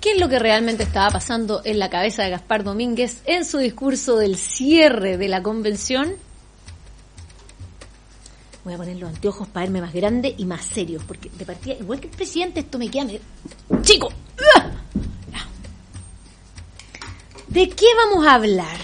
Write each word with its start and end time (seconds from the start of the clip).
¿Qué 0.00 0.12
es 0.12 0.20
lo 0.20 0.28
que 0.28 0.38
realmente 0.38 0.82
estaba 0.82 1.10
pasando 1.10 1.62
en 1.64 1.78
la 1.78 1.88
cabeza 1.88 2.24
de 2.24 2.30
Gaspar 2.30 2.64
Domínguez 2.64 3.22
en 3.26 3.44
su 3.44 3.58
discurso 3.58 4.16
del 4.16 4.36
cierre 4.36 5.16
de 5.16 5.28
la 5.28 5.42
convención? 5.42 6.14
Voy 8.64 8.74
a 8.74 8.76
poner 8.76 8.96
los 8.96 9.08
anteojos 9.10 9.48
para 9.48 9.66
verme 9.66 9.80
más 9.80 9.92
grande 9.92 10.34
y 10.36 10.44
más 10.44 10.64
serio, 10.64 11.00
porque 11.06 11.30
de 11.36 11.44
partida, 11.44 11.74
igual 11.74 12.00
que 12.00 12.08
el 12.08 12.14
presidente, 12.16 12.60
esto 12.60 12.78
me 12.78 12.88
queda... 12.90 13.04
medio- 13.04 13.20
¡Chico! 13.82 14.12
¿De 17.48 17.68
qué 17.68 17.86
vamos 17.96 18.26
a 18.26 18.34
hablar? 18.36 18.78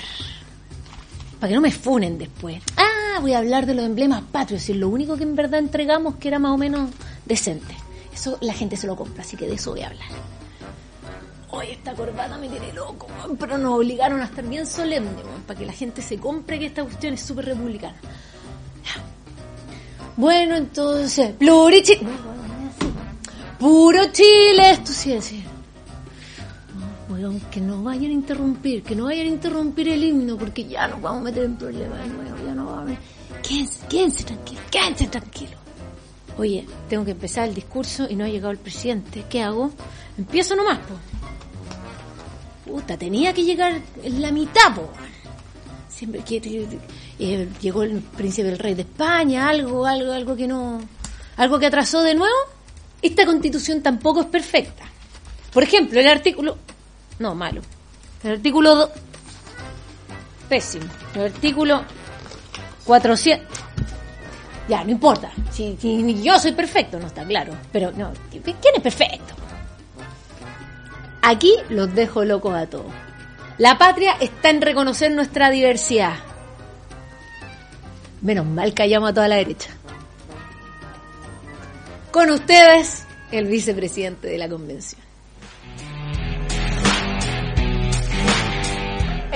Para 1.41 1.49
que 1.49 1.55
no 1.55 1.61
me 1.63 1.73
funen 1.73 2.19
después. 2.19 2.63
Ah, 2.77 2.88
voy 3.21 3.33
a 3.33 3.39
hablar 3.39 3.67
de 3.67 3.75
los 3.75 3.85
emblemas 3.85 4.23
patrios, 4.31 4.69
y 4.69 4.75
lo 4.75 4.89
único 4.89 5.17
que 5.17 5.25
en 5.25 5.35
verdad 5.37 5.59
entregamos 5.59 6.17
que 6.17 6.29
era 6.29 6.39
más 6.39 6.53
o 6.53 6.59
menos 6.59 6.91
decente. 7.25 7.75
Eso 8.13 8.39
la 8.41 8.53
gente 8.53 8.77
se 8.77 8.87
lo 8.87 8.97
compra, 8.97 9.23
así 9.23 9.37
que 9.37 9.47
de 9.47 9.55
eso 9.55 9.71
voy 9.71 9.83
a 9.83 9.89
hablar. 9.89 10.09
Oye, 11.51 11.73
esta 11.73 11.95
corbata 11.95 12.37
me 12.37 12.49
tiene 12.49 12.73
loco, 12.73 13.07
pero 13.39 13.57
nos 13.59 13.75
obligaron 13.75 14.21
a 14.21 14.25
estar 14.25 14.45
bien 14.45 14.67
solemne, 14.67 15.23
para 15.47 15.59
que 15.59 15.67
la 15.67 15.73
gente 15.73 16.03
se 16.03 16.19
compre 16.19 16.59
que 16.59 16.67
esta 16.67 16.83
cuestión 16.83 17.15
es 17.15 17.23
súper 17.23 17.47
republicana. 17.47 17.97
Bueno, 20.17 20.57
entonces, 20.57 21.33
plurichi... 21.33 21.99
Puro 23.59 24.13
Chile, 24.13 24.71
esto 24.71 24.93
sí 24.93 25.13
es. 25.13 25.33
No, 25.33 25.48
que 27.51 27.61
no 27.61 27.83
vayan 27.83 28.11
a 28.11 28.15
interrumpir, 28.15 28.83
que 28.83 28.95
no 28.95 29.05
vayan 29.05 29.27
a 29.27 29.31
interrumpir 29.31 29.89
el 29.89 30.05
himno, 30.05 30.37
porque 30.37 30.65
ya 30.65 30.87
nos 30.89 31.01
vamos 31.01 31.21
a 31.21 31.25
meter 31.25 31.45
en 31.45 31.57
problemas 31.57 32.01
de 32.01 32.09
nuevo, 32.09 32.37
ya 32.47 32.55
no 32.55 32.67
vamos 32.67 32.93
a... 32.93 33.43
Quédense, 33.43 33.87
quédense 33.89 34.25
tranquilos, 34.25 34.65
quédense 34.71 35.07
tranquilos. 35.07 35.57
Oye, 36.39 36.67
tengo 36.89 37.05
que 37.05 37.11
empezar 37.11 37.49
el 37.49 37.55
discurso 37.55 38.07
y 38.09 38.15
no 38.15 38.25
ha 38.25 38.29
llegado 38.29 38.53
el 38.53 38.59
presidente. 38.59 39.25
¿Qué 39.29 39.43
hago? 39.43 39.73
Empiezo 40.17 40.55
nomás, 40.55 40.79
po. 40.79 40.95
Puta, 42.71 42.97
tenía 42.97 43.33
que 43.35 43.43
llegar 43.43 43.81
en 44.03 44.23
la 44.23 44.31
mitad, 44.31 44.75
po. 44.75 44.89
Siempre 45.89 46.21
que 46.23 46.69
eh, 47.19 47.49
llegó 47.61 47.83
el 47.83 48.01
príncipe 48.01 48.49
el 48.49 48.59
rey 48.59 48.75
de 48.75 48.83
España, 48.83 49.49
algo, 49.49 49.85
algo, 49.85 50.13
algo 50.13 50.37
que 50.37 50.47
no, 50.47 50.81
algo 51.37 51.59
que 51.59 51.67
atrasó 51.67 52.03
de 52.03 52.15
nuevo. 52.15 52.37
Esta 53.03 53.27
constitución 53.27 53.83
tampoco 53.83 54.21
es 54.21 54.27
perfecta. 54.27 54.85
Por 55.53 55.65
ejemplo, 55.65 55.99
el 55.99 56.07
artículo, 56.07 56.59
no, 57.19 57.35
malo. 57.35 57.61
El 58.23 58.33
artículo 58.33 58.75
do- 58.75 58.93
pésimo. 60.49 60.87
El 61.15 61.27
artículo 61.33 61.83
400 62.85 63.59
ya, 64.69 64.85
no 64.85 64.91
importa. 64.91 65.31
Si, 65.51 65.77
yo 66.23 66.39
soy 66.39 66.53
perfecto, 66.53 67.01
no 67.01 67.07
está 67.07 67.25
claro. 67.25 67.55
Pero 67.73 67.91
no, 67.93 68.13
¿quién 68.31 68.75
es 68.77 68.83
perfecto? 68.83 69.35
Aquí 71.23 71.55
los 71.71 71.95
dejo 71.95 72.25
locos 72.25 72.55
a 72.55 72.67
todos. 72.67 72.93
La 73.57 73.79
patria 73.79 74.13
está 74.21 74.51
en 74.51 74.61
reconocer 74.61 75.11
nuestra 75.11 75.51
diversidad. 75.51 76.15
Menos 78.21 78.47
mal 78.47 78.75
que 78.75 78.83
a 79.09 79.15
toda 79.15 79.27
la 79.29 79.37
derecha. 79.37 79.71
Con 82.13 82.31
ustedes, 82.31 83.05
el 83.33 83.47
vicepresidente 83.47 84.29
de 84.29 84.39
la 84.39 84.49
convención. 84.49 85.08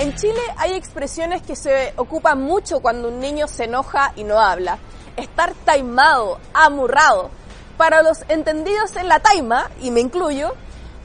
En 0.03 0.13
Chile 0.15 0.41
hay 0.57 0.73
expresiones 0.73 1.43
que 1.43 1.55
se 1.55 1.93
ocupan 1.95 2.41
mucho 2.41 2.81
cuando 2.81 3.07
un 3.07 3.21
niño 3.21 3.47
se 3.47 3.63
enoja 3.63 4.11
y 4.17 4.25
no 4.25 4.37
habla. 4.37 4.77
Estar 5.15 5.53
taimado, 5.63 6.39
amurrado. 6.53 7.29
Para 7.77 8.01
los 8.03 8.25
entendidos 8.27 8.97
en 8.97 9.07
la 9.07 9.21
taima, 9.21 9.71
y 9.79 9.91
me 9.91 10.01
incluyo, 10.01 10.55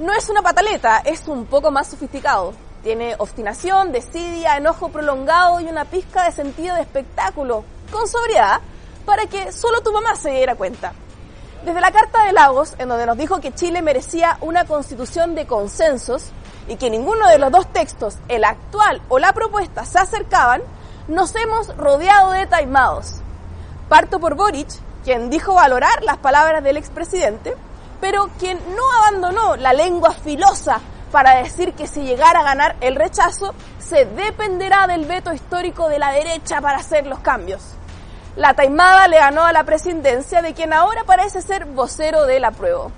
no 0.00 0.12
es 0.12 0.28
una 0.28 0.42
pataleta, 0.42 0.98
es 1.04 1.28
un 1.28 1.46
poco 1.46 1.70
más 1.70 1.86
sofisticado. 1.86 2.54
Tiene 2.82 3.14
obstinación, 3.18 3.92
desidia, 3.92 4.56
enojo 4.56 4.88
prolongado 4.88 5.60
y 5.60 5.66
una 5.66 5.84
pizca 5.84 6.24
de 6.24 6.32
sentido 6.32 6.74
de 6.74 6.80
espectáculo, 6.80 7.62
con 7.92 8.08
sobriedad, 8.08 8.60
para 9.06 9.26
que 9.26 9.52
solo 9.52 9.80
tu 9.80 9.92
mamá 9.92 10.16
se 10.16 10.30
diera 10.30 10.56
cuenta. 10.56 10.92
Desde 11.64 11.80
la 11.80 11.92
Carta 11.92 12.24
de 12.24 12.32
Lagos, 12.32 12.74
en 12.78 12.88
donde 12.88 13.06
nos 13.06 13.16
dijo 13.16 13.40
que 13.40 13.54
Chile 13.54 13.80
merecía 13.80 14.38
una 14.40 14.64
constitución 14.64 15.36
de 15.36 15.46
consensos 15.46 16.32
y 16.68 16.76
que 16.76 16.90
ninguno 16.90 17.26
de 17.28 17.38
los 17.38 17.50
dos 17.50 17.66
textos, 17.72 18.16
el 18.28 18.44
actual 18.44 19.02
o 19.08 19.18
la 19.18 19.32
propuesta, 19.32 19.84
se 19.84 19.98
acercaban, 19.98 20.62
nos 21.08 21.34
hemos 21.34 21.74
rodeado 21.76 22.32
de 22.32 22.46
taimados. 22.46 23.16
Parto 23.88 24.20
por 24.20 24.34
Boric, 24.34 24.68
quien 25.04 25.30
dijo 25.30 25.54
valorar 25.54 26.02
las 26.02 26.18
palabras 26.18 26.62
del 26.62 26.76
expresidente, 26.76 27.56
pero 28.00 28.28
quien 28.38 28.58
no 28.76 28.82
abandonó 28.98 29.56
la 29.56 29.72
lengua 29.72 30.12
filosa 30.12 30.80
para 31.10 31.36
decir 31.36 31.72
que 31.72 31.86
si 31.86 32.02
llegara 32.02 32.40
a 32.40 32.44
ganar 32.44 32.76
el 32.80 32.94
rechazo, 32.94 33.54
se 33.78 34.04
dependerá 34.04 34.86
del 34.86 35.06
veto 35.06 35.32
histórico 35.32 35.88
de 35.88 35.98
la 35.98 36.12
derecha 36.12 36.60
para 36.60 36.78
hacer 36.78 37.06
los 37.06 37.20
cambios. 37.20 37.62
La 38.36 38.54
taimada 38.54 39.08
le 39.08 39.18
ganó 39.18 39.44
a 39.44 39.52
la 39.52 39.64
presidencia 39.64 40.42
de 40.42 40.54
quien 40.54 40.72
ahora 40.72 41.04
parece 41.04 41.40
ser 41.40 41.64
vocero 41.64 42.26
del 42.26 42.44
apruebo. 42.44 42.92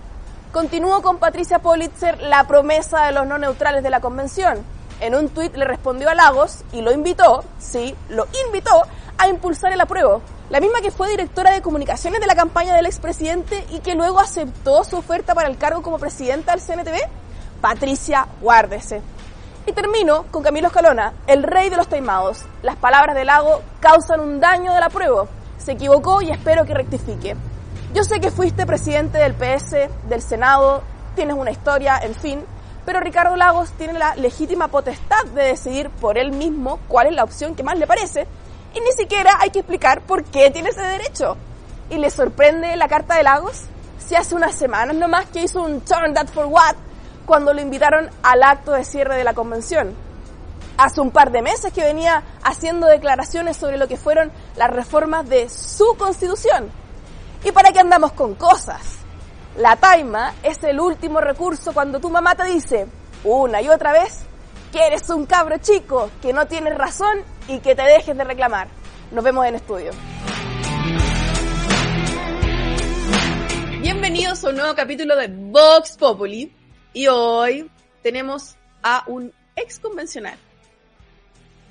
Continuó 0.52 1.00
con 1.00 1.18
Patricia 1.18 1.60
Politzer 1.60 2.20
la 2.22 2.42
promesa 2.48 3.04
de 3.06 3.12
los 3.12 3.24
no 3.24 3.38
neutrales 3.38 3.84
de 3.84 3.90
la 3.90 4.00
convención. 4.00 4.64
En 4.98 5.14
un 5.14 5.28
tuit 5.28 5.54
le 5.54 5.64
respondió 5.64 6.10
a 6.10 6.14
Lagos 6.16 6.64
y 6.72 6.82
lo 6.82 6.90
invitó, 6.90 7.44
sí, 7.60 7.94
lo 8.08 8.26
invitó 8.46 8.82
a 9.16 9.28
impulsar 9.28 9.72
el 9.72 9.80
apruebo. 9.80 10.22
La 10.48 10.58
misma 10.58 10.80
que 10.80 10.90
fue 10.90 11.08
directora 11.08 11.52
de 11.52 11.62
comunicaciones 11.62 12.20
de 12.20 12.26
la 12.26 12.34
campaña 12.34 12.74
del 12.74 12.86
expresidente 12.86 13.64
y 13.70 13.78
que 13.78 13.94
luego 13.94 14.18
aceptó 14.18 14.82
su 14.82 14.96
oferta 14.96 15.36
para 15.36 15.48
el 15.48 15.56
cargo 15.56 15.82
como 15.82 16.00
presidenta 16.00 16.50
del 16.50 16.60
CNTV, 16.60 16.98
Patricia 17.60 18.26
Guárdese. 18.40 19.02
Y 19.66 19.72
termino 19.72 20.24
con 20.32 20.42
Camilo 20.42 20.66
Escalona, 20.66 21.12
el 21.28 21.44
rey 21.44 21.70
de 21.70 21.76
los 21.76 21.86
taimados. 21.86 22.44
Las 22.62 22.74
palabras 22.74 23.14
de 23.14 23.24
Lago 23.24 23.62
causan 23.78 24.18
un 24.18 24.40
daño 24.40 24.74
del 24.74 24.82
apruebo. 24.82 25.28
Se 25.58 25.72
equivocó 25.72 26.20
y 26.22 26.32
espero 26.32 26.64
que 26.64 26.74
rectifique. 26.74 27.36
Yo 27.92 28.04
sé 28.04 28.20
que 28.20 28.30
fuiste 28.30 28.66
presidente 28.66 29.18
del 29.18 29.34
PS, 29.34 29.88
del 30.08 30.22
Senado, 30.22 30.82
tienes 31.16 31.34
una 31.34 31.50
historia, 31.50 31.98
en 32.00 32.14
fin, 32.14 32.44
pero 32.86 33.00
Ricardo 33.00 33.34
Lagos 33.34 33.72
tiene 33.72 33.98
la 33.98 34.14
legítima 34.14 34.68
potestad 34.68 35.24
de 35.34 35.42
decidir 35.42 35.90
por 35.90 36.16
él 36.16 36.30
mismo 36.30 36.78
cuál 36.86 37.08
es 37.08 37.14
la 37.14 37.24
opción 37.24 37.56
que 37.56 37.64
más 37.64 37.76
le 37.76 37.88
parece 37.88 38.28
y 38.74 38.80
ni 38.80 38.92
siquiera 38.92 39.38
hay 39.40 39.50
que 39.50 39.58
explicar 39.58 40.02
por 40.02 40.22
qué 40.22 40.52
tiene 40.52 40.68
ese 40.68 40.82
derecho. 40.82 41.36
¿Y 41.90 41.96
le 41.96 42.10
sorprende 42.10 42.76
la 42.76 42.86
carta 42.86 43.16
de 43.16 43.24
Lagos? 43.24 43.62
Si 43.98 44.14
hace 44.14 44.36
unas 44.36 44.54
semanas 44.54 44.94
nomás 44.94 45.26
que 45.26 45.42
hizo 45.42 45.60
un 45.60 45.80
turn 45.80 46.14
that 46.14 46.28
for 46.28 46.46
what 46.46 46.76
cuando 47.26 47.52
lo 47.52 47.60
invitaron 47.60 48.08
al 48.22 48.44
acto 48.44 48.70
de 48.70 48.84
cierre 48.84 49.16
de 49.16 49.24
la 49.24 49.34
convención. 49.34 49.94
Hace 50.78 51.00
un 51.00 51.10
par 51.10 51.32
de 51.32 51.42
meses 51.42 51.72
que 51.72 51.82
venía 51.82 52.22
haciendo 52.44 52.86
declaraciones 52.86 53.56
sobre 53.56 53.78
lo 53.78 53.88
que 53.88 53.96
fueron 53.96 54.30
las 54.56 54.70
reformas 54.70 55.28
de 55.28 55.48
su 55.48 55.96
constitución. 55.98 56.70
¿Y 57.42 57.52
para 57.52 57.72
qué 57.72 57.80
andamos 57.80 58.12
con 58.12 58.34
cosas? 58.34 58.98
La 59.56 59.76
taima 59.76 60.34
es 60.42 60.62
el 60.62 60.78
último 60.78 61.20
recurso 61.20 61.72
cuando 61.72 61.98
tu 61.98 62.10
mamá 62.10 62.34
te 62.34 62.44
dice 62.44 62.86
una 63.24 63.62
y 63.62 63.68
otra 63.68 63.92
vez 63.92 64.20
que 64.70 64.86
eres 64.86 65.08
un 65.08 65.24
cabro 65.24 65.56
chico, 65.58 66.10
que 66.20 66.32
no 66.32 66.46
tienes 66.46 66.76
razón 66.76 67.22
y 67.48 67.58
que 67.60 67.74
te 67.74 67.82
dejes 67.82 68.16
de 68.16 68.24
reclamar. 68.24 68.68
Nos 69.10 69.24
vemos 69.24 69.46
en 69.46 69.54
estudio. 69.54 69.90
Bienvenidos 73.80 74.44
a 74.44 74.50
un 74.50 74.56
nuevo 74.56 74.74
capítulo 74.74 75.16
de 75.16 75.28
Vox 75.28 75.96
Populi 75.96 76.52
y 76.92 77.06
hoy 77.08 77.70
tenemos 78.02 78.56
a 78.82 79.02
un 79.06 79.32
ex 79.56 79.78
convencional. 79.78 80.36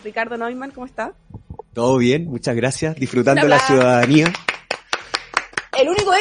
Ricardo 0.03 0.35
Neumann, 0.35 0.71
¿cómo 0.71 0.87
está? 0.87 1.13
Todo 1.73 1.97
bien, 1.97 2.25
muchas 2.25 2.55
gracias. 2.55 2.95
Disfrutando 2.95 3.47
la 3.47 3.59
ciudadanía. 3.59 4.33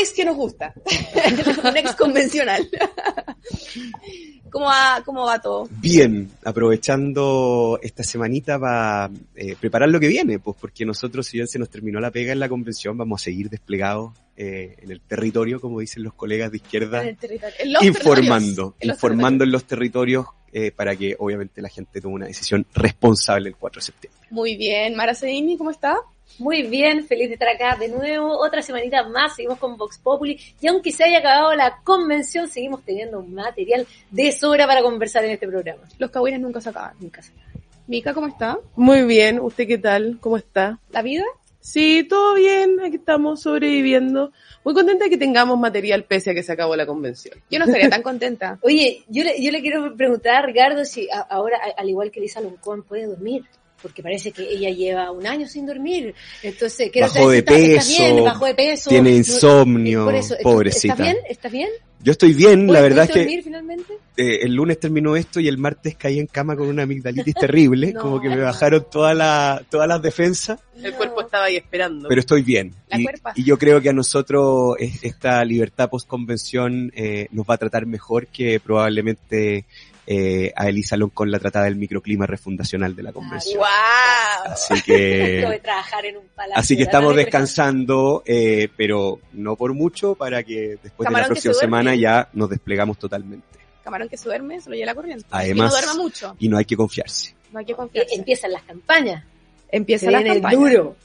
Ex 0.01 0.13
que 0.13 0.25
nos 0.25 0.37
gusta. 0.37 0.73
un 1.65 1.77
ex 1.77 1.95
convencional. 1.95 2.69
¿Cómo 4.51 4.67
va, 4.67 5.03
¿Cómo 5.05 5.27
va 5.27 5.41
todo? 5.41 5.69
Bien, 5.71 6.31
aprovechando 6.45 7.79
esta 7.83 8.03
semanita 8.03 8.59
para 8.59 9.11
eh, 9.35 9.57
preparar 9.61 9.91
lo 9.91 10.01
que 10.01 10.09
viene, 10.09 10.39
pues 10.39 10.57
porque 10.59 10.87
nosotros, 10.87 11.27
si 11.27 11.37
bien 11.37 11.47
se 11.47 11.59
nos 11.59 11.69
terminó 11.69 12.01
la 12.01 12.11
pega 12.11 12.33
en 12.33 12.41
la 12.41 12.49
convención, 12.49 12.97
vamos 12.97 13.21
a 13.21 13.25
seguir 13.25 13.51
desplegados 13.51 14.15
eh, 14.37 14.77
en 14.79 14.91
el 14.91 15.01
territorio, 15.01 15.61
como 15.61 15.81
dicen 15.81 16.03
los 16.03 16.15
colegas 16.15 16.51
de 16.51 16.59
izquierda, 16.59 17.03
En 17.03 17.09
el 17.09 17.17
territorio. 17.17 17.57
En 17.59 17.73
los 17.73 17.83
informando. 17.83 18.75
En 18.81 18.89
los 18.89 18.97
informando 18.97 19.45
en 19.45 19.53
los 19.53 19.65
territorios 19.65 20.27
eh, 20.51 20.71
para 20.71 20.97
que 20.97 21.15
obviamente 21.19 21.61
la 21.61 21.69
gente 21.69 22.01
tome 22.01 22.15
una 22.15 22.27
decisión 22.27 22.65
responsable 22.75 23.51
el 23.51 23.57
4 23.57 23.81
de 23.81 23.85
septiembre. 23.85 24.21
Muy 24.31 24.57
bien. 24.57 24.97
Mara 24.97 25.15
Sedini, 25.15 25.59
¿cómo 25.59 25.71
está? 25.71 25.99
Muy 26.39 26.63
bien, 26.63 27.05
feliz 27.05 27.29
de 27.29 27.35
estar 27.35 27.49
acá 27.49 27.77
de 27.77 27.89
nuevo, 27.89 28.39
otra 28.39 28.63
semanita 28.63 29.03
más, 29.09 29.35
seguimos 29.35 29.59
con 29.59 29.77
Vox 29.77 29.99
Populi 29.99 30.39
y 30.61 30.67
aunque 30.69 30.93
se 30.93 31.05
haya 31.05 31.19
acabado 31.19 31.55
la 31.55 31.81
convención, 31.83 32.47
seguimos 32.49 32.85
teniendo 32.85 33.19
un 33.19 33.35
material 33.35 33.87
de 34.11 34.31
sobra 34.33 34.67
para 34.67 34.83
conversar 34.83 35.25
en 35.25 35.33
este 35.33 35.49
programa. 35.49 35.83
Los 35.99 36.11
cagüines 36.11 36.41
nunca 36.41 36.61
se 36.61 36.69
acaban. 36.69 36.95
Nunca 37.01 37.23
se 37.23 37.33
acaba. 37.33 37.49
Mica, 37.89 38.15
¿cómo 38.15 38.29
está? 38.29 38.59
Muy 38.77 39.03
bien, 39.03 39.41
¿usted 39.41 39.67
qué 39.67 39.79
tal? 39.79 40.19
¿Cómo 40.21 40.37
está? 40.37 40.79
¿La 40.91 41.03
vida? 41.03 41.25
Sí, 41.61 42.05
todo 42.09 42.35
bien, 42.35 42.79
aquí 42.81 42.97
estamos 42.97 43.43
sobreviviendo. 43.43 44.31
Muy 44.65 44.75
contenta 44.75 45.05
de 45.05 45.11
que 45.11 45.19
tengamos 45.19 45.59
material 45.59 46.05
pese 46.05 46.31
a 46.31 46.35
que 46.35 46.43
se 46.43 46.53
acabó 46.53 46.77
la 46.77 46.87
convención. 46.87 47.37
Yo 47.51 47.59
no 47.59 47.65
estaría 47.65 47.89
tan 47.91 48.03
contenta. 48.03 48.59
Oye, 48.63 49.03
yo 49.09 49.25
le, 49.25 49.43
yo 49.43 49.51
le 49.51 49.61
quiero 49.61 49.95
preguntar 49.97 50.37
a 50.37 50.43
Ricardo 50.47 50.85
si 50.85 51.11
a- 51.11 51.21
ahora, 51.21 51.59
al 51.77 51.89
igual 51.89 52.11
que 52.11 52.21
Lisa 52.21 52.41
Loncón, 52.41 52.85
puede 52.85 53.07
dormir. 53.07 53.45
Porque 53.81 54.03
parece 54.03 54.33
que 54.33 54.43
ella 54.43 54.71
lleva 54.71 55.11
un 55.13 55.27
año 55.27 55.47
sin 55.47 55.65
dormir. 55.67 56.15
Entonces, 56.43 56.91
quiero 56.93 57.09
Bajó 57.09 57.31
de 57.31 57.43
bien, 57.43 57.77
peso, 57.77 58.25
bajó 58.25 58.47
de 58.47 58.55
peso. 58.55 58.91
tiene 58.91 59.11
no- 59.11 59.17
insomnio, 59.17 60.05
por 60.05 60.15
eso, 60.17 60.35
pobrecita. 60.43 60.95
¿Está 60.95 61.03
bien? 61.05 61.17
¿Está 61.29 61.49
bien? 61.49 61.69
Yo 62.01 62.13
estoy 62.13 62.33
bien, 62.33 62.61
la 62.67 62.75
¿Puede- 62.75 62.83
verdad 62.83 63.05
es 63.05 63.11
que 63.11 63.43
finalmente? 63.43 63.93
eh, 64.17 64.39
el 64.43 64.53
lunes 64.55 64.79
terminó 64.79 65.17
esto 65.17 65.41
y 65.41 65.49
el 65.49 65.59
martes 65.59 65.97
caí 65.97 66.21
en 66.21 66.27
cama 66.29 66.55
con 66.57 66.69
una 66.69 66.85
amigdalitis 66.85 67.35
terrible, 67.35 67.93
No. 67.95 68.01
como 68.03 68.21
que 68.21 68.29
me 68.29 68.37
bajaron 68.37 68.87
todas 68.91 69.17
las 69.17 69.65
todas 69.69 69.89
las 69.89 70.01
defensas, 70.01 70.61
El 70.81 70.95
cuerpo 70.95 71.23
estaba 71.23 71.45
ahí 71.47 71.57
esperando. 71.57 72.09
pero 72.09 72.21
estoy 72.21 72.43
bien. 72.43 72.73
La 72.89 73.01
Y, 73.01 73.03
cuerpa. 73.05 73.33
y 73.35 73.43
yo 73.45 73.59
creo 73.59 73.81
que 73.81 73.89
a 73.89 73.93
nosotros 73.93 74.77
es- 74.79 75.03
esta 75.03 75.45
libertad 75.45 75.89
post 75.91 76.07
convención 76.09 76.93
eh, 76.95 77.27
nos 77.33 77.45
va 77.47 77.55
a 77.55 77.59
tratar 77.59 77.85
mejor 77.87 78.29
que 78.29 78.61
probablemente 78.61 79.65
eh, 80.11 80.53
a 80.57 80.69
Elisa 80.69 80.97
con 81.13 81.31
la 81.31 81.39
trataba 81.39 81.67
del 81.67 81.77
microclima 81.77 82.25
refundacional 82.27 82.97
de 82.97 83.03
la 83.03 83.13
convención. 83.13 83.59
¡Wow! 83.59 84.53
Así 84.53 84.81
que 84.87 85.61
trabajar 85.63 86.07
en 86.07 86.17
un 86.17 86.25
palacio. 86.35 86.59
Así 86.59 86.77
que 86.79 86.85
estamos 86.85 87.15
descansando, 87.15 88.23
eh, 88.25 88.69
pero 88.75 89.21
no 89.35 89.55
por 89.57 89.75
mucho, 89.75 90.15
para 90.15 90.43
que 90.43 90.79
después 90.83 91.07
de 91.09 91.15
la 91.15 91.27
próxima 91.27 91.53
se 91.55 91.61
semana 91.61 91.95
ya 91.95 92.29
nos 92.33 92.49
desplegamos 92.49 92.99
totalmente. 92.99 93.47
Camarón 93.85 94.09
que 94.09 94.17
se 94.17 94.25
duerme, 94.25 94.61
se 94.63 94.71
lo 94.71 94.77
lleva 94.77 94.87
la 94.87 94.95
corriente. 94.95 95.27
Además- 95.31 95.73
y 95.73 95.75
no 95.75 95.81
duerma 95.87 96.03
mucho. 96.03 96.37
Y 96.39 96.49
no 96.49 96.57
hay 96.57 96.65
que 96.65 96.77
confiarse. 96.77 97.35
No 97.53 97.59
hay 97.59 97.65
que 97.67 97.73
Eh, 97.73 97.77
confiarse. 97.77 98.15
Empiezan 98.15 98.53
las 98.53 98.63
campañas. 98.63 99.25
Empieza 99.71 100.07
Se 100.07 100.11
la 100.13 100.19
viene 100.21 100.41
campaña. 100.41 100.57
duro. 100.59 100.97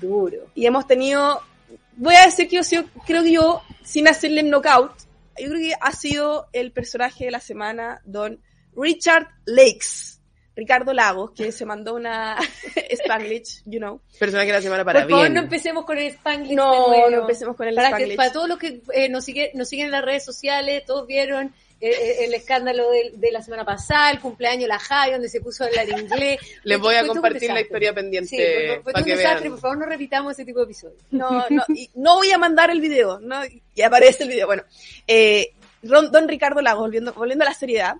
Duro. 0.00 0.36
Y 0.54 0.66
hemos 0.66 0.86
tenido, 0.86 1.40
voy 1.96 2.14
a 2.14 2.26
decir 2.26 2.48
que 2.48 2.56
yo 2.56 2.62
sido- 2.62 2.84
creo 3.06 3.24
que 3.24 3.32
yo, 3.32 3.60
sin 3.82 4.06
hacerle 4.06 4.44
knockout, 4.44 4.92
yo 5.40 5.48
creo 5.48 5.60
que 5.60 5.72
ha 5.80 5.92
sido 5.92 6.46
el 6.52 6.70
personaje 6.72 7.24
de 7.24 7.30
la 7.32 7.40
semana, 7.40 8.00
don 8.04 8.38
Richard 8.76 9.28
Lakes. 9.46 10.12
Ricardo 10.54 10.92
Lagos, 10.92 11.30
que 11.30 11.50
se 11.50 11.64
mandó 11.64 11.94
una 11.94 12.36
Spanglish, 12.90 13.62
you 13.64 13.78
know. 13.78 14.02
Personaje 14.18 14.48
de 14.48 14.52
la 14.52 14.60
semana 14.60 14.84
para 14.84 15.00
Por 15.00 15.10
favor, 15.10 15.24
bien. 15.24 15.34
no 15.34 15.40
empecemos 15.40 15.84
con 15.86 15.96
el 15.96 16.08
Spanglish. 16.08 16.54
No, 16.54 16.90
de 16.90 16.98
nuevo. 16.98 17.10
no 17.10 17.20
empecemos 17.22 17.56
con 17.56 17.68
el 17.68 17.74
para, 17.74 17.88
que, 17.88 17.94
Spanglish. 17.94 18.16
para 18.16 18.32
todos 18.32 18.48
los 18.48 18.58
que 18.58 18.82
eh, 18.92 19.08
nos, 19.08 19.24
siguen, 19.24 19.50
nos 19.54 19.68
siguen 19.70 19.86
en 19.86 19.92
las 19.92 20.04
redes 20.04 20.24
sociales, 20.26 20.84
todos 20.84 21.06
vieron 21.06 21.54
eh, 21.80 21.88
eh, 21.90 22.24
el 22.26 22.34
escándalo 22.34 22.90
de, 22.90 23.12
de 23.14 23.32
la 23.32 23.40
semana 23.40 23.64
pasada, 23.64 24.10
el 24.10 24.20
cumpleaños 24.20 24.64
de 24.64 24.68
la 24.68 24.78
Javi, 24.78 25.12
donde 25.12 25.30
se 25.30 25.40
puso 25.40 25.64
a 25.64 25.68
hablar 25.68 25.88
inglés. 25.88 26.38
Les 26.64 26.78
voy 26.78 26.96
a 26.96 27.06
compartir 27.06 27.50
la 27.50 27.62
historia 27.62 27.94
pendiente 27.94 28.28
Sí, 28.28 28.36
fue, 28.36 28.80
fue 28.82 28.92
todo 28.92 28.92
para 28.92 28.98
un 28.98 29.04
que 29.06 29.16
desastre, 29.16 29.40
vean. 29.40 29.52
por 29.52 29.60
favor 29.60 29.78
no 29.78 29.86
repitamos 29.86 30.32
ese 30.32 30.44
tipo 30.44 30.58
de 30.58 30.64
episodios. 30.66 31.02
No, 31.10 31.46
no, 31.48 31.64
y 31.74 31.88
no 31.94 32.16
voy 32.16 32.30
a 32.30 32.36
mandar 32.36 32.70
el 32.70 32.82
video, 32.82 33.18
¿no? 33.20 33.40
Y 33.74 33.80
aparece 33.80 34.24
el 34.24 34.28
video. 34.28 34.46
Bueno, 34.46 34.64
eh, 35.08 35.54
don 35.80 36.28
Ricardo 36.28 36.60
Lagos, 36.60 36.82
volviendo, 36.82 37.14
volviendo 37.14 37.46
a 37.46 37.48
la 37.48 37.54
seriedad, 37.54 37.94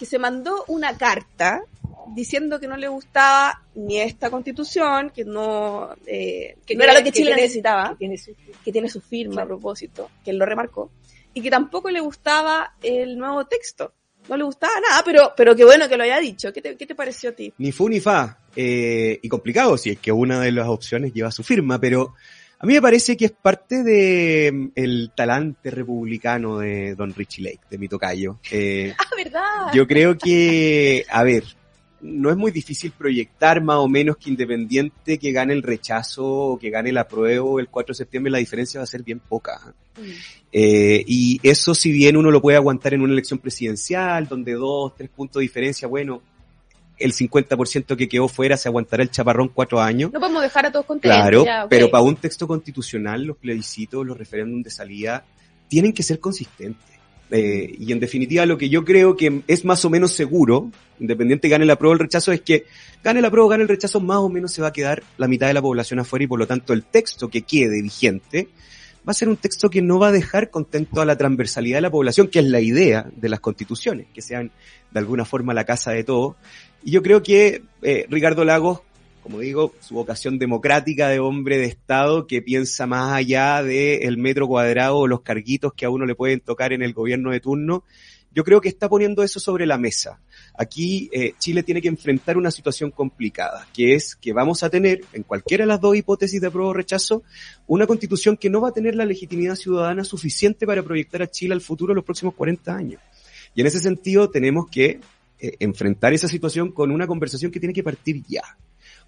que 0.00 0.06
se 0.06 0.18
mandó 0.18 0.64
una 0.66 0.96
carta 0.98 1.62
diciendo 2.14 2.58
que 2.58 2.66
no 2.66 2.76
le 2.76 2.88
gustaba 2.88 3.62
ni 3.76 4.00
esta 4.00 4.30
constitución, 4.30 5.10
que 5.10 5.24
no, 5.24 5.90
eh, 6.06 6.56
que 6.66 6.74
no 6.74 6.82
era 6.82 6.94
lo 6.94 7.04
que 7.04 7.12
Chile 7.12 7.26
tiene- 7.26 7.42
necesitaba, 7.42 7.90
que 7.90 7.96
tiene 7.98 8.18
su- 8.18 8.34
que 8.64 8.72
tiene 8.72 8.88
su 8.88 9.00
firma 9.00 9.34
Claro. 9.34 9.44
a 9.44 9.48
propósito, 9.48 10.10
que 10.24 10.30
él 10.32 10.38
lo 10.38 10.44
remarcó, 10.46 10.90
y 11.34 11.40
que 11.42 11.50
tampoco 11.50 11.88
le 11.90 12.00
gustaba 12.00 12.74
el 12.82 13.16
nuevo 13.16 13.44
texto. 13.46 13.92
No 14.28 14.36
le 14.36 14.44
gustaba 14.44 14.72
nada, 14.88 15.02
pero, 15.04 15.32
pero 15.36 15.54
qué 15.54 15.64
bueno 15.64 15.88
que 15.88 15.96
lo 15.96 16.02
haya 16.04 16.18
dicho. 16.18 16.52
¿Qué 16.52 16.60
te, 16.60 16.76
qué 16.76 16.86
te 16.86 16.94
pareció 16.94 17.30
a 17.30 17.32
ti? 17.32 17.52
Ni 17.58 17.70
fu 17.72 17.88
ni 17.88 18.00
fa. 18.00 18.38
Eh, 18.56 19.18
y 19.22 19.28
complicado 19.28 19.76
si 19.78 19.90
es 19.90 19.98
que 20.00 20.10
una 20.12 20.40
de 20.40 20.50
las 20.52 20.68
opciones 20.68 21.12
lleva 21.14 21.30
su 21.30 21.42
firma, 21.44 21.78
pero 21.78 22.14
a 22.62 22.66
mí 22.66 22.74
me 22.74 22.82
parece 22.82 23.16
que 23.16 23.24
es 23.24 23.32
parte 23.32 23.82
de 23.82 24.52
mm, 24.52 24.72
el 24.74 25.12
talante 25.16 25.70
republicano 25.70 26.58
de 26.58 26.94
Don 26.94 27.14
Richie 27.14 27.42
Lake, 27.42 27.60
de 27.70 27.78
mi 27.78 27.88
tocayo. 27.88 28.38
Eh, 28.50 28.94
Ah, 28.98 29.16
¿verdad? 29.16 29.72
Yo 29.74 29.86
creo 29.86 30.16
que, 30.18 31.04
a 31.10 31.22
ver, 31.22 31.44
no 32.02 32.30
es 32.30 32.36
muy 32.36 32.50
difícil 32.50 32.92
proyectar 32.92 33.62
más 33.62 33.76
o 33.76 33.88
menos 33.88 34.18
que 34.18 34.30
independiente 34.30 35.18
que 35.18 35.32
gane 35.32 35.54
el 35.54 35.62
rechazo 35.62 36.24
o 36.26 36.58
que 36.58 36.70
gane 36.70 36.90
el 36.90 36.98
apruebo 36.98 37.60
el 37.60 37.68
4 37.68 37.92
de 37.92 37.96
septiembre, 37.96 38.30
la 38.30 38.38
diferencia 38.38 38.80
va 38.80 38.84
a 38.84 38.86
ser 38.86 39.02
bien 39.02 39.20
poca. 39.20 39.74
Eh, 40.52 41.02
y 41.06 41.40
eso 41.42 41.74
si 41.74 41.92
bien 41.92 42.16
uno 42.16 42.30
lo 42.30 42.42
puede 42.42 42.56
aguantar 42.56 42.94
en 42.94 43.02
una 43.02 43.12
elección 43.12 43.38
presidencial, 43.38 44.28
donde 44.28 44.52
dos, 44.52 44.94
tres 44.94 45.08
puntos 45.10 45.40
de 45.40 45.44
diferencia, 45.44 45.88
bueno, 45.88 46.22
el 47.00 47.12
50% 47.12 47.96
que 47.96 48.08
quedó 48.08 48.28
fuera 48.28 48.56
se 48.56 48.68
aguantará 48.68 49.02
el 49.02 49.10
chaparrón 49.10 49.48
cuatro 49.48 49.80
años. 49.80 50.12
No 50.12 50.20
podemos 50.20 50.42
dejar 50.42 50.66
a 50.66 50.72
todos 50.72 50.86
contentos. 50.86 51.16
Claro, 51.16 51.44
ya, 51.44 51.66
pero 51.68 51.90
para 51.90 52.02
un 52.02 52.16
texto 52.16 52.46
constitucional, 52.46 53.24
los 53.24 53.36
plebiscitos, 53.36 54.06
los 54.06 54.16
referéndums 54.16 54.64
de 54.64 54.70
salida, 54.70 55.24
tienen 55.68 55.92
que 55.92 56.02
ser 56.02 56.20
consistentes. 56.20 56.90
Eh, 57.32 57.76
y 57.78 57.92
en 57.92 58.00
definitiva, 58.00 58.44
lo 58.44 58.58
que 58.58 58.68
yo 58.68 58.84
creo 58.84 59.16
que 59.16 59.42
es 59.46 59.64
más 59.64 59.84
o 59.84 59.90
menos 59.90 60.12
seguro, 60.12 60.70
independiente 60.98 61.48
gane 61.48 61.64
la 61.64 61.76
prueba 61.76 61.92
o 61.92 61.94
el 61.94 62.00
rechazo, 62.00 62.32
es 62.32 62.40
que 62.40 62.66
gane 63.04 63.20
la 63.22 63.30
prueba 63.30 63.46
o 63.46 63.48
gane 63.48 63.62
el 63.62 63.68
rechazo, 63.68 64.00
más 64.00 64.18
o 64.18 64.28
menos 64.28 64.52
se 64.52 64.62
va 64.62 64.68
a 64.68 64.72
quedar 64.72 65.02
la 65.16 65.28
mitad 65.28 65.46
de 65.46 65.54
la 65.54 65.62
población 65.62 66.00
afuera 66.00 66.24
y 66.24 66.28
por 66.28 66.38
lo 66.38 66.46
tanto 66.46 66.72
el 66.72 66.82
texto 66.82 67.28
que 67.28 67.42
quede 67.42 67.82
vigente 67.82 68.48
va 69.06 69.12
a 69.12 69.14
ser 69.14 69.28
un 69.28 69.36
texto 69.36 69.70
que 69.70 69.82
no 69.82 69.98
va 69.98 70.08
a 70.08 70.12
dejar 70.12 70.50
contento 70.50 71.00
a 71.00 71.04
la 71.04 71.16
transversalidad 71.16 71.78
de 71.78 71.82
la 71.82 71.90
población, 71.90 72.28
que 72.28 72.40
es 72.40 72.44
la 72.44 72.60
idea 72.60 73.10
de 73.14 73.28
las 73.28 73.40
constituciones, 73.40 74.06
que 74.12 74.22
sean 74.22 74.50
de 74.90 74.98
alguna 74.98 75.24
forma 75.24 75.54
la 75.54 75.64
casa 75.64 75.92
de 75.92 76.04
todos. 76.04 76.36
Y 76.82 76.92
yo 76.92 77.02
creo 77.02 77.22
que 77.22 77.62
eh, 77.82 78.06
Ricardo 78.08 78.44
Lagos 78.44 78.80
como 79.22 79.40
digo, 79.40 79.74
su 79.80 79.94
vocación 79.94 80.38
democrática 80.38 81.08
de 81.08 81.20
hombre 81.20 81.58
de 81.58 81.66
Estado 81.66 82.26
que 82.26 82.42
piensa 82.42 82.86
más 82.86 83.12
allá 83.12 83.62
del 83.62 84.16
metro 84.16 84.48
cuadrado 84.48 84.96
o 84.96 85.06
los 85.06 85.20
carguitos 85.20 85.72
que 85.74 85.84
a 85.84 85.90
uno 85.90 86.06
le 86.06 86.14
pueden 86.14 86.40
tocar 86.40 86.72
en 86.72 86.82
el 86.82 86.94
gobierno 86.94 87.30
de 87.30 87.40
turno, 87.40 87.84
yo 88.32 88.44
creo 88.44 88.60
que 88.60 88.68
está 88.68 88.88
poniendo 88.88 89.22
eso 89.22 89.40
sobre 89.40 89.66
la 89.66 89.78
mesa. 89.78 90.20
Aquí 90.56 91.08
eh, 91.12 91.32
Chile 91.38 91.62
tiene 91.62 91.80
que 91.80 91.88
enfrentar 91.88 92.36
una 92.36 92.50
situación 92.50 92.90
complicada, 92.90 93.66
que 93.72 93.94
es 93.94 94.16
que 94.16 94.32
vamos 94.32 94.62
a 94.62 94.70
tener, 94.70 95.00
en 95.12 95.22
cualquiera 95.22 95.64
de 95.64 95.68
las 95.68 95.80
dos 95.80 95.96
hipótesis 95.96 96.40
de 96.40 96.46
apruebo 96.48 96.70
o 96.70 96.74
rechazo, 96.74 97.22
una 97.66 97.86
constitución 97.86 98.36
que 98.36 98.50
no 98.50 98.60
va 98.60 98.68
a 98.68 98.72
tener 98.72 98.94
la 98.94 99.04
legitimidad 99.04 99.54
ciudadana 99.54 100.04
suficiente 100.04 100.66
para 100.66 100.82
proyectar 100.82 101.22
a 101.22 101.30
Chile 101.30 101.54
al 101.54 101.60
futuro 101.60 101.94
los 101.94 102.04
próximos 102.04 102.34
40 102.34 102.74
años. 102.74 103.00
Y 103.54 103.60
en 103.60 103.66
ese 103.66 103.80
sentido 103.80 104.30
tenemos 104.30 104.68
que 104.70 105.00
eh, 105.38 105.56
enfrentar 105.60 106.12
esa 106.12 106.28
situación 106.28 106.72
con 106.72 106.90
una 106.90 107.06
conversación 107.06 107.50
que 107.50 107.60
tiene 107.60 107.72
que 107.72 107.82
partir 107.82 108.22
ya 108.28 108.42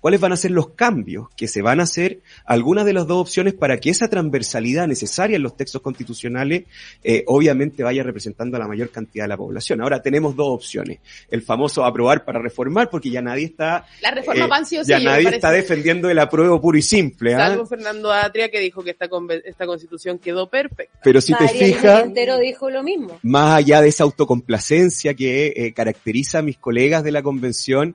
cuáles 0.02 0.20
van 0.20 0.32
a 0.32 0.37
ser 0.37 0.50
los 0.50 0.70
cambios 0.70 1.28
que 1.37 1.46
se 1.46 1.62
van 1.62 1.78
a 1.78 1.84
hacer 1.84 2.22
algunas 2.44 2.84
de 2.84 2.93
las 2.93 3.06
dos 3.06 3.20
opciones 3.20 3.54
para 3.54 3.78
que 3.78 3.88
esa 3.88 4.08
transversalidad 4.08 4.88
necesaria 4.88 5.37
en 5.37 5.44
los 5.44 5.56
textos 5.56 5.80
constitucionales 5.80 6.64
eh, 7.04 7.23
obviamente 7.28 7.85
vaya 7.85 8.02
representando 8.02 8.56
a 8.56 8.61
la 8.61 8.66
mayor 8.66 8.90
cantidad 8.90 9.25
de 9.25 9.28
la 9.28 9.37
población. 9.37 9.80
Ahora 9.80 10.02
tenemos 10.02 10.35
dos 10.35 10.49
opciones. 10.49 10.99
El 11.30 11.42
famoso 11.42 11.85
aprobar 11.85 12.25
para 12.25 12.40
reformar, 12.40 12.90
porque 12.90 13.11
ya 13.11 13.23
nadie 13.23 13.44
está, 13.44 13.87
La 14.02 14.11
reforma 14.11 14.44
eh, 14.44 14.49
pan 14.49 14.66
sí 14.66 14.76
o 14.76 14.85
sí, 14.85 14.90
ya 14.90 14.99
nadie 14.99 15.28
está 15.28 15.52
defendiendo 15.52 16.11
el 16.11 16.18
apruebo 16.18 16.61
puro 16.61 16.76
y 16.76 16.82
simple. 16.82 17.35
¿ah? 17.35 17.47
Salvo 17.49 17.66
Fernando 17.66 18.11
Atria 18.11 18.50
que 18.50 18.59
dijo 18.59 18.82
que 18.82 18.90
esta, 18.90 19.09
esta 19.44 19.66
constitución 19.66 20.18
quedó 20.18 20.50
perfecta. 20.50 20.99
Pero 21.04 21.21
si 21.21 21.32
te 21.32 21.47
fijas, 21.47 22.02
Quintero 22.02 22.38
dijo 22.38 22.71
lo 22.71 22.82
mismo. 22.82 23.21
más 23.23 23.59
allá 23.59 23.80
de 23.80 23.88
esa 23.88 24.02
autocomplacencia 24.02 25.14
que 25.14 25.52
eh, 25.54 25.73
caracteriza 25.73 26.40
a 26.40 26.42
mis 26.42 26.59
colegas 26.59 27.04
de 27.04 27.12
la 27.12 27.23
convención, 27.23 27.94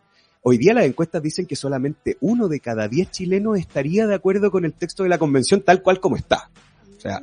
hoy 0.49 0.57
día 0.57 0.73
las 0.73 0.85
encuestas 0.85 1.21
dicen 1.21 1.45
que 1.45 1.57
solamente 1.57 2.15
uno 2.21 2.47
de 2.47 2.61
cada 2.61 2.87
diez 2.87 3.11
chilenos 3.11 3.59
estaría 3.59 4.07
de 4.07 4.15
acuerdo 4.15 4.49
con 4.49 4.63
el 4.63 4.71
texto 4.71 5.03
de 5.03 5.09
la 5.09 5.17
convención 5.17 5.61
tal 5.61 5.81
cual 5.81 5.99
como 5.99 6.15
está. 6.15 6.49
O 6.95 7.01
sea, 7.01 7.21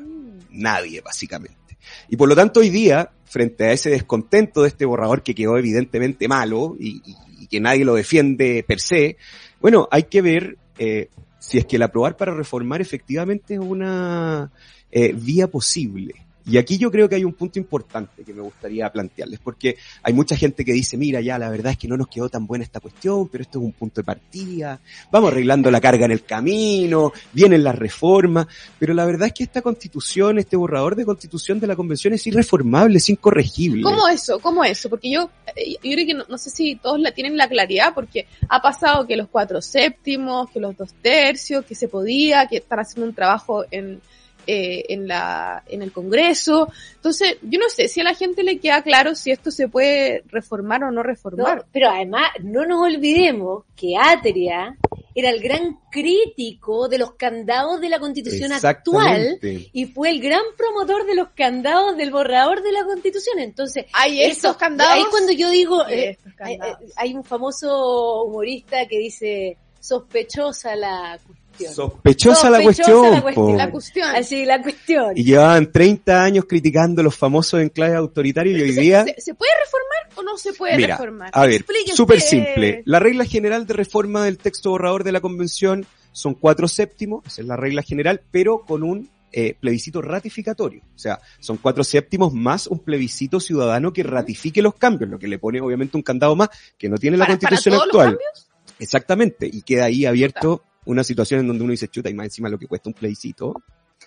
nadie, 0.50 1.00
básicamente. 1.00 1.78
Y 2.10 2.18
por 2.18 2.28
lo 2.28 2.36
tanto, 2.36 2.60
hoy 2.60 2.68
día, 2.68 3.12
frente 3.24 3.64
a 3.64 3.72
ese 3.72 3.88
descontento 3.88 4.60
de 4.60 4.68
este 4.68 4.84
borrador 4.84 5.22
que 5.22 5.34
quedó 5.34 5.56
evidentemente 5.56 6.28
malo 6.28 6.76
y, 6.78 7.00
que 7.48 7.60
nadie 7.60 7.86
lo 7.86 7.94
defiende 7.94 8.62
per 8.66 8.78
se, 8.78 9.16
bueno, 9.58 9.88
hay 9.90 10.02
que 10.04 10.20
ver 10.20 10.58
eh, 10.78 11.08
si 11.38 11.56
es 11.56 11.64
que 11.64 11.76
el 11.76 11.82
aprobar 11.82 12.18
para 12.18 12.34
reformar 12.34 12.82
efectivamente 12.82 13.54
es 13.54 13.60
una 13.60 14.52
eh, 14.90 15.14
vía 15.14 15.46
posible. 15.48 16.23
Y 16.46 16.58
aquí 16.58 16.76
yo 16.76 16.90
creo 16.90 17.08
que 17.08 17.14
hay 17.14 17.24
un 17.24 17.32
punto 17.32 17.58
importante 17.58 18.22
que 18.22 18.34
me 18.34 18.42
gustaría 18.42 18.90
plantearles, 18.90 19.40
porque 19.40 19.76
hay 20.02 20.12
mucha 20.12 20.36
gente 20.36 20.64
que 20.64 20.72
dice, 20.72 20.98
mira, 20.98 21.20
ya 21.20 21.38
la 21.38 21.48
verdad 21.48 21.72
es 21.72 21.78
que 21.78 21.88
no 21.88 21.96
nos 21.96 22.08
quedó 22.08 22.28
tan 22.28 22.46
buena 22.46 22.64
esta 22.64 22.80
cuestión, 22.80 23.28
pero 23.28 23.42
esto 23.42 23.58
es 23.58 23.64
un 23.64 23.72
punto 23.72 24.02
de 24.02 24.04
partida, 24.04 24.78
vamos 25.10 25.32
arreglando 25.32 25.70
la 25.70 25.80
carga 25.80 26.04
en 26.04 26.12
el 26.12 26.24
camino, 26.24 27.12
vienen 27.32 27.64
las 27.64 27.74
reformas, 27.76 28.46
pero 28.78 28.92
la 28.92 29.06
verdad 29.06 29.28
es 29.28 29.32
que 29.32 29.44
esta 29.44 29.62
constitución, 29.62 30.38
este 30.38 30.56
borrador 30.56 30.96
de 30.96 31.06
constitución 31.06 31.60
de 31.60 31.66
la 31.66 31.76
convención 31.76 32.12
es 32.12 32.26
irreformable, 32.26 32.98
es 32.98 33.08
incorregible. 33.08 33.82
¿Cómo 33.82 34.06
eso? 34.08 34.38
¿Cómo 34.38 34.64
eso? 34.64 34.90
Porque 34.90 35.10
yo, 35.10 35.30
eh, 35.56 35.76
yo 35.82 35.92
creo 35.92 36.06
que 36.06 36.14
no, 36.14 36.24
no 36.28 36.36
sé 36.36 36.50
si 36.50 36.76
todos 36.76 37.00
la 37.00 37.12
tienen 37.12 37.38
la 37.38 37.48
claridad, 37.48 37.94
porque 37.94 38.26
ha 38.50 38.60
pasado 38.60 39.06
que 39.06 39.16
los 39.16 39.28
cuatro 39.28 39.62
séptimos, 39.62 40.50
que 40.50 40.60
los 40.60 40.76
dos 40.76 40.92
tercios, 41.00 41.64
que 41.64 41.74
se 41.74 41.88
podía, 41.88 42.46
que 42.48 42.58
están 42.58 42.80
haciendo 42.80 43.08
un 43.08 43.14
trabajo 43.14 43.64
en, 43.70 44.02
eh, 44.46 44.84
en 44.88 45.06
la, 45.08 45.62
en 45.68 45.82
el 45.82 45.92
Congreso. 45.92 46.70
Entonces, 46.96 47.36
yo 47.42 47.58
no 47.58 47.68
sé 47.68 47.88
si 47.88 48.00
a 48.00 48.04
la 48.04 48.14
gente 48.14 48.42
le 48.42 48.58
queda 48.58 48.82
claro 48.82 49.14
si 49.14 49.30
esto 49.30 49.50
se 49.50 49.68
puede 49.68 50.22
reformar 50.28 50.82
o 50.84 50.86
no 50.86 50.92
No, 50.92 51.02
reformar. 51.02 51.64
pero 51.72 51.90
además, 51.90 52.28
no 52.42 52.64
nos 52.66 52.80
olvidemos 52.82 53.64
que 53.76 53.96
Atria 53.96 54.76
era 55.16 55.30
el 55.30 55.40
gran 55.40 55.78
crítico 55.90 56.88
de 56.88 56.98
los 56.98 57.12
candados 57.14 57.80
de 57.80 57.88
la 57.88 58.00
constitución 58.00 58.52
actual 58.52 59.38
y 59.42 59.86
fue 59.86 60.10
el 60.10 60.20
gran 60.20 60.42
promotor 60.56 61.06
de 61.06 61.14
los 61.14 61.28
candados 61.30 61.96
del 61.96 62.10
borrador 62.10 62.62
de 62.62 62.72
la 62.72 62.84
constitución. 62.84 63.38
Entonces, 63.38 63.86
Hay 63.92 64.20
eso- 64.22 64.32
estos 64.48 64.56
candados. 64.56 64.94
ahí 64.94 65.04
cuando 65.10 65.32
yo 65.32 65.50
digo, 65.50 65.86
eh, 65.88 66.18
hay, 66.40 66.54
eh, 66.54 66.58
hay 66.96 67.14
un 67.14 67.22
famoso 67.24 68.24
humorista 68.24 68.86
que 68.86 68.98
dice 68.98 69.56
sospechosa 69.78 70.74
la 70.76 71.18
cuestión. 71.56 71.74
Sospechosa 71.74 72.50
la 72.50 72.62
Sospechosa 72.62 72.92
cuestión. 72.92 73.12
la 73.12 73.22
cuestión. 73.22 73.56
La 73.56 73.70
cuestión. 73.70 74.08
Así 74.16 74.44
la 74.44 74.62
cuestión. 74.62 75.12
Y 75.16 75.24
llevaban 75.24 75.70
30 75.72 76.22
años 76.22 76.44
criticando 76.48 77.02
los 77.02 77.16
famosos 77.16 77.60
enclaves 77.60 77.96
autoritarios 77.96 78.58
y 78.58 78.62
hoy 78.62 78.72
día... 78.72 79.04
¿Se, 79.04 79.20
se 79.20 79.34
puede 79.34 79.52
reformar 79.64 80.16
o 80.16 80.22
no 80.22 80.36
se 80.38 80.52
puede 80.52 80.76
Mira, 80.76 80.96
reformar? 80.96 81.30
a 81.32 81.46
ver, 81.46 81.64
súper 81.94 82.20
simple. 82.20 82.82
La 82.86 82.98
regla 82.98 83.24
general 83.24 83.66
de 83.66 83.74
reforma 83.74 84.24
del 84.24 84.38
texto 84.38 84.70
borrador 84.70 85.04
de 85.04 85.12
la 85.12 85.20
convención 85.20 85.86
son 86.12 86.34
cuatro 86.34 86.68
séptimos, 86.68 87.24
esa 87.26 87.42
es 87.42 87.48
la 87.48 87.56
regla 87.56 87.82
general, 87.82 88.20
pero 88.30 88.60
con 88.60 88.82
un 88.84 89.10
eh, 89.32 89.56
plebiscito 89.58 90.00
ratificatorio. 90.00 90.80
O 90.94 90.98
sea, 90.98 91.18
son 91.40 91.56
cuatro 91.56 91.82
séptimos 91.82 92.32
más 92.32 92.68
un 92.68 92.78
plebiscito 92.78 93.40
ciudadano 93.40 93.92
que 93.92 94.04
ratifique 94.04 94.62
los 94.62 94.74
cambios, 94.76 95.10
lo 95.10 95.18
que 95.18 95.26
le 95.26 95.40
pone 95.40 95.60
obviamente 95.60 95.96
un 95.96 96.04
candado 96.04 96.36
más 96.36 96.50
que 96.78 96.88
no 96.88 96.98
tiene 96.98 97.16
la 97.16 97.24
¿Para- 97.26 97.36
para 97.38 97.48
constitución 97.48 97.74
todos 97.74 97.86
actual. 97.88 98.06
cambios? 98.10 98.48
Exactamente, 98.78 99.50
y 99.52 99.62
queda 99.62 99.86
ahí 99.86 100.06
abierto 100.06 100.62
una 100.86 101.04
situación 101.04 101.40
en 101.40 101.46
donde 101.48 101.64
uno 101.64 101.70
dice, 101.72 101.88
chuta, 101.88 102.10
y 102.10 102.14
más 102.14 102.26
encima 102.26 102.48
lo 102.48 102.58
que 102.58 102.66
cuesta 102.66 102.88
un 102.90 102.94
plebiscito. 102.94 103.48
O 103.48 103.62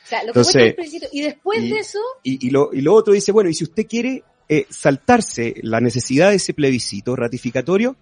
sea, 0.05 0.21
lo 0.23 0.29
Entonces, 0.29 0.53
que 0.53 0.59
cuesta 0.59 0.67
el 0.69 0.75
plebiscito. 0.75 1.07
Y 1.11 1.21
después 1.21 1.63
y- 1.63 1.69
de 1.69 1.79
eso, 1.79 1.99
Y, 2.23 2.47
y, 2.47 2.49
lo, 2.51 2.69
y 2.73 2.81
lo 2.81 2.93
otro 2.93 3.13
dice, 3.13 3.31
bueno, 3.31 3.49
y 3.49 3.53
si 3.53 3.63
usted 3.63 3.85
quiere 3.87 4.23
eh, 4.49 4.65
saltarse 4.69 5.55
la 5.61 5.79
necesidad 5.81 6.29
de 6.29 6.35
ese 6.37 6.53
plebiscito 6.53 7.15
ratificatorio, 7.15 7.95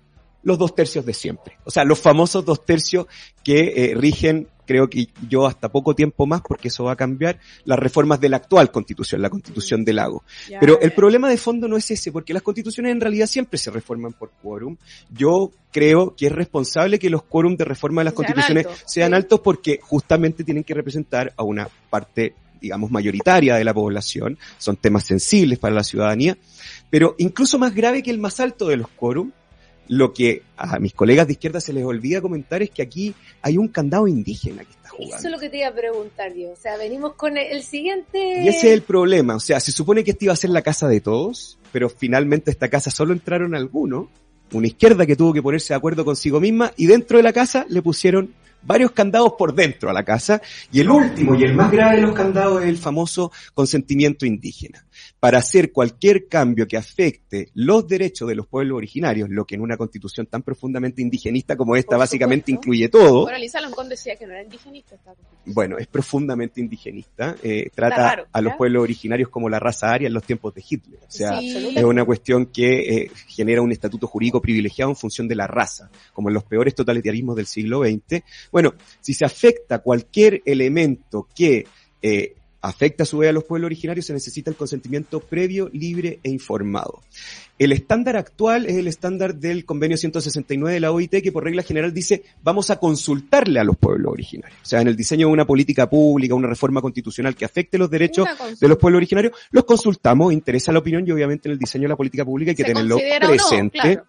los 0.46 0.60
dos 0.60 0.76
tercios 0.76 1.06
de 1.06 1.14
siempre. 1.14 1.58
O 1.66 1.72
sea, 1.72 1.84
los 1.84 2.00
famosos 2.00 2.46
dos 2.46 2.64
tercios 2.64 3.08
que 3.44 3.74
eh, 3.76 3.96
rigen, 3.96 4.48
creo 4.68 4.88
que 4.88 5.08
yo 5.28 5.48
hasta 5.48 5.70
poco 5.70 5.96
tiempo 5.96 6.28
más, 6.28 6.42
porque 6.48 6.68
eso 6.68 6.84
va 6.84 6.94
a 6.94 6.96
cambiar, 6.96 7.40
las 7.66 7.80
reformas 7.80 8.22
de 8.22 8.30
la 8.30 8.38
actual 8.38 8.72
constitución, 8.72 9.24
la 9.24 9.32
constitución 9.32 9.84
del 9.84 9.96
lago. 9.98 10.24
Pero 10.60 10.80
el 10.80 10.92
problema 10.94 11.30
de 11.30 11.38
fondo 11.38 11.68
no 11.68 11.78
es 11.78 11.90
ese, 11.90 12.12
porque 12.12 12.32
las 12.32 12.44
constituciones 12.44 12.92
en 12.92 13.02
realidad 13.02 13.26
siempre 13.26 13.58
se 13.58 13.72
reforman 13.72 14.14
por 14.14 14.30
quórum. 14.42 14.78
Yo 15.10 15.52
creo 15.72 16.16
que 16.16 16.28
es 16.28 16.32
responsable 16.32 17.00
que 17.00 17.10
los 17.10 17.24
quórum 17.24 17.58
de 17.58 17.66
reforma 17.66 18.02
de 18.02 18.06
las 18.06 18.14
Sean 18.14 18.26
constituciones 18.26 18.66
altos, 18.68 18.84
sean 18.86 19.10
sí. 19.10 19.16
altos 19.16 19.40
porque 19.40 19.80
justamente 19.82 20.44
tienen 20.44 20.64
que 20.64 20.76
representar 20.76 21.34
a 21.36 21.44
una 21.44 21.68
parte, 21.90 22.36
digamos, 22.62 22.92
mayoritaria 22.92 23.56
de 23.56 23.64
la 23.64 23.74
población. 23.74 24.38
Son 24.60 24.78
temas 24.78 25.06
sensibles 25.06 25.58
para 25.58 25.74
la 25.74 25.84
ciudadanía. 25.84 26.38
Pero 26.92 27.16
incluso 27.18 27.58
más 27.58 27.74
grave 27.74 28.04
que 28.04 28.12
el 28.12 28.20
más 28.20 28.40
alto 28.40 28.68
de 28.68 28.78
los 28.78 28.90
quórum, 28.90 29.32
lo 29.88 30.14
que 30.14 30.44
a 30.58 30.80
mis 30.80 30.94
colegas 30.94 31.28
de 31.28 31.34
izquierda 31.34 31.60
se 31.60 31.74
les 31.74 31.84
olvida 31.84 32.22
comentar 32.22 32.62
es 32.62 32.70
que 32.70 32.82
aquí 32.82 33.14
hay 33.42 33.58
un 33.58 33.68
candado 33.68 34.08
indígena 34.08 34.64
que 34.64 34.72
está 34.72 34.90
jugando. 34.90 35.16
eso 35.18 35.28
es 35.28 35.32
lo 35.32 35.40
que 35.40 35.50
te 35.50 35.58
iba 35.60 35.68
a 35.68 35.74
preguntar 35.74 36.34
yo. 36.34 36.52
O 36.52 36.56
sea, 36.56 36.78
venimos 36.78 37.14
con 37.14 37.38
el, 37.38 37.48
el 37.48 37.64
siguiente... 37.64 38.44
Y 38.44 38.48
ese 38.48 38.68
es 38.68 38.74
el 38.74 38.82
problema. 38.82 39.36
O 39.36 39.40
sea, 39.40 39.60
se 39.60 39.72
supone 39.72 40.04
que 40.04 40.12
esta 40.12 40.26
iba 40.26 40.34
a 40.34 40.38
ser 40.38 40.50
la 40.50 40.62
casa 40.62 40.88
de 40.88 41.02
todos, 41.02 41.60
pero 41.72 41.90
finalmente 41.90 42.52
esta 42.52 42.70
casa 42.70 42.92
solo 42.92 43.14
entraron 43.14 43.56
algunos. 43.56 44.08
Una 44.52 44.68
izquierda 44.68 45.06
que 45.06 45.16
tuvo 45.16 45.34
que 45.34 45.42
ponerse 45.42 45.74
de 45.74 45.78
acuerdo 45.78 46.06
consigo 46.06 46.40
misma 46.40 46.72
y 46.78 46.86
dentro 46.86 47.18
de 47.18 47.24
la 47.24 47.34
casa 47.34 47.66
le 47.68 47.82
pusieron 47.82 48.34
varios 48.66 48.92
candados 48.92 49.34
por 49.38 49.54
dentro 49.54 49.90
a 49.90 49.94
la 49.94 50.04
casa. 50.04 50.42
Y 50.72 50.82
el 50.82 50.90
último 50.90 51.36
y 51.36 51.44
el 51.44 51.54
más 51.54 51.72
grave 51.72 51.98
de 51.98 52.02
los 52.02 52.14
candados 52.14 52.64
es 52.64 52.70
el 52.70 52.78
famoso 52.78 53.32
consentimiento 53.54 54.26
indígena. 54.26 54.85
Para 55.20 55.40
hacer 55.40 55.72
cualquier 55.72 56.28
cambio 56.28 56.68
que 56.68 56.78
afecte 56.78 57.50
los 57.54 57.88
derechos 57.88 58.28
de 58.28 58.36
los 58.36 58.48
pueblos 58.48 58.78
originarios, 58.78 59.30
lo 59.30 59.46
que 59.46 59.56
en 59.56 59.62
una 59.62 59.78
constitución 59.78 60.26
tan 60.28 60.42
profundamente 60.44 61.02
indigenista 61.02 61.56
como 61.56 61.76
esta 61.76 61.92
Por 61.92 62.00
básicamente 62.00 62.52
supuesto. 62.52 62.70
incluye 62.70 62.90
todo, 62.90 63.24
Bueno, 63.24 63.38
Lisa 63.38 63.62
Loncón 63.62 63.90
decía 63.90 64.16
que 64.16 64.26
no 64.26 64.34
era 64.34 64.44
indigenista 64.44 64.96
esta 64.96 65.14
constitución. 65.14 65.54
bueno, 65.54 65.78
es 65.78 65.88
profundamente 65.88 66.62
indigenista, 66.62 67.36
eh, 67.44 67.70
trata 67.74 67.96
raro, 67.96 68.28
a 68.32 68.42
los 68.42 68.54
pueblos 68.56 68.84
originarios 68.84 69.30
como 69.30 69.50
la 69.50 69.60
raza 69.60 69.92
aria 69.92 70.08
en 70.08 70.14
los 70.14 70.24
tiempos 70.24 70.54
de 70.54 70.64
Hitler. 70.68 71.00
O 71.08 71.12
sea, 71.12 71.40
Sí. 71.40 71.74
es 71.76 71.84
una 71.84 72.06
cuestión 72.06 72.48
que 72.48 72.98
eh, 73.04 73.12
genera 73.28 73.62
un 73.62 73.72
estatuto 73.72 74.08
jurídico 74.08 74.42
privilegiado 74.42 74.92
en 74.92 74.96
función 74.96 75.28
de 75.28 75.36
la 75.36 75.48
raza, 75.48 75.90
como 76.14 76.30
en 76.30 76.34
los 76.36 76.44
peores 76.44 76.74
totalitarismos 76.76 77.36
del 77.36 77.46
siglo 77.46 77.84
XX. 77.84 78.24
Bueno, 78.52 78.74
si 79.02 79.14
se 79.14 79.26
afecta 79.26 79.80
cualquier 79.80 80.42
elemento 80.46 81.28
que 81.36 81.66
eh, 82.02 82.36
afecta 82.68 83.04
a 83.04 83.06
su 83.06 83.20
vez 83.20 83.30
a 83.30 83.34
los 83.34 83.44
pueblos 83.44 83.68
originarios, 83.68 84.06
se 84.06 84.14
necesita 84.14 84.50
el 84.50 84.56
consentimiento 84.56 85.20
previo, 85.20 85.70
libre 85.72 86.20
e 86.24 86.30
informado. 86.30 87.02
El 87.58 87.72
estándar 87.72 88.18
actual 88.18 88.66
es 88.66 88.76
el 88.76 88.88
estándar 88.88 89.36
del 89.36 89.66
convenio 89.66 89.98
169 89.98 90.74
de 90.74 90.80
la 90.80 90.92
OIT 90.92 91.22
que 91.24 91.32
por 91.32 91.44
regla 91.44 91.64
general 91.64 91.94
dice 91.94 92.24
vamos 92.44 92.70
a 92.70 92.80
consultarle 92.80 93.60
a 93.60 93.64
los 93.64 93.78
pueblos 93.78 94.12
originarios. 94.12 94.60
O 94.62 94.66
sea, 94.66 94.82
en 94.82 94.88
el 94.88 94.96
diseño 94.96 95.28
de 95.28 95.34
una 95.34 95.46
política 95.46 95.90
pública, 95.90 96.36
una 96.36 96.50
reforma 96.50 96.82
constitucional 96.82 97.36
que 97.36 97.46
afecte 97.46 97.78
los 97.78 97.90
derechos 97.90 98.28
de 98.60 98.68
los 98.68 98.78
pueblos 98.78 98.98
originarios, 98.98 99.34
los 99.52 99.64
consultamos, 99.64 100.34
interesa 100.34 100.72
la 100.72 100.80
opinión 100.80 101.08
y 101.08 101.12
obviamente 101.12 101.48
en 101.48 101.54
el 101.54 101.60
diseño 101.60 101.84
de 101.84 101.90
la 101.90 101.96
política 101.96 102.26
pública 102.26 102.52
hay 102.52 102.56
que 102.56 102.64
¿Se 102.64 102.70
tenerlo 102.70 102.98
no? 102.98 103.28
presente. 103.28 103.80
Claro. 103.80 104.06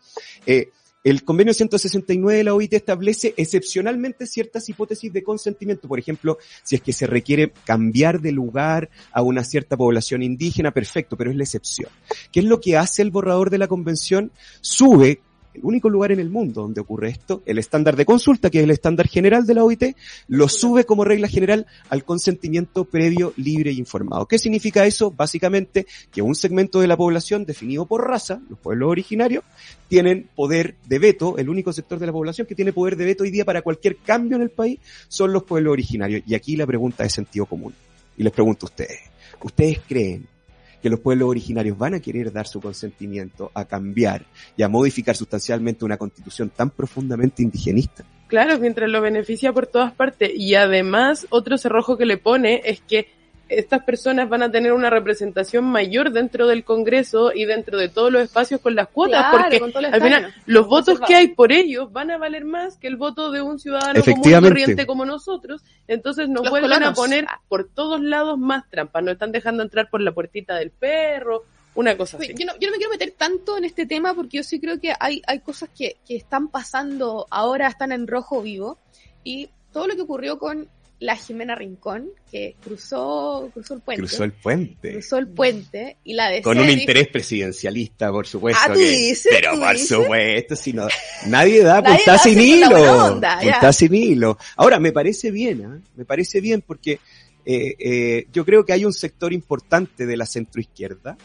Eh, 0.47 0.71
el 1.07 1.23
convenio 1.23 1.55
169 1.55 2.39
de 2.39 2.43
la 2.43 2.53
OIT 2.53 2.73
establece 2.73 3.33
excepcionalmente 3.37 4.27
ciertas 4.27 4.69
hipótesis 4.69 5.13
de 5.13 5.23
consentimiento. 5.23 5.87
Por 5.87 6.01
ejemplo, 6.01 6.39
si 6.65 6.75
es 6.75 6.83
que 6.83 6.93
se 6.93 7.07
requiere 7.07 7.53
cambiar 7.65 8.21
de 8.21 8.33
lugar 8.33 8.91
a 9.13 9.23
una 9.23 9.45
cierta 9.45 9.77
población 9.77 10.25
indígena, 10.25 10.73
perfecto, 10.73 11.17
pero 11.17 11.31
es 11.31 11.37
la 11.37 11.45
excepción. 11.45 11.91
¿Qué 12.33 12.41
es 12.41 12.47
lo 12.47 12.61
que 12.61 12.77
hace 12.77 13.03
el 13.03 13.13
borrador 13.13 13.51
de 13.51 13.59
la 13.59 13.69
convención? 13.69 14.33
Sube 14.61 15.21
el 15.57 15.65
único 15.65 15.89
lugar 15.89 16.13
en 16.13 16.21
el 16.21 16.31
mundo 16.31 16.63
donde 16.63 16.81
ocurre 16.81 17.11
esto, 17.11 17.43
el 17.47 17.59
estándar 17.59 17.97
de 17.97 18.05
consulta, 18.05 18.51
que 18.51 18.59
es 18.59 18.65
el 18.65 18.71
estándar 18.71 19.09
general 19.09 19.47
de 19.47 19.55
la 19.55 19.65
OIT, 19.65 19.97
lo 20.29 20.49
sube 20.49 20.85
como 20.85 21.05
regla 21.05 21.29
general 21.29 21.67
al 21.89 22.05
consentimiento 22.05 22.85
previo, 22.85 23.33
libre 23.37 23.71
e 23.71 23.75
informado. 23.75 24.27
¿Qué 24.27 24.39
significa 24.39 24.87
eso? 24.87 25.11
Básicamente 25.11 25.87
que 26.13 26.23
un 26.23 26.35
segmento 26.35 26.81
de 26.81 26.87
la 26.87 26.97
población 26.97 27.45
definido 27.45 27.87
por 27.87 28.07
raza, 28.07 28.41
los 28.49 28.59
pueblos 28.59 28.91
originarios, 28.91 29.45
tienen 29.89 30.29
poder 30.35 30.77
de 30.87 30.99
veto, 30.99 31.39
el 31.39 31.49
único 31.49 31.73
sector 31.73 31.99
de 31.99 32.07
la 32.07 32.13
población 32.13 32.47
que 32.47 32.55
tiene 32.55 32.73
poder 32.73 32.97
de 32.97 33.05
veto 33.05 33.25
hoy 33.25 33.31
día 33.31 33.45
para 33.45 33.63
cualquier 33.63 33.97
cambio 33.97 34.37
en 34.37 34.43
el 34.43 34.51
país 34.51 34.79
son 35.09 35.33
los 35.33 35.45
pueblos 35.45 35.73
originarios. 35.73 36.23
Y 36.27 36.35
aquí 36.35 36.57
la 36.57 36.67
pregunta 36.67 37.05
es 37.05 37.13
sentido 37.13 37.47
común. 37.47 37.75
Y 38.17 38.23
les 38.23 38.33
pregunto 38.33 38.67
a 38.67 38.69
ustedes, 38.69 39.01
¿ustedes 39.43 39.81
creen 39.87 40.27
que 40.83 40.91
los 40.91 41.01
pueblos 41.01 41.29
originarios 41.29 41.77
van 41.77 41.95
a 41.95 42.01
querer 42.01 42.33
dar 42.33 42.47
su 42.47 42.61
consentimiento 42.61 43.51
a 43.55 43.65
cambiar 43.65 44.25
y 44.57 44.63
a 44.63 44.69
modificar 44.69 45.17
sustancialmente 45.17 45.85
una 45.85 45.97
constitución 45.97 46.51
tan 46.51 46.71
profundamente 46.71 47.43
indigenista? 47.43 48.05
Claro, 48.29 48.59
mientras 48.59 48.91
lo 48.91 49.01
beneficia 49.01 49.53
por 49.53 49.67
todas 49.67 49.93
partes. 49.93 50.33
Y 50.35 50.55
además, 50.55 51.27
otro 51.31 51.59
cerrojo 51.59 51.97
que 51.97 52.07
le 52.07 52.19
pone 52.19 52.61
es 52.65 52.81
que 52.81 53.09
estas 53.49 53.85
personas 53.85 54.29
van 54.29 54.43
a 54.43 54.51
tener 54.51 54.73
una 54.73 54.91
representación 54.91 55.65
mayor 55.65 56.11
dentro 56.11 56.47
del 56.47 56.65
Congreso 56.65 57.33
y 57.33 57.45
dentro 57.45 57.79
de 57.79 57.89
todos 57.89 58.13
los 58.13 58.23
espacios 58.23 58.61
con 58.61 58.75
las 58.75 58.89
cuotas, 58.89 59.31
Claro, 59.31 59.59
porque 59.59 59.87
al 59.87 60.03
final 60.03 60.35
los 60.47 60.67
votos 60.67 61.01
que 61.01 61.15
hay 61.15 61.29
por 61.29 61.53
ellos 61.53 61.93
van 61.93 62.11
a 62.11 62.19
valer 62.19 62.45
más 62.45 62.77
que 62.77 62.89
el 62.89 62.97
voto 62.97 63.31
de 63.31 63.43
un 63.43 63.59
ciudadano 63.59 64.03
común 64.03 64.23
y 64.25 64.33
corriente 64.41 64.87
como 64.87 65.05
nosotros. 65.05 65.63
Entonces 65.87 66.29
nos 66.29 66.43
Los 66.43 66.51
vuelven 66.51 66.83
a 66.83 66.93
poner 66.93 67.27
por 67.49 67.69
todos 67.69 68.01
lados 68.01 68.39
más 68.39 68.69
trampas. 68.69 69.03
Nos 69.03 69.13
están 69.13 69.33
dejando 69.33 69.63
entrar 69.63 69.89
por 69.91 70.01
la 70.01 70.13
puertita 70.13 70.57
del 70.57 70.71
perro, 70.71 71.45
una 71.75 71.97
cosa 71.97 72.17
así. 72.17 72.27
Oye, 72.27 72.35
Yo 72.39 72.47
no, 72.47 72.59
yo 72.59 72.69
no 72.69 72.73
me 72.73 72.79
quiero 72.79 72.91
meter 72.91 73.13
tanto 73.17 73.57
en 73.59 73.65
este 73.65 73.87
tema 73.87 74.15
porque 74.15 74.39
yo 74.39 74.43
sí 74.43 74.61
creo 74.61 74.81
que 74.81 74.93
hay, 74.99 75.23
hay 75.27 75.41
cosas 75.41 75.69
que, 75.77 75.97
que 76.07 76.17
están 76.17 76.49
pasando 76.49 77.27
ahora, 77.31 77.69
están 77.69 77.93
en 77.93 78.07
rojo 78.07 78.43
vivo. 78.43 78.79
Y 79.23 79.51
todo 79.73 79.87
lo 79.87 79.95
que 79.95 80.03
ocurrió 80.03 80.39
con 80.39 80.69
la 80.99 81.15
Jimena 81.17 81.55
Rincón, 81.55 82.09
que 82.31 82.57
cruzó, 82.63 83.51
cruzó 83.53 83.75
el 83.75 83.81
puente. 83.81 84.01
Cruzó 84.03 84.25
el 84.25 84.33
puente. 84.33 84.93
cruzó 84.93 85.19
el 85.19 85.29
puente 85.29 85.99
y 86.05 86.15
la 86.15 86.29
DC 86.31 86.43
Con 86.43 86.59
un 86.59 86.71
interés 86.71 87.09
presidencialista, 87.09 88.11
por 88.11 88.27
supuesto. 88.27 88.61
Ah, 88.65 88.73
¿tú 88.73 88.79
que- 88.79 88.89
dices? 88.91 89.27
pero 89.31 89.53
¿Tú 89.55 89.61
por 89.61 89.73
dices? 89.75 89.89
supuesto, 89.89 90.57
si 90.57 90.73
no, 90.73 90.89
nadie 91.27 91.63
da 91.63 91.81
Nadie 91.83 91.97
punta 91.97 92.13
da 92.13 92.19
sin 92.19 92.41
hilo. 92.41 93.05
onda, 93.05 93.39
punta 93.41 93.73
sin 93.73 93.95
hilo. 93.95 94.39
Ahora, 94.57 94.79
me 94.81 94.93
parece 94.93 95.31
bien, 95.31 95.65
¿ah? 95.67 95.81
me 95.97 96.05
parece 96.07 96.41
bien 96.41 96.63
porque 96.67 96.99
eh, 97.45 97.75
eh, 97.79 98.27
yo 98.33 98.45
creo 98.45 98.65
que 98.65 98.73
hay 98.73 98.85
un 98.85 98.93
sector 98.95 99.33
importante 99.33 100.07
de 100.07 100.17
la 100.17 100.25
centroizquierda 100.27 101.17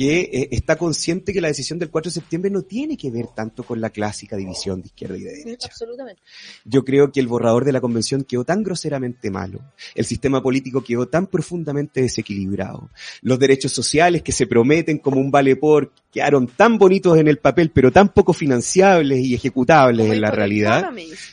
que 0.00 0.30
eh, 0.32 0.48
está 0.52 0.76
consciente 0.76 1.30
que 1.30 1.42
la 1.42 1.48
decisión 1.48 1.78
del 1.78 1.90
4 1.90 2.08
de 2.08 2.14
septiembre 2.14 2.50
no 2.50 2.62
tiene 2.62 2.96
que 2.96 3.10
ver 3.10 3.26
tanto 3.36 3.64
con 3.64 3.82
la 3.82 3.90
clásica 3.90 4.34
división 4.34 4.80
de 4.80 4.86
izquierda 4.86 5.18
y 5.18 5.24
de 5.24 5.36
derecha. 5.44 5.68
absolutamente. 5.70 6.22
Yo 6.64 6.86
creo 6.86 7.12
que 7.12 7.20
el 7.20 7.26
borrador 7.26 7.66
de 7.66 7.72
la 7.72 7.82
convención 7.82 8.24
quedó 8.24 8.42
tan 8.42 8.62
groseramente 8.62 9.30
malo, 9.30 9.60
el 9.94 10.06
sistema 10.06 10.42
político 10.42 10.82
quedó 10.82 11.06
tan 11.08 11.26
profundamente 11.26 12.00
desequilibrado, 12.00 12.88
los 13.20 13.38
derechos 13.38 13.72
sociales 13.72 14.22
que 14.22 14.32
se 14.32 14.46
prometen 14.46 14.96
como 15.00 15.20
un 15.20 15.30
vale 15.30 15.56
por 15.56 15.92
quedaron 16.10 16.46
tan 16.46 16.78
bonitos 16.78 17.18
en 17.18 17.28
el 17.28 17.36
papel, 17.36 17.70
pero 17.70 17.92
tan 17.92 18.08
poco 18.08 18.32
financiables 18.32 19.18
y 19.18 19.34
ejecutables 19.34 20.06
como 20.06 20.14
en 20.14 20.20
la 20.22 20.30
realidad, 20.30 20.90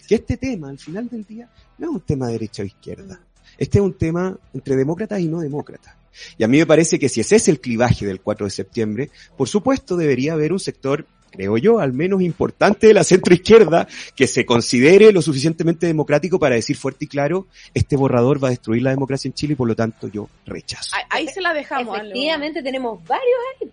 que 0.10 0.16
este 0.16 0.36
tema, 0.36 0.68
al 0.72 0.78
final 0.78 1.08
del 1.08 1.24
día, 1.24 1.50
no 1.78 1.88
es 1.88 1.94
un 1.94 2.02
tema 2.02 2.28
de 2.28 2.34
derecha 2.34 2.64
o 2.64 2.66
izquierda. 2.66 3.18
Este 3.58 3.78
es 3.78 3.84
un 3.86 3.94
tema 3.94 4.38
entre 4.54 4.76
demócratas 4.76 5.22
y 5.22 5.28
no 5.28 5.40
demócratas. 5.40 5.97
Y 6.38 6.44
a 6.44 6.48
mí 6.48 6.58
me 6.58 6.66
parece 6.66 7.00
que 7.00 7.10
si 7.10 7.22
ese 7.22 7.36
es 7.38 7.48
el 7.48 7.60
clivaje 7.60 8.06
del 8.06 8.22
4 8.22 8.46
de 8.46 8.52
septiembre, 8.52 9.10
por 9.36 9.48
supuesto 9.48 9.96
debería 9.98 10.34
haber 10.34 10.52
un 10.54 10.60
sector 10.60 11.06
creo 11.30 11.58
yo, 11.58 11.80
al 11.80 11.94
menos 11.94 12.22
importante 12.22 12.88
de 12.88 12.94
la 12.94 13.04
centroizquierda, 13.04 13.88
que 14.16 14.28
se 14.28 14.46
considere 14.46 15.12
lo 15.12 15.22
suficientemente 15.22 15.86
democrático 15.86 16.40
para 16.40 16.56
decir 16.56 16.78
fuerte 16.78 17.06
y 17.06 17.08
claro, 17.08 17.48
este 17.74 17.96
borrador 17.96 18.44
va 18.44 18.48
a 18.48 18.52
destruir 18.52 18.82
la 18.82 18.90
democracia 18.92 19.28
en 19.30 19.34
Chile 19.34 19.54
y 19.54 19.56
por 19.56 19.68
lo 19.68 19.76
tanto 19.76 20.08
yo 20.08 20.30
rechazo. 20.46 20.96
Ahí, 20.96 21.04
ahí 21.10 21.28
se 21.28 21.42
la 21.42 21.54
dejamos. 21.54 21.96
Efectivamente 21.98 22.64
tenemos 22.64 23.06
varios 23.06 23.38
ahí, 23.62 23.70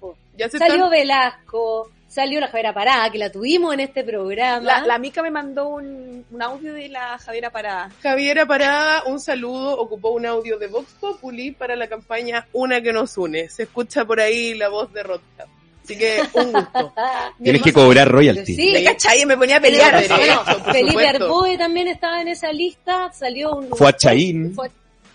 Salió 0.50 0.74
están- 0.74 0.90
Velasco, 0.90 1.90
salió 2.14 2.38
la 2.40 2.46
Javiera 2.48 2.72
Parada, 2.72 3.10
que 3.10 3.18
la 3.18 3.30
tuvimos 3.30 3.74
en 3.74 3.80
este 3.80 4.04
programa. 4.04 4.60
La, 4.64 4.86
la 4.86 4.98
Mica 4.98 5.20
me 5.22 5.30
mandó 5.30 5.68
un, 5.68 6.24
un 6.30 6.42
audio 6.42 6.72
de 6.74 6.88
la 6.88 7.18
Javiera 7.18 7.50
para... 7.50 7.90
Javiera 8.02 8.46
Parada, 8.46 9.02
un 9.06 9.18
saludo, 9.18 9.76
ocupó 9.80 10.10
un 10.10 10.24
audio 10.24 10.58
de 10.58 10.68
Vox 10.68 10.92
Populi 11.00 11.50
para 11.50 11.74
la 11.74 11.88
campaña 11.88 12.46
Una 12.52 12.80
que 12.80 12.92
nos 12.92 13.18
une. 13.18 13.48
Se 13.48 13.64
escucha 13.64 14.04
por 14.04 14.20
ahí 14.20 14.54
la 14.54 14.68
voz 14.68 14.92
de 14.92 15.02
Rothschild. 15.02 15.48
Así 15.82 15.98
que 15.98 16.22
un 16.34 16.52
gusto. 16.52 16.94
Tienes 17.42 17.60
que 17.62 17.72
cobrar 17.72 18.08
royalty. 18.08 18.54
Sí. 18.54 18.70
¿Me 18.72 18.84
cachai? 18.84 19.26
Me 19.26 19.36
ponía 19.36 19.56
a 19.56 19.60
pelear. 19.60 19.94
Derecho, 19.94 20.16
bueno, 20.16 20.44
Felipe. 20.72 21.06
Arboe 21.08 21.58
también 21.58 21.88
estaba 21.88 22.22
en 22.22 22.28
esa 22.28 22.50
lista, 22.52 23.12
salió 23.12 23.56
un... 23.56 23.68
Fue 23.70 23.88
a 23.88 23.92
Chaín. 23.96 24.54
Fue- 24.54 24.70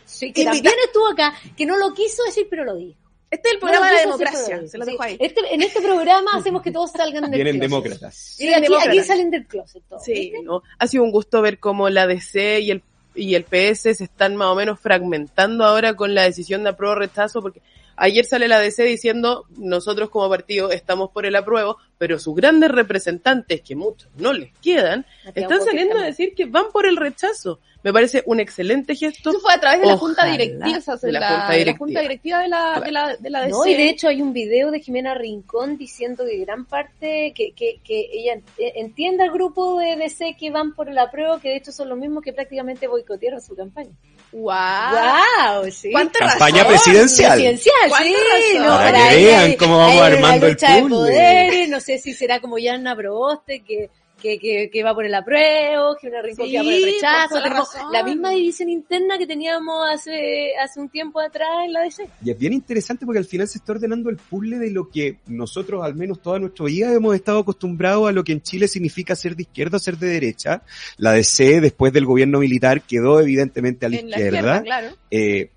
sí, 0.06 0.32
que 0.34 0.42
Invita- 0.42 0.52
también 0.70 0.76
estuvo 0.86 1.08
acá, 1.08 1.34
que 1.58 1.66
no 1.66 1.76
lo 1.78 1.94
quiso 1.94 2.24
decir, 2.24 2.46
pero 2.50 2.66
lo 2.66 2.76
dijo. 2.76 2.99
Este 3.32 3.48
es 3.50 3.54
el 3.54 3.60
programa 3.60 3.88
de 3.88 3.94
la 3.94 4.02
democracia. 4.02 4.68
Se 4.68 4.78
lo 4.78 4.86
dejo 4.86 5.04
ahí. 5.04 5.18
Este- 5.20 5.54
en 5.54 5.62
este 5.62 5.82
programa 5.82 6.32
hacemos 6.34 6.62
que 6.62 6.72
todos 6.72 6.92
salgan 6.92 7.24
del 7.30 7.32
Vienen 7.32 7.54
closet. 7.60 7.62
demócratas. 7.70 8.16
Sí, 8.16 8.44
Vienen 8.44 8.58
aquí, 8.60 8.64
demócratas. 8.72 8.98
aquí 8.98 9.08
salen 9.08 9.32
del 9.32 9.46
closet 9.48 9.84
todos. 9.88 10.04
Sí. 10.04 10.34
¿no? 10.44 10.64
Ha 10.80 10.88
sido 10.88 11.04
un 11.04 11.12
gusto 11.12 11.42
ver 11.42 11.60
cómo 11.60 11.90
la 11.90 12.08
DC 12.08 12.60
y 12.62 12.72
el, 12.72 12.82
y 13.16 13.36
el 13.36 13.44
PS 13.44 13.94
se 13.94 14.04
están 14.04 14.36
más 14.36 14.48
o 14.50 14.56
menos 14.56 14.80
fragmentando 14.80 15.64
ahora 15.66 15.96
con 15.96 16.16
la 16.16 16.24
decisión 16.24 16.64
de 16.64 16.70
apruebo 16.70 16.96
rechazo, 16.96 17.42
porque 17.42 17.62
ayer 18.00 18.26
sale 18.26 18.48
la 18.48 18.60
DC 18.60 18.84
diciendo 18.84 19.46
nosotros 19.58 20.10
como 20.10 20.30
partido 20.30 20.72
estamos 20.72 21.12
por 21.12 21.26
el 21.26 21.36
apruebo, 21.36 21.78
pero 21.98 22.18
sus 22.18 22.36
grandes 22.36 22.72
representantes, 22.72 23.62
que 23.62 23.76
muchos 23.76 24.10
no 24.18 24.34
les 24.34 24.52
quedan, 24.60 25.06
están 25.36 25.62
saliendo 25.62 25.98
a 25.98 26.04
decir 26.04 26.34
que 26.34 26.46
van 26.46 26.72
por 26.72 26.86
el 26.86 26.98
rechazo. 26.98 27.60
Me 27.82 27.94
parece 27.94 28.24
un 28.26 28.42
excelente 28.42 28.94
gesto. 28.96 29.30
Eso 29.30 29.40
fue 29.40 29.54
a 29.54 29.60
través 29.60 29.82
de 29.82 29.88
la 29.88 29.98
junta 29.98 30.26
directiva, 30.26 30.78
o 30.78 30.82
sea, 30.82 30.96
de 30.98 31.12
la 31.14 31.20
la, 31.20 31.28
junta 31.28 31.44
de 31.44 31.48
la 31.48 31.58
directiva. 31.58 31.78
junta 31.78 32.02
directiva 32.02 32.40
de 32.40 32.48
la, 32.50 32.82
de 32.82 32.92
la, 32.92 33.16
de 33.16 33.30
la 33.30 33.40
DC. 33.42 33.52
No, 33.52 33.66
y 33.66 33.74
de 33.74 33.90
hecho 33.90 34.08
hay 34.10 34.22
un 34.22 34.34
video 34.34 34.72
de 34.72 34.82
Jimena 34.82 35.14
Rincón 35.14 35.78
diciendo 35.78 36.26
que 36.26 36.38
gran 36.40 36.66
parte, 36.66 37.32
que, 37.34 37.54
que, 37.54 37.80
que 37.84 38.10
ella 38.12 38.42
eh, 38.58 38.74
entiende 38.76 39.24
al 39.24 39.32
grupo 39.32 39.80
de 39.80 39.96
DC 39.96 40.36
que 40.38 40.52
van 40.52 40.74
por 40.74 40.90
el 40.90 40.98
apruebo, 40.98 41.40
que 41.40 41.50
de 41.50 41.58
hecho 41.58 41.72
son 41.72 41.88
los 41.88 41.98
mismos 41.98 42.22
que 42.22 42.34
prácticamente 42.34 42.88
boicotearon 42.88 43.42
su 43.42 43.56
campaña. 43.56 43.92
¡Wow! 44.32 44.54
¡Wow! 44.54 45.72
Sí. 45.72 45.92
¿Cuánta 45.92 46.20
Campaña 46.20 46.64
razón? 46.64 46.68
presidencial. 46.68 47.32
Presidencial, 47.34 47.90
¿Cuánta 47.90 48.08
sí. 48.10 48.58
razón? 48.58 48.68
No, 48.68 48.76
Para 48.78 48.92
por 48.92 48.98
que 49.00 49.04
ahí 49.08 49.26
vean 49.26 49.54
cómo 49.56 49.78
vamos 49.80 49.96
una 49.96 50.06
armando 50.06 50.46
el 50.46 50.52
lucha 50.54 50.76
de 50.76 50.82
poderes, 50.84 51.70
no 51.70 51.80
sé 51.80 51.98
si 51.98 52.14
será 52.14 52.40
como 52.40 52.58
Yanna 52.58 52.96
Proboste, 52.96 53.64
que, 53.64 53.90
que, 54.22 54.38
que, 54.40 54.70
que 54.72 54.84
va 54.84 54.94
por 54.94 55.06
el 55.06 55.14
apruebo, 55.16 55.96
que 56.00 56.08
una 56.08 56.22
Rincón 56.22 56.46
Sí, 56.46 56.52
que 56.52 56.58
va 56.58 56.64
por 56.64 56.74
el 56.74 56.84
rechazo. 56.84 57.36
la 57.36 57.44
Tenemos 57.44 57.70
la 57.92 58.04
misma 58.04 58.30
división 58.32 58.70
interna 58.70 59.18
que 59.18 59.26
teníamos 59.28 59.86
hace, 59.92 60.52
hace 60.62 60.80
un 60.80 60.90
tiempo 60.90 61.20
atrás 61.20 61.50
en 61.66 61.74
la 61.74 61.82
DC. 61.82 62.08
Y 62.24 62.32
es 62.32 62.38
bien 62.38 62.54
interesante 62.54 63.06
porque 63.06 63.20
al 63.20 63.26
final 63.26 63.48
se 63.48 63.58
está 63.58 63.74
ordenando 63.74 64.10
el 64.10 64.18
puzzle 64.18 64.58
de 64.60 64.72
lo 64.72 64.90
que 64.90 65.18
nosotros, 65.28 65.84
al 65.84 65.96
menos 65.96 66.22
toda 66.22 66.40
nuestra 66.40 66.66
vida, 66.66 66.94
hemos 66.94 67.16
estado 67.16 67.40
acostumbrados 67.40 68.10
a 68.10 68.12
lo 68.12 68.24
que 68.24 68.34
en 68.34 68.42
Chile 68.42 68.68
significa 68.68 69.16
ser 69.16 69.36
de 69.36 69.44
izquierda 69.44 69.78
o 69.78 69.80
ser 69.80 69.98
de 69.98 70.08
derecha. 70.08 70.62
La 70.98 71.14
DC, 71.14 71.62
después 71.62 71.94
del 71.94 72.06
gobierno 72.06 72.40
militar, 72.40 72.82
quedó 72.82 73.20
evidentemente 73.20 73.86
a 73.86 73.90
la 73.90 73.98
En 73.98 74.10
la 74.10 74.18
izquierda. 74.18 74.38
izquierda, 74.38 74.62
claro. 74.64 74.90
Eh, 75.12 75.50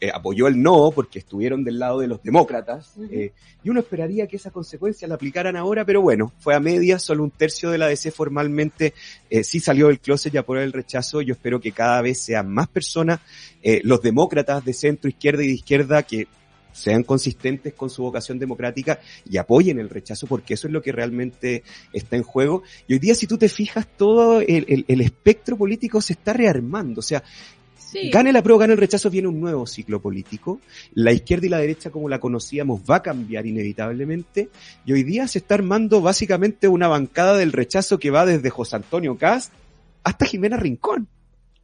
eh, 0.00 0.10
apoyó 0.12 0.46
el 0.46 0.60
no 0.62 0.90
porque 0.94 1.18
estuvieron 1.18 1.64
del 1.64 1.78
lado 1.78 2.00
de 2.00 2.06
los 2.06 2.22
demócratas. 2.22 2.94
Eh, 3.10 3.32
y 3.64 3.70
uno 3.70 3.80
esperaría 3.80 4.26
que 4.26 4.36
esa 4.36 4.50
consecuencia 4.50 5.08
la 5.08 5.14
aplicaran 5.14 5.56
ahora, 5.56 5.84
pero 5.84 6.02
bueno, 6.02 6.32
fue 6.38 6.54
a 6.54 6.60
medias, 6.60 7.02
solo 7.02 7.24
un 7.24 7.30
tercio 7.30 7.70
de 7.70 7.78
la 7.78 7.86
DC 7.88 8.10
formalmente 8.10 8.92
eh, 9.30 9.42
sí 9.42 9.58
salió 9.60 9.88
del 9.88 9.98
closet 10.00 10.32
y 10.34 10.36
apoyó 10.38 10.60
el 10.60 10.72
rechazo. 10.72 11.22
Yo 11.22 11.32
espero 11.34 11.60
que 11.60 11.72
cada 11.72 12.02
vez 12.02 12.18
sean 12.20 12.52
más 12.52 12.68
personas, 12.68 13.20
eh, 13.62 13.80
los 13.84 14.02
demócratas 14.02 14.64
de 14.64 14.72
centro, 14.72 15.08
izquierda 15.08 15.42
y 15.42 15.48
de 15.48 15.52
izquierda, 15.54 16.02
que 16.02 16.26
sean 16.72 17.04
consistentes 17.04 17.72
con 17.72 17.88
su 17.88 18.02
vocación 18.02 18.38
democrática 18.38 19.00
y 19.24 19.38
apoyen 19.38 19.78
el 19.78 19.88
rechazo 19.88 20.26
porque 20.26 20.52
eso 20.52 20.66
es 20.66 20.74
lo 20.74 20.82
que 20.82 20.92
realmente 20.92 21.62
está 21.94 22.16
en 22.16 22.22
juego. 22.22 22.64
Y 22.86 22.92
hoy 22.92 22.98
día, 22.98 23.14
si 23.14 23.26
tú 23.26 23.38
te 23.38 23.48
fijas, 23.48 23.86
todo 23.96 24.42
el, 24.42 24.66
el- 24.68 24.84
el 24.86 25.00
espectro 25.00 25.56
político 25.56 26.02
se 26.02 26.12
está 26.12 26.34
rearmando. 26.34 26.98
O 27.00 27.02
sea, 27.02 27.22
Sí. 27.86 28.10
Gane 28.10 28.32
la 28.32 28.42
prueba, 28.42 28.60
gane 28.60 28.72
el 28.72 28.80
rechazo, 28.80 29.10
viene 29.10 29.28
un 29.28 29.40
nuevo 29.40 29.66
ciclo 29.66 30.00
político. 30.00 30.60
La 30.94 31.12
izquierda 31.12 31.46
y 31.46 31.48
la 31.50 31.58
derecha, 31.58 31.90
como 31.90 32.08
la 32.08 32.18
conocíamos, 32.18 32.80
va 32.88 32.96
a 32.96 33.02
cambiar 33.02 33.46
inevitablemente. 33.46 34.48
Y 34.84 34.92
hoy 34.92 35.04
día 35.04 35.28
se 35.28 35.38
está 35.38 35.54
armando 35.54 36.00
básicamente 36.00 36.68
una 36.68 36.88
bancada 36.88 37.36
del 37.36 37.52
rechazo 37.52 37.98
que 37.98 38.10
va 38.10 38.26
desde 38.26 38.50
José 38.50 38.76
Antonio 38.76 39.16
Cast 39.16 39.52
hasta 40.02 40.26
Jimena 40.26 40.56
Rincón. 40.56 41.08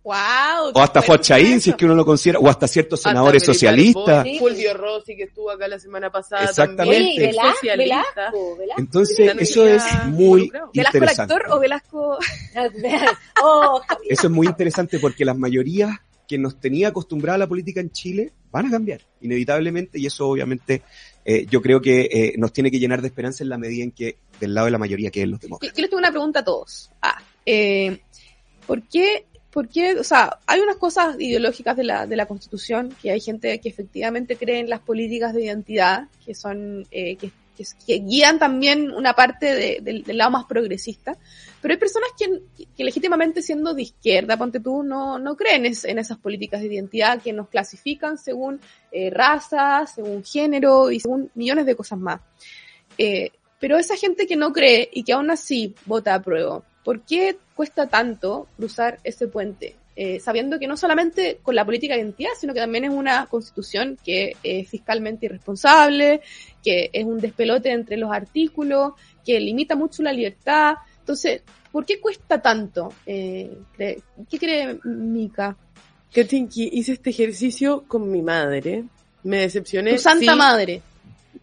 ¡Wow! 0.04 0.72
O 0.74 0.80
hasta 0.80 1.00
Fuad 1.00 1.20
Chaín, 1.20 1.61
si 1.61 1.70
es 1.70 1.76
que 1.76 1.85
uno 1.85 1.94
lo 1.94 2.04
considera, 2.04 2.40
o 2.40 2.48
hasta 2.48 2.66
ciertos 2.66 3.00
senadores 3.00 3.44
socialistas. 3.44 4.26
Fulvio 4.38 4.74
Rossi, 4.74 5.14
que 5.14 5.24
estuvo 5.24 5.48
acá 5.48 5.68
la 5.68 5.78
semana 5.78 6.11
pasada 6.11 6.44
Exactamente. 6.44 6.96
también, 6.96 7.30
Velasco, 7.30 7.54
socialista. 7.61 8.04
Velasco, 8.16 8.56
Velasco. 8.56 8.80
Entonces, 8.80 9.32
eso 9.38 9.66
es 9.68 9.85
muy 10.06 10.40
involucrado. 10.42 10.70
¿Velasco 10.74 10.96
el 10.96 11.02
interesante. 11.02 11.35
actor 11.35 11.52
o 11.52 11.61
Velasco? 11.61 12.18
oh. 13.44 13.80
Eso 14.08 14.26
es 14.26 14.32
muy 14.32 14.46
interesante 14.48 14.98
porque 14.98 15.24
las 15.24 15.38
mayorías 15.38 15.90
que 16.26 16.38
nos 16.38 16.61
tenía 16.61 16.88
acostumbrada 16.88 17.37
a 17.37 17.38
la 17.38 17.48
política 17.48 17.80
en 17.80 17.90
Chile 17.90 18.32
van 18.50 18.66
a 18.66 18.70
cambiar, 18.70 19.00
inevitablemente, 19.20 19.98
y 19.98 20.06
eso 20.06 20.28
obviamente 20.28 20.82
eh, 21.24 21.46
yo 21.50 21.62
creo 21.62 21.80
que 21.80 22.08
eh, 22.12 22.35
nos 22.37 22.52
tiene 22.52 22.70
que 22.70 22.78
llenar 22.78 23.00
de 23.00 23.08
esperanza 23.08 23.42
en 23.42 23.50
la 23.50 23.58
medida 23.58 23.85
en 23.85 23.92
que 23.92 24.18
del 24.40 24.54
lado 24.54 24.66
de 24.66 24.72
la 24.72 24.78
mayoría 24.78 25.11
queden 25.11 25.30
los 25.30 25.40
demócratas. 25.40 25.76
yo 25.76 25.80
les 25.80 25.90
tengo 25.90 26.00
una 26.00 26.11
pregunta 26.11 26.40
a 26.40 26.44
todos. 26.44 26.90
Ah, 27.00 27.22
eh, 27.46 28.00
¿por 28.66 28.82
qué, 28.82 29.26
por 29.50 29.68
qué, 29.68 29.98
o 29.98 30.04
sea, 30.04 30.38
hay 30.46 30.61
unas 30.61 30.76
cosas 30.76 31.16
ideológicas 31.18 31.76
de 31.76 31.85
la, 31.85 32.06
de 32.06 32.16
la 32.16 32.26
Constitución, 32.26 32.94
que 33.00 33.11
hay 33.11 33.20
gente 33.20 33.58
que 33.61 33.68
efectivamente 33.68 34.37
cree 34.37 34.61
en 34.61 34.70
las 34.70 34.80
políticas 34.80 35.35
de 35.35 35.44
identidad, 35.44 36.08
que 36.24 36.35
son, 36.35 36.87
eh, 36.90 37.16
que, 37.16 37.30
que, 37.87 37.98
guían 38.01 38.38
también 38.38 38.90
una 38.90 39.14
parte 39.14 39.55
de- 39.55 39.79
del, 39.83 40.16
lado 40.16 40.31
más 40.31 40.44
progresista, 40.44 41.16
pero 41.61 41.72
hay 41.72 41.79
personas 41.79 42.11
que, 42.18 42.42
que 42.77 42.85
legítimamente 42.85 43.42
siendo 43.42 43.75
de 43.75 43.83
izquierda, 43.83 44.37
ponte 44.37 44.61
tú, 44.61 44.83
no, 44.83 45.18
no 45.18 45.37
creen 45.37 45.66
en 45.66 45.98
esas 45.98 46.18
políticas 46.18 46.61
de 46.61 46.66
identidad 46.66 47.22
que 47.22 47.33
nos 47.33 47.48
clasifican 47.48 48.18
según 48.18 48.61
eh, 48.90 49.11
raza, 49.11 49.87
según 49.87 50.25
género 50.25 50.90
y 50.90 51.01
según 51.01 51.31
millones 51.35 51.66
de 51.66 51.77
cosas 51.77 51.98
más. 51.98 52.20
Eh, 52.98 53.31
pero 53.59 53.79
esa 53.79 53.96
gente 53.96 54.27
que 54.27 54.37
no 54.37 54.53
cree 54.53 54.88
y 54.92 55.05
que 55.05 55.12
aún 55.12 55.31
así 55.31 55.75
vota 55.87 56.14
a 56.14 56.22
prueba, 56.22 56.62
¿por 56.85 57.03
qué 57.03 57.38
cuesta 57.55 57.87
tanto 57.87 58.48
cruzar 58.57 58.98
ese 59.05 59.29
puente? 59.29 59.77
Eh, 59.94 60.20
sabiendo 60.20 60.59
que 60.59 60.66
no 60.66 60.76
solamente 60.76 61.38
con 61.42 61.55
la 61.55 61.64
política 61.66 61.94
de 61.94 62.00
identidad, 62.00 62.31
sino 62.40 62.55
que 62.55 62.61
también 62.61 62.85
es 62.85 62.90
una 62.90 63.26
constitución 63.26 63.98
que 64.02 64.35
es 64.42 64.68
fiscalmente 64.68 65.26
irresponsable, 65.26 66.22
que 66.64 66.88
es 66.92 67.05
un 67.05 67.20
despelote 67.20 67.70
entre 67.70 67.98
los 67.98 68.11
artículos, 68.11 68.92
que 69.24 69.38
limita 69.38 69.76
mucho 69.76 70.02
la 70.02 70.12
libertad. 70.12 70.76
Entonces, 71.00 71.42
¿por 71.70 71.85
qué 71.85 72.00
cuesta 72.00 72.40
tanto? 72.40 72.92
Eh, 73.05 73.50
cree- 73.76 74.00
¿Qué 74.31 74.38
cree 74.38 74.78
Mika? 74.85 75.57
Katinki, 76.14 76.70
hice 76.72 76.92
este 76.92 77.11
ejercicio 77.11 77.85
con 77.87 78.11
mi 78.11 78.22
madre. 78.22 78.85
Me 79.24 79.38
decepcioné. 79.38 79.92
Tu 79.92 79.98
santa 79.98 80.33
sí. 80.33 80.38
madre. 80.38 80.83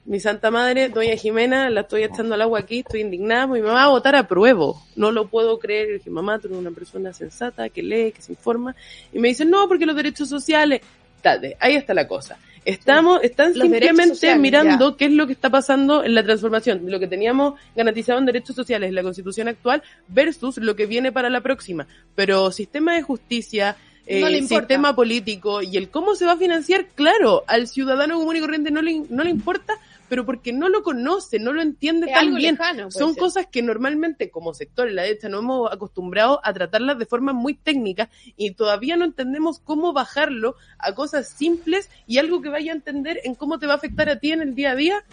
Mi 0.10 0.20
santa 0.20 0.50
madre, 0.50 0.90
doña 0.90 1.16
Jimena, 1.16 1.70
la 1.70 1.82
estoy 1.82 2.02
echando 2.02 2.34
al 2.34 2.42
agua 2.42 2.62
aquí, 2.62 2.80
estoy 2.80 3.02
indignada. 3.02 3.46
Mi 3.46 3.62
mamá 3.62 3.76
va 3.76 3.84
a 3.84 3.90
votar 3.90 4.16
a 4.16 4.28
pruebo. 4.28 4.82
No 4.96 5.12
lo 5.12 5.28
puedo 5.28 5.60
creer. 5.60 5.88
Le 5.88 5.94
dije, 6.00 6.10
mamá, 6.10 6.40
tú 6.40 6.48
eres 6.48 6.58
una 6.58 6.72
persona 6.72 7.14
sensata, 7.14 7.70
que 7.70 7.84
lee, 7.84 8.12
que 8.12 8.24
se 8.24 8.32
informa. 8.32 8.76
Y 9.14 9.20
me 9.20 9.28
dice, 9.28 9.46
no, 9.46 9.68
porque 9.68 9.86
los 9.86 9.96
derechos 9.96 10.28
sociales. 10.28 10.82
Date, 11.22 11.58
ahí 11.60 11.76
está 11.76 11.94
la 11.94 12.08
cosa. 12.08 12.40
Estamos, 12.66 13.20
están 13.22 13.54
Los 13.54 13.68
simplemente 13.68 14.16
sociales, 14.16 14.42
mirando 14.42 14.98
qué 14.98 15.06
es 15.06 15.12
lo 15.12 15.28
que 15.28 15.34
está 15.34 15.52
pasando 15.52 16.04
en 16.04 16.16
la 16.16 16.24
transformación 16.24 16.82
lo 16.90 17.00
que 17.00 17.08
teníamos 17.08 17.60
garantizado 17.76 18.18
en 18.18 18.26
derechos 18.26 18.56
sociales 18.56 18.90
en 18.90 18.96
la 18.96 19.04
constitución 19.04 19.48
actual 19.48 19.84
versus 20.08 20.58
lo 20.58 20.76
que 20.76 20.88
viene 20.88 21.12
para 21.12 21.30
la 21.30 21.42
próxima. 21.42 21.86
Pero 22.16 22.52
sistema 22.52 22.96
de 22.96 23.04
justicia, 23.04 23.78
eh, 24.08 24.22
No 24.22 24.30
le 24.30 24.40
importa. 24.40 24.62
sistema 24.62 24.96
político 24.96 25.62
y 25.62 25.78
el 25.78 25.90
cómo 25.90 26.16
se 26.16 26.26
va 26.26 26.32
a 26.32 26.38
financiar, 26.38 26.88
claro, 26.96 27.44
al 27.46 27.68
ciudadano 27.68 28.18
común 28.18 28.38
y 28.38 28.40
corriente 28.40 28.72
no 28.72 28.82
le, 28.82 29.04
no 29.08 29.24
le 29.24 29.30
importa, 29.30 29.78
pero 30.10 30.26
porque 30.26 30.52
no 30.52 30.68
lo 30.68 30.84
conoce, 30.84 31.40
no 31.40 31.54
lo 31.54 31.62
entiende 31.62 32.08
Es 32.08 32.14
tan 32.14 32.36
bien. 32.36 32.56
lejano, 32.56 32.92
Son 32.92 33.14
ser. 33.14 33.20
cosas 33.20 33.48
que 33.48 33.62
normalmente 33.62 34.30
como 34.30 34.54
sector 34.54 34.88
en 34.90 34.96
la 34.96 35.04
derecha 35.04 35.30
no 35.30 35.40
hemos 35.40 35.72
acostumbrado 35.72 36.42
a 36.44 36.52
tratarlas 36.54 36.98
de 36.98 37.06
forma 37.06 37.32
muy 37.32 37.54
técnica 37.54 38.10
y 38.36 38.52
todavía 38.52 38.98
no 38.98 39.06
entendemos 39.06 39.60
cómo 39.60 39.94
bajarlo 39.94 40.56
a 40.78 40.94
cosas 40.96 41.30
simples 41.30 41.90
y 42.08 42.18
algo 42.18 42.42
que 42.42 42.50
vaya 42.50 42.72
a 42.72 42.76
entender 42.76 43.20
en 43.24 43.36
cómo 43.36 43.60
te 43.60 43.68
va 43.68 43.74
a 43.74 43.78
afectar 43.78 44.10
a 44.10 44.20
ti 44.20 44.32
en 44.32 44.42
el 44.42 44.56
día 44.56 44.72
a 44.72 44.76
día. 44.76 45.06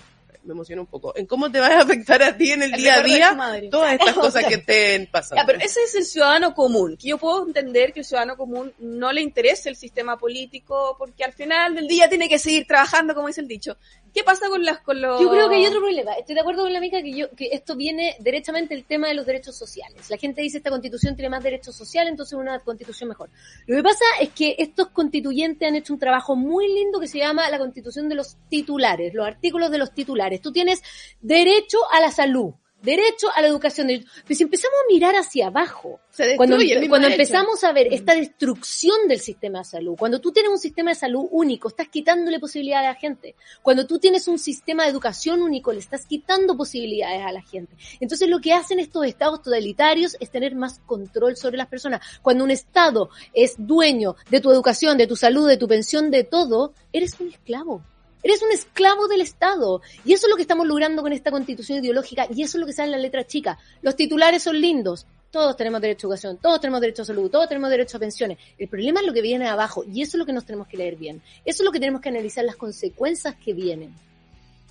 me 0.45 0.53
emociona 0.53 0.81
un 0.81 0.87
poco, 0.87 1.13
en 1.17 1.27
cómo 1.27 1.51
te 1.51 1.59
va 1.59 1.67
a 1.67 1.81
afectar 1.81 2.23
a 2.23 2.37
ti 2.37 2.53
en 2.53 2.63
el, 2.63 2.73
El 2.73 2.81
día 2.81 2.95
a 2.95 3.03
día 3.03 3.69
todas 3.69 3.95
estas 3.95 4.15
cosas 4.27 4.45
que 4.45 4.55
estén 4.55 5.09
pasando. 5.11 5.43
Ya, 5.43 5.47
pero 5.47 5.59
ese 5.59 5.81
es 5.83 5.95
el 5.97 6.05
ciudadano 6.05 6.55
común, 6.55 6.97
que 6.97 7.09
yo 7.09 7.19
puedo 7.19 7.45
entender 7.47 7.93
que 7.93 8.01
el 8.01 8.07
ciudadano 8.07 8.37
común 8.37 8.73
no 8.79 9.13
le 9.13 9.23
interese 9.23 9.69
el 9.69 9.77
sistema 9.77 10.17
político 10.17 10.95
porque 10.99 11.25
al 11.25 11.33
final 11.33 11.75
del 11.75 11.89
día 11.89 12.09
tiene 12.09 12.29
que 12.29 12.39
seguir 12.39 12.65
trabajando, 12.67 13.13
como 13.15 13.27
dice 13.27 13.41
el 13.41 13.49
dicho. 13.49 13.77
¿Qué 14.17 14.25
pasa 14.25 14.49
con 14.49 14.65
las 14.65 14.79
con 14.79 14.99
los 14.99 15.21
Yo 15.21 15.29
creo 15.29 15.47
que 15.47 15.57
hay 15.57 15.67
otro 15.67 15.81
problema. 15.81 16.15
Estoy 16.15 16.37
de 16.37 16.41
acuerdo 16.41 16.63
con 16.63 16.73
la 16.73 16.79
amiga 16.79 17.03
que 17.03 17.13
yo 17.13 17.31
que 17.33 17.51
esto 17.53 17.77
viene 17.77 18.17
derechamente 18.19 18.73
el 18.73 18.85
tema 18.85 19.09
de 19.09 19.15
los 19.15 19.27
derechos 19.27 19.55
sociales. 19.59 20.09
La 20.09 20.17
gente 20.17 20.41
dice 20.41 20.57
esta 20.57 20.71
constitución 20.71 21.15
tiene 21.15 21.29
más 21.29 21.43
derechos 21.43 21.77
sociales, 21.77 22.13
entonces 22.13 22.33
una 22.33 22.59
constitución 22.61 23.11
mejor. 23.11 23.29
Lo 23.67 23.77
que 23.77 23.83
pasa 23.83 24.07
es 24.23 24.31
que 24.31 24.57
estos 24.59 24.89
constituyentes 24.89 25.69
han 25.69 25.77
hecho 25.77 25.93
un 25.93 25.99
trabajo 25.99 26.35
muy 26.35 26.67
lindo 26.67 26.99
que 26.99 27.09
se 27.09 27.19
llama 27.19 27.51
la 27.51 27.59
constitución 27.59 28.09
de 28.09 28.15
los 28.15 28.39
titulares, 28.49 29.13
los 29.13 29.27
artículos 29.27 29.71
de 29.71 29.77
los 29.77 29.93
titulares. 29.93 30.41
Tú 30.41 30.51
tienes 30.51 30.83
derecho 31.21 31.77
a 31.93 32.01
la 32.01 32.11
salud, 32.11 32.55
derecho 32.87 33.29
a 33.35 33.43
la 33.43 33.49
educación. 33.49 33.89
Pero 33.89 34.37
si 34.37 34.45
empezamos 34.45 34.79
a 34.83 34.93
mirar 34.93 35.15
hacia 35.17 35.49
abajo, 35.49 36.01
destruye 36.17 36.89
cuando, 36.89 37.09
empezamos 37.09 37.63
a 37.65 37.73
ver 37.73 37.89
esta 37.93 38.15
destrucción 38.15 39.09
del 39.09 39.21
sistema 39.21 39.59
de 39.59 39.65
salud, 39.65 39.97
cuando 39.99 40.21
tú 40.21 40.33
tienes 40.33 40.51
un 40.51 40.59
sistema 40.59 40.93
de 40.93 40.95
salud 40.95 41.27
único, 41.31 41.69
estás 41.69 41.89
quitándole 41.89 42.39
posibilidades 42.39 42.89
a 42.89 42.93
la 42.93 42.99
gente. 42.99 43.35
Cuando 43.61 43.87
tú 43.87 43.99
tienes 43.99 44.29
un 44.29 44.39
sistema 44.39 44.85
de 44.85 44.91
educación 44.91 45.43
único, 45.43 45.73
le 45.73 45.81
estás 45.81 46.07
quitando 46.07 46.57
posibilidades 46.57 47.23
a 47.27 47.33
la 47.33 47.43
gente. 47.43 47.77
Entonces 48.01 48.29
lo 48.29 48.41
que 48.41 48.55
hacen 48.55 48.79
estos 48.79 49.05
estados 49.05 49.43
totalitarios 49.43 50.17
es 50.21 50.31
tener 50.31 50.55
más 50.55 50.79
control 50.87 51.37
sobre 51.37 51.57
las 51.57 51.67
personas. 51.67 52.01
Cuando 52.23 52.45
un 52.45 52.53
estado 52.53 53.11
es 53.35 53.57
dueño 53.59 54.17
de 54.31 54.41
tu 54.41 54.51
educación, 54.53 54.97
de 54.97 55.09
tu 55.09 55.17
salud, 55.17 55.49
de 55.49 55.57
tu 55.57 55.67
pensión, 55.67 56.11
de 56.11 56.25
todo, 56.25 56.73
eres 56.93 57.19
un 57.21 57.29
esclavo. 57.29 57.83
Eres 58.27 58.43
un 58.43 58.51
esclavo 58.51 59.07
del 59.07 59.21
Estado. 59.21 59.83
Y 60.05 60.13
eso 60.13 60.27
es 60.27 60.31
lo 60.31 60.35
que 60.35 60.43
estamos 60.43 60.67
logrando 60.67 61.01
con 61.01 61.13
esta 61.13 61.31
constitución 61.31 61.79
ideológica 61.79 62.27
y 62.29 62.43
eso 62.43 62.59
es 62.59 62.61
lo 62.61 62.67
que 62.67 62.73
sale 62.73 62.87
en 62.87 62.91
la 62.91 62.99
letra 62.99 63.25
chica. 63.25 63.57
Los 63.83 63.95
titulares 63.95 64.43
son 64.43 64.61
lindos. 64.61 65.07
Todos 65.31 65.57
tenemos 65.57 65.81
derecho 65.81 66.09
a 66.09 66.11
educación, 66.11 66.37
todos 66.39 66.61
tenemos 66.61 66.81
derecho 66.81 67.03
a 67.03 67.05
salud, 67.05 67.31
todos 67.31 67.49
tenemos 67.49 67.71
derecho 67.71 67.99
a 67.99 68.01
pensiones. 68.01 68.39
El 68.59 68.67
problema 68.67 68.99
es 68.99 69.07
lo 69.07 69.13
que 69.13 69.23
viene 69.23 69.47
abajo 69.47 69.85
y 69.85 70.03
eso 70.03 70.17
es 70.17 70.19
lo 70.19 70.27
que 70.27 70.33
nos 70.33 70.45
tenemos 70.45 70.67
que 70.67 70.77
leer 70.77 70.97
bien. 70.97 71.23
Eso 71.45 71.63
es 71.63 71.65
lo 71.65 71.71
que 71.71 71.79
tenemos 71.79 72.01
que 72.01 72.09
analizar 72.09 72.45
las 72.45 72.57
consecuencias 72.57 73.37
que 73.37 73.53
vienen. 73.53 73.95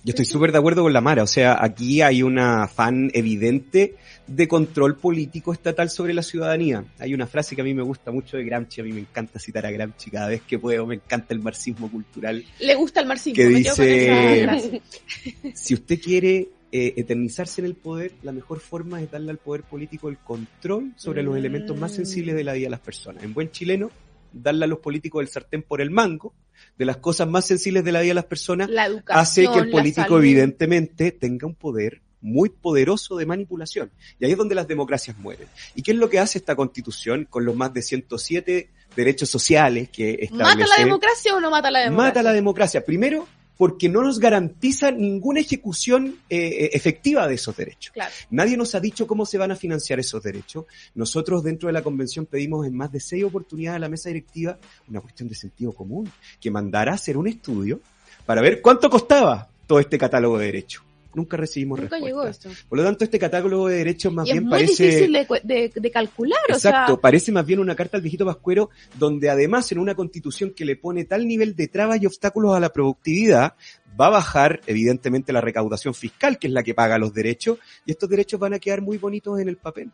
Yo 0.06 0.12
estoy 0.12 0.24
súper 0.24 0.52
de 0.52 0.58
acuerdo 0.58 0.84
con 0.84 0.92
la 0.92 1.00
Mara, 1.00 1.24
o 1.24 1.26
sea, 1.26 1.58
aquí 1.60 2.00
hay 2.00 2.22
un 2.22 2.38
afán 2.38 3.10
evidente 3.12 3.96
de 4.28 4.46
control 4.46 4.94
político 4.94 5.52
estatal 5.52 5.90
sobre 5.90 6.14
la 6.14 6.22
ciudadanía. 6.22 6.84
Hay 7.00 7.12
una 7.12 7.26
frase 7.26 7.56
que 7.56 7.62
a 7.62 7.64
mí 7.64 7.74
me 7.74 7.82
gusta 7.82 8.12
mucho 8.12 8.36
de 8.36 8.44
Gramsci, 8.44 8.82
a 8.82 8.84
mí 8.84 8.92
me 8.92 9.00
encanta 9.00 9.40
citar 9.40 9.66
a 9.66 9.70
Gramsci 9.72 10.12
cada 10.12 10.28
vez 10.28 10.42
que 10.42 10.60
puedo, 10.60 10.86
me 10.86 10.94
encanta 10.94 11.34
el 11.34 11.40
marxismo 11.40 11.90
cultural, 11.90 12.44
Le 12.60 12.74
gusta 12.76 13.00
el 13.00 13.06
marxismo. 13.08 13.34
que 13.34 13.46
dice, 13.46 14.80
si 15.56 15.74
usted 15.74 16.00
quiere 16.00 16.50
eh, 16.70 16.94
eternizarse 16.96 17.60
en 17.60 17.64
el 17.66 17.74
poder, 17.74 18.12
la 18.22 18.30
mejor 18.30 18.60
forma 18.60 19.02
es 19.02 19.10
darle 19.10 19.32
al 19.32 19.38
poder 19.38 19.64
político 19.64 20.08
el 20.08 20.18
control 20.18 20.92
sobre 20.94 21.24
los 21.24 21.36
elementos 21.36 21.76
más 21.76 21.90
sensibles 21.90 22.36
de 22.36 22.44
la 22.44 22.52
vida 22.52 22.66
de 22.66 22.70
las 22.70 22.78
personas. 22.78 23.24
En 23.24 23.34
buen 23.34 23.50
chileno, 23.50 23.90
darle 24.32 24.66
a 24.66 24.68
los 24.68 24.78
políticos 24.78 25.22
el 25.22 25.26
sartén 25.26 25.62
por 25.62 25.80
el 25.80 25.90
mango, 25.90 26.32
de 26.78 26.84
las 26.84 26.98
cosas 26.98 27.28
más 27.28 27.46
sensibles 27.46 27.84
de 27.84 27.92
la 27.92 28.00
vida 28.00 28.10
de 28.10 28.14
las 28.14 28.24
personas, 28.24 28.70
La 28.70 28.88
hace 29.08 29.46
que 29.48 29.58
el 29.58 29.70
político 29.70 30.18
evidentemente 30.18 31.12
tenga 31.12 31.46
un 31.46 31.54
poder 31.54 32.02
muy 32.20 32.48
poderoso 32.48 33.16
de 33.16 33.26
manipulación. 33.26 33.90
Y 34.18 34.24
ahí 34.24 34.32
es 34.32 34.38
donde 34.38 34.54
las 34.54 34.66
democracias 34.66 35.16
mueren. 35.18 35.48
¿Y 35.74 35.82
qué 35.82 35.92
es 35.92 35.96
lo 35.96 36.10
que 36.10 36.18
hace 36.18 36.38
esta 36.38 36.56
constitución 36.56 37.26
con 37.28 37.44
los 37.44 37.54
más 37.54 37.72
de 37.72 37.82
107 37.82 38.70
derechos 38.96 39.28
sociales 39.28 39.88
que 39.90 40.18
establece? 40.20 40.60
¿Mata 40.60 40.66
la 40.66 40.84
democracia 40.84 41.34
o 41.34 41.40
no 41.40 41.50
mata 41.50 41.70
la 41.70 41.80
democracia? 41.80 42.08
Mata 42.08 42.22
la 42.22 42.32
democracia. 42.32 42.84
Primero, 42.84 43.28
porque 43.56 43.88
no 43.88 44.02
nos 44.02 44.18
garantiza 44.18 44.90
ninguna 44.90 45.40
ejecución 45.40 46.18
eh, 46.28 46.70
efectiva 46.72 47.26
de 47.26 47.34
esos 47.34 47.56
derechos. 47.56 47.92
Claro. 47.92 48.12
Nadie 48.30 48.56
nos 48.56 48.74
ha 48.74 48.80
dicho 48.80 49.06
cómo 49.06 49.26
se 49.26 49.38
van 49.38 49.50
a 49.50 49.56
financiar 49.56 49.98
esos 49.98 50.22
derechos. 50.22 50.66
Nosotros 50.94 51.42
dentro 51.42 51.68
de 51.68 51.72
la 51.72 51.82
convención 51.82 52.26
pedimos 52.26 52.66
en 52.66 52.76
más 52.76 52.92
de 52.92 53.00
seis 53.00 53.24
oportunidades 53.24 53.76
a 53.76 53.80
la 53.80 53.88
mesa 53.88 54.08
directiva 54.10 54.58
una 54.88 55.00
cuestión 55.00 55.28
de 55.28 55.34
sentido 55.34 55.72
común, 55.72 56.10
que 56.40 56.50
mandara 56.50 56.92
a 56.92 56.94
hacer 56.96 57.16
un 57.16 57.26
estudio 57.26 57.80
para 58.24 58.40
ver 58.40 58.60
cuánto 58.60 58.90
costaba 58.90 59.48
todo 59.66 59.80
este 59.80 59.98
catálogo 59.98 60.38
de 60.38 60.46
derechos. 60.46 60.85
Nunca 61.16 61.36
recibimos 61.36 61.80
Nunca 61.80 61.96
respuesta. 61.96 62.06
llegó 62.06 62.28
esto. 62.28 62.50
Por 62.68 62.78
lo 62.78 62.84
tanto, 62.84 63.02
este 63.04 63.18
catálogo 63.18 63.68
de 63.68 63.78
derechos 63.78 64.12
más 64.12 64.26
y 64.26 64.30
es 64.30 64.34
bien 64.34 64.44
muy 64.44 64.50
parece... 64.52 64.84
difícil 64.84 65.12
de, 65.12 65.26
de- 65.42 65.72
de 65.74 65.90
calcular, 65.90 66.38
Exacto, 66.46 66.92
o 66.92 66.96
sea, 66.96 67.00
parece 67.00 67.32
más 67.32 67.44
bien 67.46 67.58
una 67.58 67.74
carta 67.74 67.96
al 67.96 68.02
viejito 68.02 68.26
Pascuero, 68.26 68.68
donde 68.98 69.30
además 69.30 69.72
en 69.72 69.78
una 69.78 69.94
constitución 69.94 70.52
que 70.54 70.64
le 70.66 70.76
pone 70.76 71.06
tal 71.06 71.26
nivel 71.26 71.56
de 71.56 71.68
trabas 71.68 72.02
y 72.02 72.06
obstáculos 72.06 72.54
a 72.54 72.60
la 72.60 72.68
productividad, 72.70 73.54
va 73.98 74.08
a 74.08 74.10
bajar 74.10 74.60
evidentemente 74.66 75.32
la 75.32 75.40
recaudación 75.40 75.94
fiscal, 75.94 76.38
que 76.38 76.48
es 76.48 76.52
la 76.52 76.62
que 76.62 76.74
paga 76.74 76.98
los 76.98 77.14
derechos, 77.14 77.58
y 77.86 77.92
estos 77.92 78.10
derechos 78.10 78.38
van 78.38 78.52
a 78.52 78.58
quedar 78.58 78.82
muy 78.82 78.98
bonitos 78.98 79.40
en 79.40 79.48
el 79.48 79.56
papel. 79.56 79.90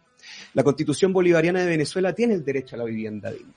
La 0.55 0.65
constitución 0.65 1.13
bolivariana 1.13 1.61
de 1.61 1.67
Venezuela 1.67 2.13
tiene 2.13 2.35
el 2.35 2.45
derecho 2.45 2.75
a 2.75 2.81
la 2.81 2.85
vivienda 2.85 3.31
digna. 3.31 3.55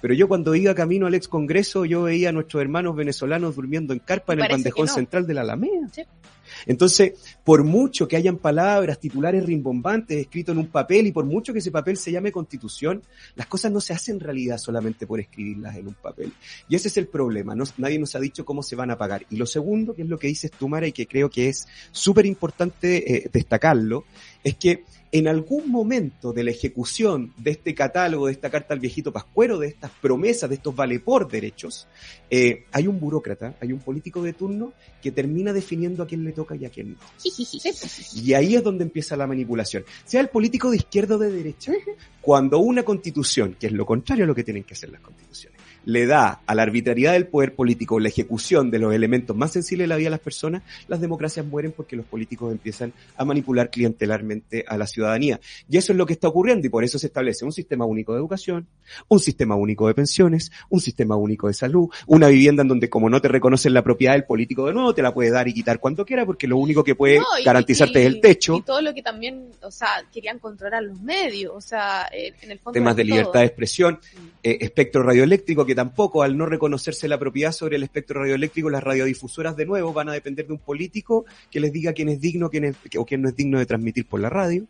Pero 0.00 0.12
yo 0.12 0.28
cuando 0.28 0.54
iba 0.54 0.74
camino 0.74 1.06
al 1.06 1.14
ex 1.14 1.26
Congreso, 1.26 1.84
yo 1.84 2.02
veía 2.02 2.28
a 2.28 2.32
nuestros 2.32 2.60
hermanos 2.60 2.94
venezolanos 2.94 3.56
durmiendo 3.56 3.92
en 3.94 4.00
carpa 4.00 4.34
en 4.34 4.40
el 4.42 4.48
bandejón 4.50 4.86
no. 4.86 4.92
central 4.92 5.26
de 5.26 5.34
la 5.34 5.40
Alameda. 5.40 5.88
Sí. 5.90 6.02
Entonces, 6.66 7.12
por 7.44 7.64
mucho 7.64 8.08
que 8.08 8.16
hayan 8.16 8.38
palabras, 8.38 8.98
titulares 8.98 9.44
rimbombantes 9.44 10.18
escritos 10.18 10.52
en 10.52 10.58
un 10.58 10.68
papel 10.68 11.06
y 11.06 11.12
por 11.12 11.24
mucho 11.24 11.52
que 11.52 11.60
ese 11.60 11.70
papel 11.70 11.96
se 11.96 12.12
llame 12.12 12.32
constitución, 12.32 13.02
las 13.34 13.46
cosas 13.46 13.72
no 13.72 13.80
se 13.80 13.92
hacen 13.92 14.20
realidad 14.20 14.58
solamente 14.58 15.06
por 15.06 15.20
escribirlas 15.20 15.76
en 15.76 15.88
un 15.88 15.94
papel. 15.94 16.32
Y 16.68 16.76
ese 16.76 16.88
es 16.88 16.96
el 16.96 17.08
problema, 17.08 17.54
nadie 17.76 17.98
nos 17.98 18.14
ha 18.14 18.20
dicho 18.20 18.44
cómo 18.44 18.62
se 18.62 18.76
van 18.76 18.90
a 18.90 18.98
pagar. 18.98 19.26
Y 19.30 19.36
lo 19.36 19.46
segundo, 19.46 19.94
que 19.94 20.02
es 20.02 20.08
lo 20.08 20.18
que 20.18 20.28
dices 20.28 20.50
tú, 20.50 20.68
Mara, 20.68 20.86
y 20.86 20.92
que 20.92 21.06
creo 21.06 21.30
que 21.30 21.48
es 21.48 21.66
súper 21.92 22.26
importante 22.26 23.14
eh, 23.14 23.30
destacarlo, 23.32 24.04
es 24.42 24.56
que 24.56 24.84
en 25.12 25.28
algún 25.28 25.70
momento 25.70 26.32
de 26.32 26.44
la 26.44 26.50
ejecución 26.50 27.32
de 27.38 27.52
este 27.52 27.74
catálogo, 27.74 28.26
de 28.26 28.32
esta 28.32 28.50
carta 28.50 28.74
al 28.74 28.80
viejito 28.80 29.12
Pascuero, 29.12 29.58
de 29.58 29.68
estas 29.68 29.90
promesas, 29.90 30.50
de 30.50 30.56
estos 30.56 30.74
vale 30.74 31.00
por 31.00 31.28
derechos, 31.28 31.86
eh, 32.28 32.64
hay 32.72 32.86
un 32.86 32.98
burócrata, 32.98 33.56
hay 33.60 33.72
un 33.72 33.78
político 33.78 34.22
de 34.22 34.32
turno 34.32 34.72
que 35.00 35.12
termina 35.12 35.52
definiendo 35.52 36.02
a 36.02 36.06
quién 36.06 36.24
le 36.24 36.32
toca 36.36 36.54
y 36.54 36.64
a 36.64 36.70
quién 36.70 36.92
no. 36.92 36.98
Y 38.14 38.34
ahí 38.34 38.54
es 38.54 38.62
donde 38.62 38.84
empieza 38.84 39.16
la 39.16 39.26
manipulación. 39.26 39.84
Sea 40.04 40.20
el 40.20 40.28
político 40.28 40.70
de 40.70 40.76
izquierda 40.76 41.16
o 41.16 41.18
de 41.18 41.32
derecha, 41.32 41.72
cuando 42.20 42.60
una 42.60 42.84
constitución, 42.84 43.56
que 43.58 43.66
es 43.66 43.72
lo 43.72 43.84
contrario 43.84 44.24
a 44.24 44.28
lo 44.28 44.34
que 44.34 44.44
tienen 44.44 44.62
que 44.62 44.74
hacer 44.74 44.90
las 44.90 45.00
constituciones, 45.00 45.58
le 45.86 46.04
da 46.04 46.40
a 46.46 46.54
la 46.54 46.62
arbitrariedad 46.62 47.14
del 47.14 47.26
poder 47.28 47.54
político 47.54 47.98
la 47.98 48.08
ejecución 48.08 48.70
de 48.70 48.78
los 48.78 48.92
elementos 48.92 49.34
más 49.34 49.52
sensibles 49.52 49.84
de 49.84 49.88
la 49.88 49.96
vida 49.96 50.06
de 50.08 50.10
las 50.10 50.20
personas, 50.20 50.62
las 50.88 51.00
democracias 51.00 51.46
mueren 51.46 51.72
porque 51.72 51.96
los 51.96 52.04
políticos 52.04 52.52
empiezan 52.52 52.92
a 53.16 53.24
manipular 53.24 53.70
clientelarmente 53.70 54.64
a 54.68 54.76
la 54.76 54.86
ciudadanía. 54.86 55.40
Y 55.68 55.76
eso 55.78 55.92
es 55.92 55.96
lo 55.98 56.04
que 56.04 56.12
está 56.12 56.28
ocurriendo 56.28 56.66
y 56.66 56.70
por 56.70 56.84
eso 56.84 56.98
se 56.98 57.06
establece 57.06 57.44
un 57.44 57.52
sistema 57.52 57.84
único 57.84 58.12
de 58.12 58.18
educación, 58.18 58.66
un 59.08 59.20
sistema 59.20 59.54
único 59.54 59.86
de 59.86 59.94
pensiones, 59.94 60.50
un 60.70 60.80
sistema 60.80 61.16
único 61.16 61.46
de 61.48 61.54
salud, 61.54 61.88
una 62.06 62.28
vivienda 62.28 62.62
en 62.62 62.68
donde 62.68 62.90
como 62.90 63.08
no 63.08 63.20
te 63.20 63.28
reconocen 63.28 63.72
la 63.72 63.82
propiedad 63.82 64.14
del 64.14 64.24
político 64.24 64.66
de 64.66 64.74
nuevo, 64.74 64.92
te 64.92 65.02
la 65.02 65.14
puede 65.14 65.30
dar 65.30 65.46
y 65.48 65.54
quitar 65.54 65.78
cuando 65.78 66.04
quiera 66.04 66.26
porque 66.26 66.46
lo 66.48 66.56
único 66.58 66.82
que 66.82 66.94
puede 66.96 67.18
No, 67.20 67.24
y- 67.40 67.44
garantizarte 67.44 68.00
y- 68.00 68.02
es 68.02 68.06
el 68.08 68.20
techo. 68.20 68.56
Y 68.56 68.62
todo 68.62 68.80
lo 68.82 68.92
que 68.92 69.02
también, 69.02 69.50
o 69.62 69.70
sea, 69.70 69.88
querían 70.12 70.40
controlar 70.40 70.82
los 70.82 71.00
medios, 71.00 71.52
o 71.54 71.60
sea, 71.60 72.08
eh, 72.12 72.32
en 72.42 72.50
el 72.50 72.58
fondo. 72.58 72.74
temas 72.74 72.96
de 72.96 73.04
todo. 73.04 73.10
libertad 73.14 73.40
de 73.40 73.46
expresión, 73.46 74.00
eh, 74.42 74.58
espectro 74.60 75.02
radioeléctrico, 75.04 75.64
que 75.64 75.75
tampoco 75.76 76.24
al 76.24 76.36
no 76.36 76.46
reconocerse 76.46 77.06
la 77.06 77.18
propiedad 77.18 77.52
sobre 77.52 77.76
el 77.76 77.84
espectro 77.84 78.20
radioeléctrico, 78.20 78.68
las 78.68 78.82
radiodifusoras 78.82 79.56
de 79.56 79.66
nuevo 79.66 79.92
van 79.92 80.08
a 80.08 80.12
depender 80.12 80.46
de 80.48 80.54
un 80.54 80.58
político 80.58 81.26
que 81.50 81.60
les 81.60 81.72
diga 81.72 81.92
quién 81.92 82.08
es 82.08 82.20
digno 82.20 82.50
quién 82.50 82.64
es, 82.64 82.76
o 82.98 83.06
quién 83.06 83.22
no 83.22 83.28
es 83.28 83.36
digno 83.36 83.60
de 83.60 83.66
transmitir 83.66 84.06
por 84.06 84.18
la 84.18 84.28
radio. 84.28 84.66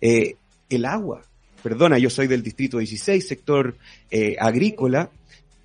Eh, 0.00 0.34
el 0.68 0.84
agua, 0.86 1.22
perdona, 1.62 1.98
yo 1.98 2.10
soy 2.10 2.26
del 2.26 2.42
distrito 2.42 2.78
16, 2.78 3.26
sector 3.26 3.76
eh, 4.10 4.36
agrícola, 4.40 5.10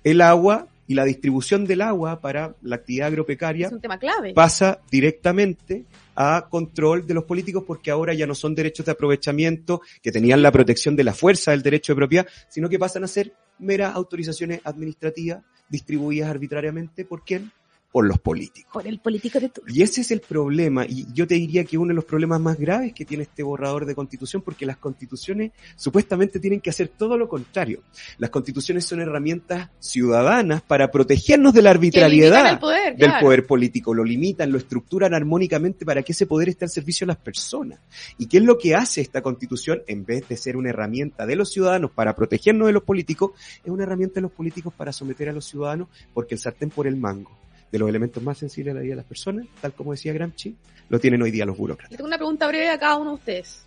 el 0.04 0.20
agua 0.20 0.68
y 0.86 0.94
la 0.94 1.04
distribución 1.04 1.64
del 1.66 1.82
agua 1.82 2.20
para 2.20 2.54
la 2.62 2.76
actividad 2.76 3.08
agropecaria 3.08 3.66
Es 3.66 3.72
un 3.72 3.80
tema 3.80 3.98
clave. 3.98 4.32
pasa 4.32 4.80
directamente 4.90 5.84
a 6.20 6.48
control 6.50 7.06
de 7.06 7.14
los 7.14 7.22
políticos 7.22 7.62
porque 7.64 7.92
ahora 7.92 8.12
ya 8.12 8.26
no 8.26 8.34
son 8.34 8.52
derechos 8.52 8.84
de 8.84 8.90
aprovechamiento 8.90 9.82
que 10.02 10.10
tenían 10.10 10.42
la 10.42 10.50
protección 10.50 10.96
de 10.96 11.04
la 11.04 11.14
fuerza 11.14 11.52
del 11.52 11.62
derecho 11.62 11.92
de 11.92 11.96
propiedad, 11.96 12.26
sino 12.48 12.68
que 12.68 12.76
pasan 12.76 13.04
a 13.04 13.06
ser 13.06 13.34
meras 13.60 13.94
autorizaciones 13.94 14.60
administrativas 14.64 15.44
distribuidas 15.68 16.28
arbitrariamente 16.28 17.04
por 17.04 17.24
quién? 17.24 17.52
Por 17.90 18.06
los 18.06 18.18
políticos. 18.18 18.70
Por 18.72 18.86
el 18.86 18.98
político 19.00 19.40
de 19.40 19.48
turno. 19.48 19.72
Y 19.74 19.82
ese 19.82 20.02
es 20.02 20.10
el 20.10 20.20
problema, 20.20 20.84
y 20.84 21.06
yo 21.14 21.26
te 21.26 21.36
diría 21.36 21.64
que 21.64 21.78
uno 21.78 21.88
de 21.88 21.94
los 21.94 22.04
problemas 22.04 22.40
más 22.40 22.58
graves 22.58 22.92
que 22.92 23.06
tiene 23.06 23.22
este 23.22 23.42
borrador 23.42 23.86
de 23.86 23.94
constitución, 23.94 24.42
porque 24.42 24.66
las 24.66 24.76
constituciones 24.76 25.52
supuestamente 25.74 26.38
tienen 26.38 26.60
que 26.60 26.70
hacer 26.70 26.88
todo 26.88 27.16
lo 27.16 27.28
contrario. 27.28 27.82
Las 28.18 28.28
constituciones 28.30 28.84
son 28.84 29.00
herramientas 29.00 29.70
ciudadanas 29.78 30.60
para 30.60 30.90
protegernos 30.90 31.54
de 31.54 31.62
la 31.62 31.70
arbitrariedad 31.70 32.60
poder, 32.60 32.96
del 32.96 33.08
claro. 33.08 33.24
poder 33.24 33.46
político, 33.46 33.94
lo 33.94 34.04
limitan, 34.04 34.52
lo 34.52 34.58
estructuran 34.58 35.14
armónicamente 35.14 35.86
para 35.86 36.02
que 36.02 36.12
ese 36.12 36.26
poder 36.26 36.50
esté 36.50 36.66
al 36.66 36.70
servicio 36.70 37.06
de 37.06 37.12
las 37.14 37.22
personas. 37.22 37.80
¿Y 38.18 38.26
qué 38.26 38.38
es 38.38 38.44
lo 38.44 38.58
que 38.58 38.74
hace 38.74 39.00
esta 39.00 39.22
constitución? 39.22 39.82
En 39.86 40.04
vez 40.04 40.28
de 40.28 40.36
ser 40.36 40.56
una 40.56 40.70
herramienta 40.70 41.24
de 41.24 41.36
los 41.36 41.50
ciudadanos 41.50 41.90
para 41.90 42.14
protegernos 42.14 42.66
de 42.66 42.72
los 42.72 42.82
políticos, 42.82 43.32
es 43.64 43.70
una 43.70 43.84
herramienta 43.84 44.16
de 44.16 44.22
los 44.22 44.32
políticos 44.32 44.74
para 44.76 44.92
someter 44.92 45.30
a 45.30 45.32
los 45.32 45.46
ciudadanos 45.46 45.88
porque 46.12 46.34
el 46.34 46.40
sartén 46.40 46.70
por 46.70 46.86
el 46.86 46.96
mango. 46.96 47.47
De 47.70 47.78
los 47.78 47.88
elementos 47.88 48.22
más 48.22 48.38
sensibles 48.38 48.74
de 48.74 48.80
la 48.80 48.82
vida 48.82 48.92
de 48.92 48.96
las 48.96 49.04
personas, 49.06 49.46
tal 49.60 49.72
como 49.74 49.92
decía 49.92 50.12
Gramsci, 50.12 50.56
lo 50.88 50.98
tienen 50.98 51.22
hoy 51.22 51.30
día 51.30 51.44
los 51.44 51.56
Le 51.56 51.60
burócratas. 51.60 51.96
tengo 51.96 52.06
una 52.06 52.16
pregunta 52.16 52.46
breve 52.46 52.70
a 52.70 52.78
cada 52.78 52.96
uno 52.96 53.10
de 53.10 53.16
ustedes. 53.16 53.64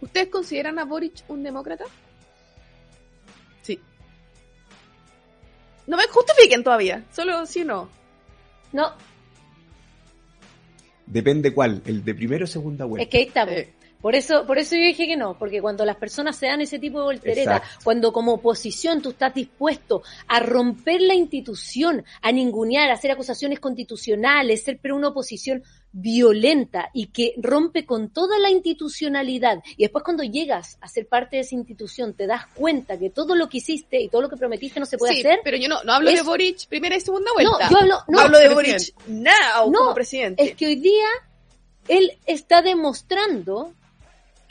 ¿Ustedes 0.00 0.28
consideran 0.28 0.78
a 0.78 0.84
Boric 0.84 1.22
un 1.28 1.42
demócrata? 1.44 1.84
Sí. 3.62 3.78
No 5.86 5.96
me 5.96 6.02
justifiquen 6.08 6.64
todavía, 6.64 7.04
solo 7.12 7.46
sí 7.46 7.62
o 7.62 7.64
no. 7.64 7.88
No, 8.72 8.92
Depende 11.06 11.52
cuál, 11.52 11.82
el 11.84 12.04
de 12.04 12.14
primero 12.14 12.44
o 12.44 12.48
segunda 12.48 12.84
vuelta. 12.86 13.04
es 13.04 13.10
que 13.10 13.18
ahí 13.18 13.24
estamos. 13.24 13.54
Eh. 13.54 13.74
Por 14.02 14.14
eso, 14.16 14.44
por 14.46 14.58
eso 14.58 14.74
yo 14.74 14.82
dije 14.82 15.06
que 15.06 15.16
no, 15.16 15.38
porque 15.38 15.62
cuando 15.62 15.84
las 15.84 15.96
personas 15.96 16.36
se 16.36 16.46
dan 16.46 16.60
ese 16.60 16.78
tipo 16.80 16.98
de 16.98 17.04
voltereta, 17.04 17.56
Exacto. 17.58 17.80
cuando 17.84 18.12
como 18.12 18.32
oposición 18.34 19.00
tú 19.00 19.10
estás 19.10 19.32
dispuesto 19.32 20.02
a 20.26 20.40
romper 20.40 21.00
la 21.00 21.14
institución, 21.14 22.04
a 22.20 22.32
ningunear, 22.32 22.90
a 22.90 22.94
hacer 22.94 23.12
acusaciones 23.12 23.60
constitucionales, 23.60 24.64
ser 24.64 24.80
pero 24.82 24.96
una 24.96 25.08
oposición 25.08 25.62
violenta 25.92 26.88
y 26.92 27.06
que 27.08 27.34
rompe 27.36 27.86
con 27.86 28.08
toda 28.10 28.38
la 28.40 28.50
institucionalidad, 28.50 29.62
y 29.76 29.82
después 29.84 30.02
cuando 30.02 30.24
llegas 30.24 30.78
a 30.80 30.88
ser 30.88 31.06
parte 31.06 31.36
de 31.36 31.42
esa 31.42 31.54
institución 31.54 32.14
te 32.14 32.26
das 32.26 32.46
cuenta 32.54 32.98
que 32.98 33.10
todo 33.10 33.34
lo 33.36 33.48
que 33.48 33.58
hiciste 33.58 34.00
y 34.00 34.08
todo 34.08 34.22
lo 34.22 34.28
que 34.28 34.36
prometiste 34.36 34.80
no 34.80 34.86
se 34.86 34.98
puede 34.98 35.14
sí, 35.14 35.20
hacer. 35.20 35.40
pero 35.44 35.56
yo 35.58 35.68
no, 35.68 35.84
no 35.84 35.92
hablo 35.92 36.10
Es- 36.10 36.16
de 36.16 36.22
Boric 36.22 36.66
primera 36.66 36.96
y 36.96 37.00
segunda 37.00 37.30
No, 37.30 37.34
vuelta. 37.34 37.68
yo 37.70 37.78
hablo, 37.78 37.98
no, 38.08 38.18
hablo 38.20 38.38
de. 38.38 38.48
Boric 38.48 38.94
now 39.06 39.70
No, 39.70 39.78
como 39.78 39.94
presidente. 39.94 40.42
es 40.42 40.56
que 40.56 40.66
hoy 40.66 40.76
día 40.76 41.06
él 41.88 42.12
está 42.26 42.62
demostrando 42.62 43.74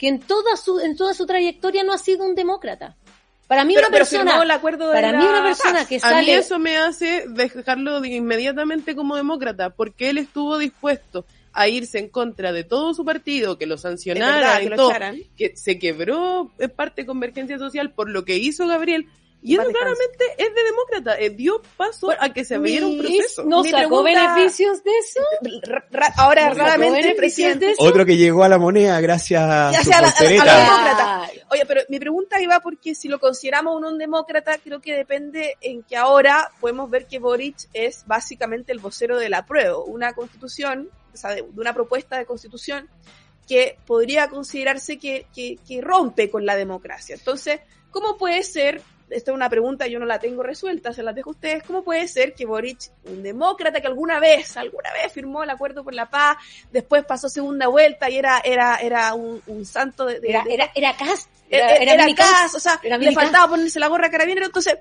que 0.02 0.08
en 0.08 0.18
toda 0.18 0.56
su 0.56 0.80
en 0.80 0.96
toda 0.96 1.14
su 1.14 1.26
trayectoria 1.26 1.84
no 1.84 1.92
ha 1.92 1.98
sido 1.98 2.26
un 2.26 2.34
demócrata. 2.34 2.96
Para 3.46 3.64
mí 3.64 3.72
pero, 3.76 3.86
una 3.86 3.96
persona 3.98 4.30
firmó 4.32 4.42
el 4.42 4.50
acuerdo 4.50 4.88
de 4.88 4.94
para 4.94 5.12
la 5.12 5.18
mí 5.18 5.24
una 5.24 5.44
persona 5.44 5.84
que 5.86 5.94
A 5.94 5.98
mí 5.98 6.00
sale 6.26 6.34
eso 6.34 6.58
me 6.58 6.76
hace 6.76 7.24
dejarlo 7.28 8.00
de- 8.00 8.08
inmediatamente 8.08 8.96
como 8.96 9.14
demócrata, 9.14 9.70
porque 9.70 10.10
él 10.10 10.18
estuvo 10.18 10.58
dispuesto 10.58 11.24
a 11.52 11.68
irse 11.68 12.00
en 12.00 12.08
contra 12.08 12.52
de 12.52 12.64
todo 12.64 12.94
su 12.94 13.04
partido, 13.04 13.58
que 13.58 13.66
lo 13.66 13.76
verdad, 13.76 13.90
sancionara 13.90 14.58
que 14.58 14.64
y 14.64 14.68
lo 14.70 14.76
todo, 14.76 14.90
echaran. 14.90 15.18
que 15.36 15.56
se 15.56 15.78
quebró 15.78 16.50
en 16.58 16.70
parte 16.70 17.06
Convergencia 17.06 17.58
Social 17.60 17.92
por 17.92 18.10
lo 18.10 18.24
que 18.24 18.38
hizo 18.38 18.66
Gabriel, 18.66 19.06
y 19.44 19.54
eso 19.54 19.64
claramente 19.70 20.24
es 20.38 20.54
de 20.54 20.62
demócrata, 20.64 21.18
eh, 21.18 21.30
dio 21.30 21.60
paso 21.76 22.06
Bueno, 22.06 22.20
a 22.22 22.32
que 22.32 22.44
se 22.44 22.54
abriera 22.54 22.86
un 22.86 22.98
proceso. 22.98 23.44
no 23.44 23.64
sacó 23.64 24.02
pregunta- 24.04 24.34
beneficios 24.34 24.84
de 24.84 24.90
eso. 24.98 25.20
Ra- 25.62 25.84
ra- 25.90 26.12
ahora 26.16 26.48
¿No 26.50 26.54
raramente 26.54 27.14
presidente. 27.16 27.74
Otro 27.78 28.06
que 28.06 28.16
llegó 28.16 28.44
a 28.44 28.48
la 28.48 28.58
moneda 28.58 29.00
gracias 29.00 29.42
a 29.42 29.72
su 29.82 29.90
a 29.90 30.00
la- 30.00 30.08
a 30.08 30.12
la- 30.12 30.42
a 30.42 30.44
la 30.44 30.58
demócrata. 30.58 31.30
Oye, 31.50 31.66
pero 31.66 31.80
mi 31.88 31.98
pregunta 31.98 32.40
iba 32.40 32.60
porque 32.60 32.94
si 32.94 33.08
lo 33.08 33.18
consideramos 33.18 33.74
un, 33.76 33.84
un 33.84 33.98
demócrata, 33.98 34.58
creo 34.58 34.80
que 34.80 34.94
depende 34.94 35.56
en 35.60 35.82
que 35.82 35.96
ahora 35.96 36.48
podemos 36.60 36.88
ver 36.88 37.06
que 37.06 37.18
Boric 37.18 37.56
es 37.72 38.04
básicamente 38.06 38.70
el 38.72 38.78
vocero 38.78 39.18
del 39.18 39.34
apruebo, 39.34 39.84
una 39.86 40.12
constitución, 40.12 40.88
o 41.12 41.16
sea, 41.16 41.30
de, 41.30 41.42
de 41.42 41.60
una 41.60 41.74
propuesta 41.74 42.16
de 42.16 42.26
constitución 42.26 42.88
que 43.48 43.76
podría 43.86 44.28
considerarse 44.28 44.98
que, 44.98 45.26
que, 45.34 45.58
que 45.66 45.80
rompe 45.80 46.30
con 46.30 46.46
la 46.46 46.54
democracia. 46.54 47.16
Entonces, 47.16 47.58
¿cómo 47.90 48.16
puede 48.16 48.42
ser, 48.44 48.80
esta 49.12 49.30
es 49.30 49.34
una 49.34 49.48
pregunta, 49.48 49.86
yo 49.86 49.98
no 49.98 50.06
la 50.06 50.18
tengo 50.18 50.42
resuelta, 50.42 50.92
se 50.92 51.02
la 51.02 51.12
dejo 51.12 51.30
a 51.30 51.32
ustedes, 51.32 51.62
¿cómo 51.64 51.82
puede 51.84 52.08
ser 52.08 52.34
que 52.34 52.46
Boric, 52.46 52.78
un 53.04 53.22
demócrata 53.22 53.80
que 53.80 53.86
alguna 53.86 54.18
vez, 54.20 54.56
alguna 54.56 54.90
vez 54.92 55.12
firmó 55.12 55.42
el 55.42 55.50
acuerdo 55.50 55.84
por 55.84 55.94
la 55.94 56.10
paz, 56.10 56.36
después 56.70 57.04
pasó 57.04 57.28
segunda 57.28 57.68
vuelta 57.68 58.10
y 58.10 58.16
era, 58.16 58.40
era, 58.44 58.76
era 58.76 59.14
un, 59.14 59.40
un 59.46 59.64
santo 59.64 60.06
de, 60.06 60.20
de- 60.20 60.30
Era, 60.30 60.44
de- 60.44 60.54
era, 60.54 60.70
era 60.74 60.96
cast. 60.96 61.28
era, 61.48 61.74
Era, 61.76 61.94
era 61.94 62.14
cast. 62.14 62.54
o 62.54 62.60
sea, 62.60 62.80
Era 62.82 62.98
le 62.98 63.12
faltaba 63.12 63.48
ponerse 63.48 63.78
la 63.78 63.88
gorra 63.88 64.10
carabinero. 64.10 64.46
Entonces, 64.46 64.76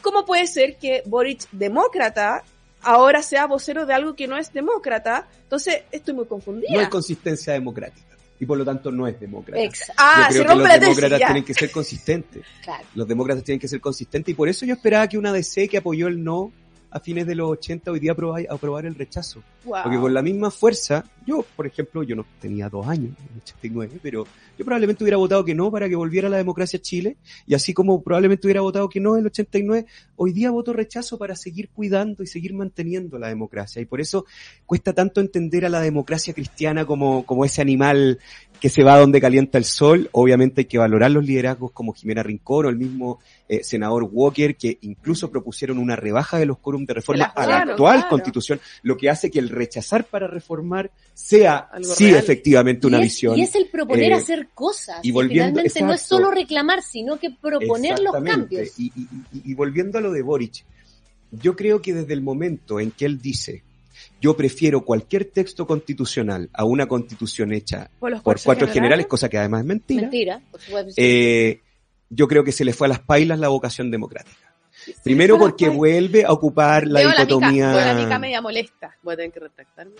¿cómo 0.00 0.24
puede 0.24 0.46
ser 0.46 0.76
que 0.76 1.02
Boric, 1.06 1.48
demócrata, 1.50 2.42
ahora 2.82 3.22
sea 3.22 3.46
vocero 3.46 3.86
de 3.86 3.94
algo 3.94 4.14
que 4.14 4.26
no 4.26 4.36
es 4.36 4.52
demócrata? 4.52 5.26
Entonces, 5.42 5.82
estoy 5.90 6.14
muy 6.14 6.26
confundida. 6.26 6.68
No 6.72 6.80
hay 6.80 6.88
consistencia 6.88 7.52
democrática 7.52 8.11
y 8.42 8.44
por 8.44 8.58
lo 8.58 8.64
tanto 8.64 8.90
no 8.90 9.06
es 9.06 9.20
demócrata. 9.20 9.62
Exacto, 9.62 10.02
ah, 10.04 10.26
yo 10.32 10.38
se 10.38 10.44
creo 10.44 10.56
que 10.56 10.62
los 10.62 10.68
tesis, 10.68 10.80
demócratas 10.80 11.18
tienen 11.18 11.44
que 11.44 11.54
ser 11.54 11.70
consistentes. 11.70 12.42
claro. 12.64 12.84
Los 12.96 13.06
demócratas 13.06 13.44
tienen 13.44 13.60
que 13.60 13.68
ser 13.68 13.80
consistentes 13.80 14.32
y 14.32 14.34
por 14.34 14.48
eso 14.48 14.66
yo 14.66 14.74
esperaba 14.74 15.06
que 15.06 15.16
una 15.16 15.32
DC 15.32 15.68
que 15.68 15.76
apoyó 15.76 16.08
el 16.08 16.24
no 16.24 16.50
a 16.92 17.00
fines 17.00 17.26
de 17.26 17.34
los 17.34 17.50
80 17.50 17.90
hoy 17.90 18.00
día 18.00 18.12
aprobar, 18.12 18.46
aprobar 18.50 18.84
el 18.84 18.94
rechazo. 18.94 19.42
Wow. 19.64 19.82
Porque 19.84 19.98
con 19.98 20.12
la 20.12 20.20
misma 20.20 20.50
fuerza, 20.50 21.04
yo, 21.26 21.44
por 21.56 21.66
ejemplo, 21.66 22.02
yo 22.02 22.14
no 22.14 22.26
tenía 22.40 22.68
dos 22.68 22.86
años, 22.86 23.12
en 23.18 23.34
el 23.34 23.42
89, 23.42 23.98
pero 24.02 24.26
yo 24.58 24.64
probablemente 24.64 25.02
hubiera 25.02 25.16
votado 25.16 25.44
que 25.44 25.54
no 25.54 25.70
para 25.70 25.88
que 25.88 25.96
volviera 25.96 26.28
la 26.28 26.36
democracia 26.36 26.78
a 26.78 26.82
Chile, 26.82 27.16
y 27.46 27.54
así 27.54 27.72
como 27.72 28.02
probablemente 28.02 28.46
hubiera 28.46 28.60
votado 28.60 28.88
que 28.90 29.00
no 29.00 29.14
en 29.14 29.20
el 29.20 29.26
89, 29.26 29.86
hoy 30.16 30.32
día 30.32 30.50
voto 30.50 30.74
rechazo 30.74 31.16
para 31.16 31.34
seguir 31.34 31.70
cuidando 31.70 32.22
y 32.22 32.26
seguir 32.26 32.52
manteniendo 32.52 33.18
la 33.18 33.28
democracia. 33.28 33.80
Y 33.80 33.86
por 33.86 34.00
eso 34.00 34.26
cuesta 34.66 34.92
tanto 34.92 35.20
entender 35.20 35.64
a 35.64 35.70
la 35.70 35.80
democracia 35.80 36.34
cristiana 36.34 36.84
como, 36.84 37.24
como 37.24 37.46
ese 37.46 37.62
animal 37.62 38.18
que 38.62 38.68
se 38.68 38.84
va 38.84 38.96
donde 38.96 39.20
calienta 39.20 39.58
el 39.58 39.64
sol. 39.64 40.08
Obviamente 40.12 40.60
hay 40.60 40.64
que 40.66 40.78
valorar 40.78 41.10
los 41.10 41.24
liderazgos 41.26 41.72
como 41.72 41.92
Jimena 41.94 42.22
Rincón 42.22 42.66
o 42.66 42.68
el 42.68 42.76
mismo 42.76 43.18
eh, 43.48 43.64
senador 43.64 44.04
Walker, 44.10 44.54
que 44.56 44.78
incluso 44.82 45.32
propusieron 45.32 45.78
una 45.78 45.96
rebaja 45.96 46.38
de 46.38 46.46
los 46.46 46.58
quórum 46.58 46.86
de 46.86 46.94
reforma 46.94 47.32
Claro, 47.34 47.52
a 47.52 47.64
la 47.66 47.72
actual 47.72 47.94
claro. 47.96 48.08
constitución, 48.08 48.60
lo 48.84 48.96
que 48.96 49.10
hace 49.10 49.32
que 49.32 49.40
el 49.40 49.48
rechazar 49.48 50.04
para 50.04 50.28
reformar 50.28 50.92
sea 51.12 51.56
Algo 51.56 51.92
sí 51.92 52.04
real. 52.12 52.18
efectivamente 52.22 52.86
una 52.86 52.98
y, 52.98 53.00
es, 53.00 53.06
visión. 53.06 53.36
y 53.36 53.42
es 53.42 53.54
el 53.56 53.66
proponer 53.66 54.12
eh, 54.12 54.14
hacer 54.14 54.48
cosas. 54.54 55.00
y 55.02 55.10
volviendo- 55.10 55.48
finalmente 55.60 55.80
no 55.82 55.92
es 55.92 56.00
exacto. 56.02 56.16
solo 56.22 56.30
reclamar, 56.30 56.82
sino 56.84 57.18
que 57.18 57.30
proponer 57.32 57.98
los 57.98 58.14
cambios. 58.22 58.78
Y, 58.78 58.92
y- 58.94 59.08
y- 59.32 59.50
y 59.50 59.54
volviendo 59.54 59.98
a 59.98 60.00
lo 60.00 60.12
de 60.12 60.22
Boric, 60.22 60.64
yo 61.32 61.56
creo 61.56 61.82
que 61.82 61.94
desde 61.94 62.12
el 62.14 62.22
momento 62.22 62.78
en 62.78 62.92
que 62.92 63.06
él 63.06 63.20
dice 63.20 63.64
yo 64.22 64.36
prefiero 64.36 64.82
cualquier 64.84 65.24
texto 65.26 65.66
constitucional 65.66 66.48
a 66.52 66.64
una 66.64 66.86
constitución 66.86 67.52
hecha 67.52 67.90
Por, 67.98 68.22
cuatro 68.22 68.38
generales, 68.44 68.72
generales. 68.74 69.06
cosa 69.06 69.28
que 69.28 69.36
además 69.36 69.60
es 69.62 69.66
mentira, 69.66 70.02
Mentira, 70.02 70.40
por 70.50 70.60
supuesto. 70.60 70.92
eh, 70.96 71.60
yo 72.08 72.28
creo 72.28 72.44
que 72.44 72.52
se 72.52 72.64
le 72.64 72.72
fue 72.72 72.86
a 72.86 72.90
las 72.90 73.00
pailas 73.00 73.38
la 73.40 73.48
vocación 73.48 73.90
democrática. 73.90 74.54
Primero 75.04 75.38
porque 75.38 75.68
vuelve 75.68 76.24
a 76.24 76.32
ocupar 76.32 76.86
la 76.86 77.00
Veo 77.00 77.08
la 77.10 77.14
mica, 77.14 77.24
dicotomía... 77.26 77.72
la 77.72 77.94
mica 77.94 78.18
media 78.18 78.40
molesta. 78.40 78.96
Voy 79.02 79.14
a 79.14 79.16
tener 79.16 79.32
que 79.32 79.40
retractarme 79.40 79.92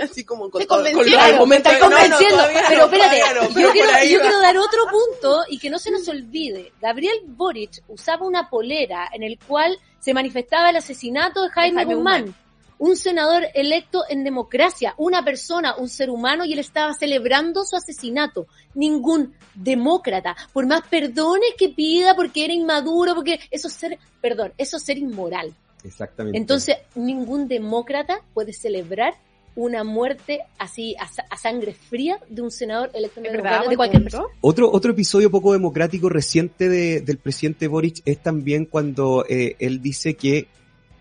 así 0.00 0.24
como 0.24 0.50
con, 0.50 0.60
Te 0.60 0.66
todo- 0.66 0.82
con 0.82 1.10
los 1.10 1.14
argumentos. 1.14 1.48
me 1.48 1.56
estás 1.56 1.72
No, 1.80 1.88
no, 1.88 1.96
convenciendo, 1.96 2.36
no, 2.36 2.48
pero 2.68 2.84
espérate, 2.84 3.18
yo, 3.60 3.72
quiero, 3.72 3.88
yo 4.10 4.20
quiero 4.20 4.40
dar 4.40 4.56
otro 4.58 4.80
punto 4.90 5.42
y 5.48 5.58
que 5.58 5.70
no 5.70 5.78
se 5.78 5.90
nos 5.90 6.06
olvide. 6.08 6.72
Gabriel 6.80 7.18
Boric 7.26 7.82
usaba 7.88 8.26
una 8.26 8.48
polera 8.50 9.08
en 9.12 9.22
el 9.22 9.38
cual 9.38 9.78
se 10.00 10.12
manifestaba 10.12 10.70
el 10.70 10.76
asesinato 10.76 11.42
de 11.44 11.50
Jaime, 11.50 11.76
Jaime 11.80 11.94
Guzmán, 11.94 12.20
Guzmán. 12.26 12.45
Un 12.78 12.96
senador 12.96 13.44
electo 13.54 14.02
en 14.08 14.22
democracia, 14.22 14.94
una 14.98 15.24
persona, 15.24 15.76
un 15.76 15.88
ser 15.88 16.10
humano, 16.10 16.44
y 16.44 16.52
él 16.52 16.58
estaba 16.58 16.92
celebrando 16.94 17.64
su 17.64 17.74
asesinato. 17.76 18.46
Ningún 18.74 19.32
demócrata, 19.54 20.36
por 20.52 20.66
más 20.66 20.82
perdones 20.88 21.50
que 21.58 21.70
pida 21.70 22.14
porque 22.14 22.44
era 22.44 22.52
inmaduro, 22.52 23.14
porque 23.14 23.40
eso 23.50 23.68
es 23.68 23.74
ser, 23.74 23.98
perdón, 24.20 24.52
eso 24.58 24.76
es 24.76 24.82
ser 24.82 24.98
inmoral. 24.98 25.54
Exactamente. 25.84 26.36
Entonces, 26.38 26.76
ningún 26.94 27.48
demócrata 27.48 28.20
puede 28.34 28.52
celebrar 28.52 29.14
una 29.54 29.84
muerte 29.84 30.40
así 30.58 30.94
a, 30.98 31.08
a 31.30 31.36
sangre 31.38 31.72
fría 31.72 32.20
de 32.28 32.42
un 32.42 32.50
senador 32.50 32.90
electo 32.92 33.22
de 33.22 33.30
cualquier 33.76 34.02
punto. 34.02 34.18
persona. 34.18 34.24
Otro, 34.42 34.70
otro 34.70 34.90
episodio 34.92 35.30
poco 35.30 35.54
democrático 35.54 36.10
reciente 36.10 36.68
de- 36.68 37.00
del 37.00 37.16
presidente 37.16 37.66
Boric 37.68 38.02
es 38.04 38.22
también 38.22 38.66
cuando 38.66 39.24
eh, 39.26 39.56
él 39.58 39.80
dice 39.80 40.14
que 40.14 40.48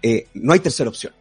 eh, 0.01 0.27
no 0.35 0.53
hay 0.53 0.59
tercera 0.61 0.89
opción. 0.89 1.11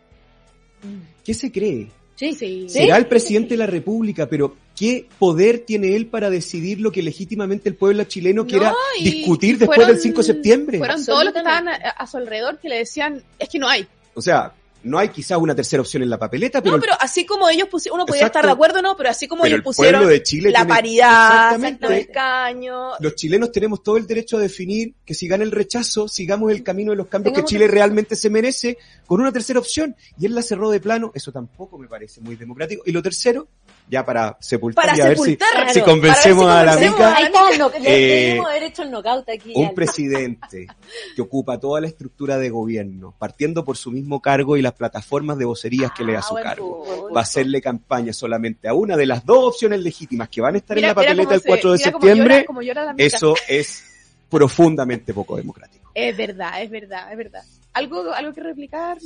¿Qué 1.24 1.34
se 1.34 1.50
cree? 1.52 1.88
Sí, 2.16 2.32
Sí. 2.34 2.66
Será 2.68 2.96
el 2.96 3.06
presidente 3.06 3.50
de 3.50 3.56
la 3.58 3.66
República, 3.66 4.28
pero 4.28 4.54
¿qué 4.76 5.06
poder 5.18 5.60
tiene 5.60 5.96
él 5.96 6.06
para 6.06 6.30
decidir 6.30 6.80
lo 6.80 6.92
que 6.92 7.02
legítimamente 7.02 7.68
el 7.68 7.74
pueblo 7.74 8.04
chileno 8.04 8.46
quiera 8.46 8.70
No, 8.70 8.76
y- 9.00 9.04
discutir 9.10 9.58
después 9.58 9.76
fueron- 9.76 9.92
del 9.94 10.00
5 10.02 10.18
de 10.20 10.24
septiembre? 10.26 10.78
Fueron 10.78 11.04
todos 11.04 11.24
los 11.24 11.32
que 11.32 11.40
estaban 11.40 11.68
a, 11.68 11.74
a 11.74 12.06
su 12.06 12.16
alrededor 12.16 12.58
que 12.60 12.68
le 12.68 12.76
decían, 12.78 13.22
es 13.38 13.48
que 13.48 13.58
no 13.58 13.68
hay. 13.68 13.86
O 14.14 14.22
sea, 14.22 14.52
no 14.84 14.98
hay 14.98 15.08
quizás 15.08 15.38
una 15.38 15.54
tercera 15.54 15.80
opción 15.80 16.02
en 16.02 16.10
la 16.10 16.18
papeleta, 16.18 16.62
pero, 16.62 16.76
no, 16.76 16.80
pero 16.80 16.92
así 17.00 17.26
como 17.26 17.48
ellos 17.48 17.68
pusieron, 17.68 17.96
uno 17.98 18.06
podía 18.06 18.20
Exacto. 18.22 18.38
estar 18.38 18.46
de 18.48 18.52
acuerdo 18.52 18.82
no, 18.82 18.96
pero 18.96 19.10
así 19.10 19.26
como 19.26 19.42
pero 19.42 19.48
ellos 19.56 19.58
el 19.58 19.62
pusieron 19.64 20.06
de 20.08 20.22
Chile 20.22 20.50
la 20.50 20.60
tiene- 20.60 20.74
paridad, 20.74 21.58
los 21.80 21.90
escaños. 21.92 22.92
los 23.00 23.14
chilenos 23.14 23.52
tenemos 23.52 23.82
todo 23.82 23.96
el 23.96 24.06
derecho 24.06 24.36
a 24.36 24.40
definir 24.40 24.94
que 25.04 25.14
si 25.14 25.26
gana 25.28 25.44
el 25.44 25.50
rechazo, 25.50 26.08
sigamos 26.08 26.50
el 26.52 26.62
camino 26.62 26.92
de 26.92 26.96
los 26.96 27.06
cambios 27.08 27.34
que 27.34 27.44
Chile 27.44 27.66
realmente 27.68 28.16
se 28.16 28.30
merece 28.30 28.78
con 29.06 29.20
una 29.20 29.32
tercera 29.32 29.58
opción. 29.58 29.96
Y 30.18 30.26
él 30.26 30.34
la 30.34 30.42
cerró 30.42 30.70
de 30.70 30.80
plano, 30.80 31.12
eso 31.14 31.32
tampoco 31.32 31.78
me 31.78 31.88
parece 31.88 32.20
muy 32.20 32.36
democrático. 32.36 32.82
Y 32.86 32.92
lo 32.92 33.02
tercero, 33.02 33.48
ya 33.88 34.04
para 34.04 34.36
sepultar 34.40 34.86
Para 34.86 34.96
y 34.96 35.00
a 35.02 35.08
ver 35.08 35.18
si, 35.18 35.38
si 35.72 35.80
convencemos 35.82 36.46
a 36.46 36.62
ver 36.62 36.66
la 36.66 36.76
mica. 36.90 37.16
Ahí 37.16 37.24
está, 37.24 37.50
el 37.50 37.58
no, 37.58 37.68
Eh, 37.68 37.80
deberíamos 37.80 38.50
haber 38.50 38.62
hecho 38.64 38.82
el 38.82 38.90
knockout 38.90 39.28
aquí. 39.28 39.52
Un 39.54 39.66
al- 39.66 39.74
presidente 39.74 40.66
que 41.14 41.22
ocupa 41.22 41.60
toda 41.60 41.80
la 41.82 41.86
estructura 41.86 42.38
de 42.38 42.48
gobierno, 42.50 43.14
partiendo 43.18 43.64
por 43.64 43.76
su 43.76 43.90
mismo 43.90 44.20
cargo 44.20 44.56
y 44.56 44.62
las 44.62 44.72
plataformas 44.72 45.36
de 45.38 45.44
vocerías 45.44 45.92
que 45.92 46.02
le 46.04 46.14
da 46.14 46.20
Ah, 46.20 46.22
su 46.22 46.34
cargo, 46.34 46.84
punto. 46.84 47.14
va 47.14 47.20
a 47.20 47.22
hacerle 47.22 47.60
campaña 47.60 48.12
solamente 48.12 48.68
a 48.68 48.74
una 48.74 48.96
de 48.96 49.06
las 49.06 49.24
dos 49.26 49.44
opciones 49.48 49.80
legítimas 49.80 50.28
que 50.30 50.40
van 50.40 50.54
a 50.54 50.58
estar 50.58 50.76
Mira- 50.76 50.88
en 50.88 50.90
la 50.90 50.94
papeleta 50.94 51.34
el 51.34 51.40
se- 51.42 51.48
4 51.48 51.72
de 51.72 51.78
septiembre. 51.78 52.46
llora- 52.48 52.62
llora. 52.62 52.94
Eso 52.96 53.34
es 53.48 53.84
profundamente 54.30 55.12
poco 55.14 55.36
democrático. 55.36 55.90
Es 55.94 56.16
verdad, 56.16 56.60
es 56.62 56.70
verdad, 56.70 57.12
es 57.12 57.16
verdad. 57.18 57.42
¿Algo, 57.74 58.12
algo 58.12 58.32
que 58.32 58.40
replicar? 58.40 58.96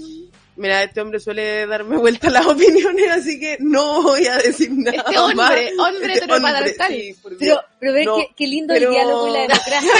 Mira, 0.58 0.82
este 0.82 1.00
hombre 1.00 1.20
suele 1.20 1.66
darme 1.66 1.96
vuelta 1.98 2.28
las 2.30 2.44
opiniones, 2.46 3.10
así 3.12 3.38
que 3.38 3.56
no 3.60 4.02
voy 4.02 4.26
a 4.26 4.36
decir 4.38 4.70
nada 4.72 4.96
Este 4.96 5.16
hombre, 5.18 5.36
más. 5.36 5.50
hombre 5.88 6.12
Este 6.12 6.24
heteropatriarcal. 6.24 6.92
sí, 6.92 7.14
por 7.22 7.36
Dios. 7.38 7.40
Pero, 7.40 7.60
pero 7.78 7.92
ves 7.92 8.06
No, 8.06 8.16
qué, 8.16 8.28
qué 8.36 8.46
lindo 8.48 8.74
pero- 8.74 8.88
el 8.88 8.94
diálogo 8.94 9.28
y 9.28 9.30
la 9.32 9.38
democracia. 9.46 9.90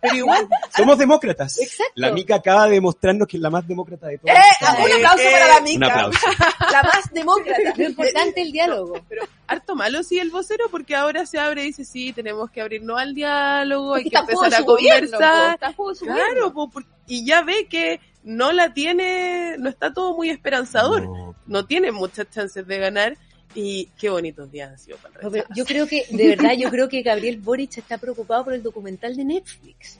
Pero 0.00 0.14
igual, 0.16 0.48
Somos 0.76 0.98
demócratas. 0.98 1.58
Exacto. 1.60 1.92
La 1.94 2.10
Mica 2.12 2.34
acaba 2.36 2.66
de 2.66 2.72
demostrarnos 2.72 3.28
que 3.28 3.36
es 3.36 3.40
la 3.42 3.50
más 3.50 3.66
demócrata 3.66 4.08
de 4.08 4.18
todas. 4.18 4.36
¡Eh! 4.36 4.40
Un 4.84 4.92
aplauso 4.92 5.22
Eh, 5.22 5.30
para 5.32 5.48
la 5.48 5.60
Mica. 5.60 5.76
Un 5.76 5.84
aplauso. 5.92 6.26
La 6.72 6.82
más 6.82 7.12
demócrata. 7.12 7.72
Lo 7.76 7.84
importante 7.84 8.40
es 8.40 8.46
el 8.46 8.52
diálogo. 8.52 9.00
pero 9.08 9.26
harto 9.46 9.76
malo 9.76 10.02
sí 10.02 10.18
el 10.18 10.30
vocero 10.30 10.66
porque 10.70 10.96
ahora 10.96 11.24
se 11.24 11.38
abre 11.38 11.62
y 11.62 11.66
dice 11.66 11.84
sí, 11.84 12.12
tenemos 12.12 12.50
que 12.50 12.60
abrirnos 12.60 12.98
al 12.98 13.14
diálogo, 13.14 13.94
hay 13.94 14.02
Porque 14.04 14.10
que 14.10 14.16
está 14.20 14.32
en 14.32 14.36
juego 14.36 14.44
empezar 14.44 14.60
a 14.60 14.64
su 14.64 14.64
gobierno, 14.72 15.10
po, 15.10 15.16
conversar. 15.18 15.54
está 15.54 15.66
en 15.68 15.72
juego 15.74 15.94
su 15.94 16.04
Claro, 16.04 16.18
gobierno. 16.20 16.52
po, 16.52 16.70
por- 16.70 16.84
y 17.06 17.24
ya 17.24 17.42
ve 17.42 17.66
que 17.68 18.00
no 18.26 18.52
la 18.52 18.74
tiene, 18.74 19.56
no 19.58 19.68
está 19.70 19.92
todo 19.94 20.14
muy 20.16 20.28
esperanzador, 20.30 21.04
no, 21.04 21.34
No. 21.46 21.64
tiene 21.64 21.92
muchas 21.92 22.28
chances 22.30 22.66
de 22.66 22.78
ganar 22.78 23.16
y 23.54 23.86
qué 23.98 24.10
bonitos 24.10 24.50
días 24.50 24.70
han 24.72 24.78
sido 24.78 24.98
para 24.98 25.14
el 25.28 25.44
yo 25.54 25.64
creo 25.64 25.86
que, 25.86 26.04
de 26.10 26.28
verdad, 26.28 26.52
yo 26.58 26.68
creo 26.68 26.88
que 26.88 27.00
Gabriel 27.02 27.38
Boric 27.38 27.78
está 27.78 27.96
preocupado 27.98 28.44
por 28.44 28.52
el 28.52 28.62
documental 28.62 29.16
de 29.16 29.24
Netflix. 29.24 29.96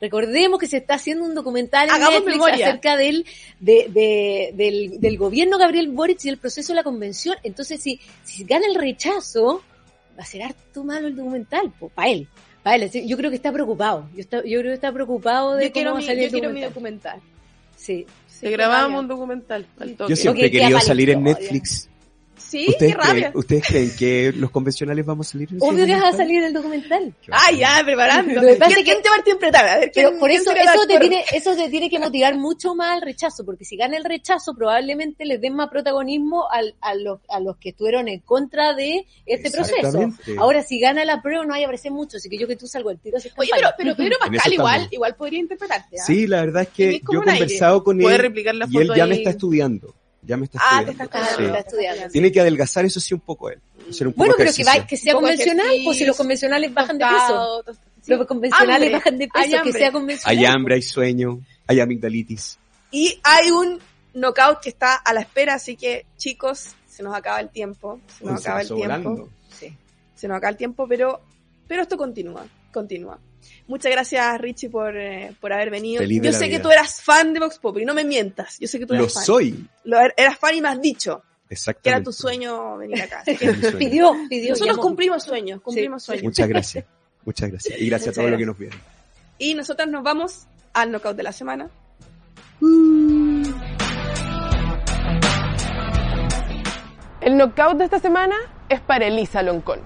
Recordemos 0.00 0.60
que 0.60 0.66
se 0.66 0.76
está 0.76 0.94
haciendo 0.94 1.24
un 1.24 1.34
documental 1.34 1.88
en 1.88 1.94
Hagamos 1.94 2.14
Netflix 2.24 2.34
memoria. 2.36 2.66
acerca 2.68 2.96
del, 2.96 3.24
de, 3.60 3.86
de- 3.90 4.50
del, 4.54 5.00
del 5.00 5.16
gobierno 5.16 5.56
Gabriel 5.58 5.88
Boric 5.88 6.24
y 6.24 6.28
el 6.28 6.38
proceso 6.38 6.72
de 6.72 6.76
la 6.76 6.82
convención. 6.84 7.36
Entonces, 7.42 7.80
si, 7.80 8.00
si 8.24 8.44
gana 8.44 8.66
el 8.66 8.74
rechazo, 8.74 9.62
va 10.18 10.22
a 10.22 10.26
ser 10.26 10.42
harto 10.42 10.84
malo 10.84 11.08
el 11.08 11.16
documental, 11.16 11.72
para 11.94 12.10
él. 12.10 12.28
Pa' 12.62 12.74
él. 12.76 12.90
Yo 13.06 13.16
creo 13.16 13.30
que 13.30 13.36
está 13.36 13.50
preocupado. 13.52 14.08
Yo, 14.14 14.20
está- 14.20 14.44
yo 14.44 14.58
creo 14.60 14.70
que 14.70 14.74
está 14.74 14.92
preocupado 14.92 15.54
de 15.54 15.66
Yo 15.66 15.72
quiero, 15.72 15.90
cómo 15.92 16.00
va 16.00 16.04
a 16.04 16.06
salir 16.06 16.22
yo 16.22 16.26
el 16.26 16.32
quiero 16.42 16.54
mi 16.54 16.60
documental. 16.62 17.20
Sí. 17.78 18.06
Grabábamos 18.42 18.90
rabia. 18.90 19.00
un 19.00 19.08
documental 19.08 19.66
al 19.78 19.96
toque. 19.96 20.10
Yo 20.10 20.16
siempre 20.16 20.46
he 20.46 20.50
querido 20.50 20.80
salir 20.80 21.10
en. 21.10 21.22
Netflix. 21.22 21.87
Sí, 22.38 22.64
qué 22.66 22.70
¿Ustedes 22.72 22.94
rabia. 22.94 23.12
creen, 23.12 23.32
¿Ustedes 23.36 23.64
creen 23.66 23.96
que 23.96 24.32
los 24.34 24.50
convencionales 24.50 25.04
vamos 25.04 25.28
a 25.28 25.30
salir 25.32 25.48
en 25.52 25.58
Obvio 25.60 25.84
que 25.86 25.94
vas 25.94 26.14
a 26.14 26.16
salir 26.16 26.38
en 26.38 26.44
el 26.44 26.52
documental. 26.52 27.14
Qué 27.22 27.30
Ah, 27.32 27.50
ya, 27.52 27.82
preparando. 27.84 28.34
Lo 28.34 28.40
que 28.42 28.54
pasa 28.56 28.72
¿Quién, 28.74 28.84
que- 28.84 28.90
quién 28.92 29.02
te 29.02 29.08
va 29.08 29.14
a 29.14 29.18
interpretar? 29.18 29.68
A 29.68 29.78
ver, 29.78 29.90
Pero 29.94 30.08
¿quién- 30.10 30.20
por 30.20 30.30
eso, 30.30 30.50
el 30.52 30.56
eso 30.58 30.86
te, 30.86 30.98
tiene, 30.98 31.24
eso 31.32 31.56
te 31.56 31.68
tiene 31.68 31.90
que 31.90 31.98
motivar 31.98 32.34
mucho 32.36 32.74
más 32.74 32.92
al 32.96 33.02
rechazo, 33.02 33.44
porque 33.44 33.64
si 33.64 33.76
gana 33.76 33.96
el 33.96 34.04
rechazo, 34.04 34.54
probablemente 34.54 35.24
les 35.24 35.40
den 35.40 35.54
más 35.54 35.68
protagonismo 35.68 36.48
al- 36.50 36.74
a, 36.80 36.94
los, 36.94 37.20
a 37.28 37.40
los 37.40 37.56
que 37.58 37.70
estuvieron 37.70 38.08
en 38.08 38.20
contra 38.20 38.74
de 38.74 39.06
este 39.26 39.50
proceso. 39.50 40.10
Ahora, 40.38 40.62
si 40.62 40.78
gana 40.80 41.04
la 41.04 41.20
prueba, 41.22 41.44
no 41.44 41.54
hay 41.54 41.62
a 41.62 41.66
aparecer 41.66 41.92
mucho, 41.92 42.16
así 42.18 42.28
que 42.28 42.38
yo 42.38 42.46
que 42.46 42.56
tú 42.56 42.66
salgo 42.66 42.90
al 42.90 42.98
tiro 42.98 43.18
Oye, 43.36 43.50
pero, 43.56 43.68
pero 43.76 43.96
Pedro 43.96 44.16
Pascal 44.18 44.52
igual, 44.52 44.88
igual 44.90 45.14
podría 45.16 45.40
interpretarte. 45.40 45.96
¿ah? 46.00 46.04
Sí, 46.06 46.26
la 46.26 46.40
verdad 46.40 46.62
es 46.62 46.68
que 46.68 46.84
yo 46.84 46.88
he 46.90 47.30
aire. 47.30 47.38
conversado 47.38 47.84
con 47.84 48.00
él 48.00 48.32
y 48.70 48.78
él 48.78 48.90
ya 48.96 49.04
ahí. 49.04 49.10
me 49.10 49.16
está 49.16 49.30
estudiando. 49.30 49.94
Ya 50.22 50.36
me 50.36 50.44
está 50.46 50.58
Ah, 50.60 50.82
te 50.84 50.90
estudiando. 50.90 51.04
está 51.04 51.18
Ah, 51.20 51.36
Sí. 51.36 51.44
está 51.44 51.58
estudiando. 51.60 52.08
Tiene 52.10 52.32
que 52.32 52.40
adelgazar 52.40 52.84
eso 52.84 53.00
sí 53.00 53.14
un 53.14 53.20
poco 53.20 53.50
él. 53.50 53.60
Hacer 53.88 54.06
un 54.08 54.12
poco 54.12 54.18
Bueno, 54.22 54.34
pero 54.36 54.52
que, 54.52 54.64
va, 54.64 54.86
que 54.86 54.96
sea 54.96 55.14
convencional, 55.14 55.66
pues 55.84 55.98
si 55.98 56.04
los 56.04 56.16
convencionales 56.16 56.74
bajan 56.74 56.98
de 56.98 57.04
peso. 57.06 57.64
Sí. 58.02 58.10
Los 58.14 58.26
convencionales 58.26 58.74
Hambre. 58.74 58.90
bajan 58.92 59.18
de 59.18 59.24
Hay 59.34 59.42
peso, 59.42 59.50
que 59.50 59.56
hambre. 59.68 59.72
sea 59.78 59.92
convencional. 59.92 60.38
Hay 60.38 60.44
hambre, 60.44 60.74
hay 60.76 60.82
sueño, 60.82 61.40
hay 61.66 61.80
amigdalitis. 61.80 62.58
Y 62.90 63.20
hay 63.22 63.50
un 63.50 63.78
knockout 64.14 64.60
que 64.60 64.70
está 64.70 64.96
a 64.96 65.12
la 65.12 65.20
espera, 65.20 65.54
así 65.54 65.76
que 65.76 66.06
chicos, 66.16 66.70
se 66.88 67.02
nos 67.02 67.14
acaba 67.14 67.40
el 67.40 67.50
tiempo. 67.50 68.00
Se 68.18 68.24
nos 68.24 68.34
Uy, 68.34 68.38
se 68.42 68.48
acaba 68.48 68.60
el 68.62 68.66
tiempo. 68.68 68.82
volando. 68.84 69.28
Sí, 69.50 69.76
se 70.14 70.26
nos 70.28 70.36
acaba 70.38 70.50
el 70.50 70.56
tiempo, 70.56 70.86
pero, 70.88 71.20
pero 71.68 71.82
esto 71.82 71.96
continúa, 71.96 72.44
continúa. 72.72 73.18
Muchas 73.66 73.92
gracias 73.92 74.40
Richie 74.40 74.70
por, 74.70 74.96
eh, 74.96 75.34
por 75.40 75.52
haber 75.52 75.70
venido. 75.70 76.00
Feliz 76.00 76.22
Yo 76.22 76.32
sé 76.32 76.48
que 76.48 76.58
tú 76.58 76.70
eras 76.70 77.02
fan 77.02 77.32
de 77.34 77.40
Vox 77.40 77.58
Populi, 77.58 77.84
no 77.84 77.94
me 77.94 78.04
mientas. 78.04 78.56
Yo 78.58 78.66
sé 78.68 78.78
que 78.78 78.86
tú 78.86 78.94
Lo 78.94 79.00
eras 79.00 79.14
fan. 79.14 79.24
soy. 79.24 79.68
Lo 79.84 79.98
er- 79.98 80.14
eras 80.16 80.38
fan 80.38 80.54
y 80.54 80.60
me 80.60 80.68
has 80.68 80.80
dicho 80.80 81.22
que 81.48 81.54
Exactamente. 81.54 81.88
era 81.90 82.02
tu 82.02 82.12
sueño 82.12 82.76
venir 82.78 83.02
acá. 83.02 83.22
Que. 83.26 83.34
Pidió, 83.78 84.12
pidió. 84.28 84.50
nosotros 84.50 84.76
llamó. 84.76 84.82
cumplimos 84.82 85.22
sueños, 85.22 85.60
cumplimos 85.60 86.02
Sí. 86.02 86.06
sueños. 86.06 86.24
Muchas 86.24 86.48
gracias. 86.48 86.84
Muchas 87.24 87.50
gracias. 87.50 87.80
Y 87.80 87.88
gracias 87.88 88.08
Muchas 88.08 88.18
a 88.18 88.20
todos 88.20 88.30
los 88.30 88.38
que 88.38 88.46
nos 88.46 88.58
vieron. 88.58 88.80
Y 89.38 89.54
nosotras 89.54 89.88
nos 89.88 90.02
vamos 90.02 90.46
al 90.72 90.90
knockout 90.90 91.16
de 91.16 91.22
la 91.22 91.32
semana. 91.32 91.68
El 97.20 97.36
knockout 97.36 97.76
de 97.78 97.84
esta 97.84 97.98
semana 97.98 98.36
es 98.68 98.80
para 98.80 99.06
Elisa 99.06 99.42
Loncón. 99.42 99.80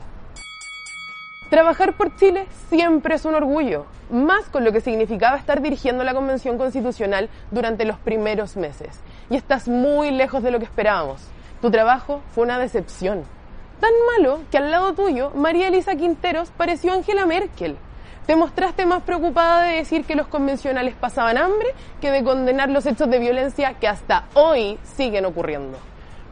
Trabajar 1.52 1.98
por 1.98 2.16
Chile 2.16 2.46
siempre 2.70 3.16
es 3.16 3.26
un 3.26 3.34
orgullo, 3.34 3.84
más 4.08 4.46
con 4.46 4.64
lo 4.64 4.72
que 4.72 4.80
significaba 4.80 5.36
estar 5.36 5.60
dirigiendo 5.60 6.02
la 6.02 6.14
Convención 6.14 6.56
Constitucional 6.56 7.28
durante 7.50 7.84
los 7.84 7.98
primeros 7.98 8.56
meses. 8.56 8.98
Y 9.28 9.36
estás 9.36 9.68
muy 9.68 10.10
lejos 10.12 10.42
de 10.42 10.50
lo 10.50 10.58
que 10.58 10.64
esperábamos. 10.64 11.20
Tu 11.60 11.70
trabajo 11.70 12.22
fue 12.34 12.44
una 12.44 12.58
decepción. 12.58 13.24
Tan 13.80 13.90
malo 14.14 14.40
que 14.50 14.56
al 14.56 14.70
lado 14.70 14.94
tuyo, 14.94 15.30
María 15.34 15.68
Elisa 15.68 15.94
Quinteros 15.94 16.50
pareció 16.56 16.94
Angela 16.94 17.26
Merkel. 17.26 17.76
Te 18.24 18.34
mostraste 18.34 18.86
más 18.86 19.02
preocupada 19.02 19.64
de 19.64 19.76
decir 19.76 20.06
que 20.06 20.16
los 20.16 20.28
convencionales 20.28 20.94
pasaban 20.94 21.36
hambre 21.36 21.68
que 22.00 22.10
de 22.10 22.24
condenar 22.24 22.70
los 22.70 22.86
hechos 22.86 23.10
de 23.10 23.18
violencia 23.18 23.74
que 23.74 23.88
hasta 23.88 24.24
hoy 24.32 24.78
siguen 24.96 25.26
ocurriendo. 25.26 25.76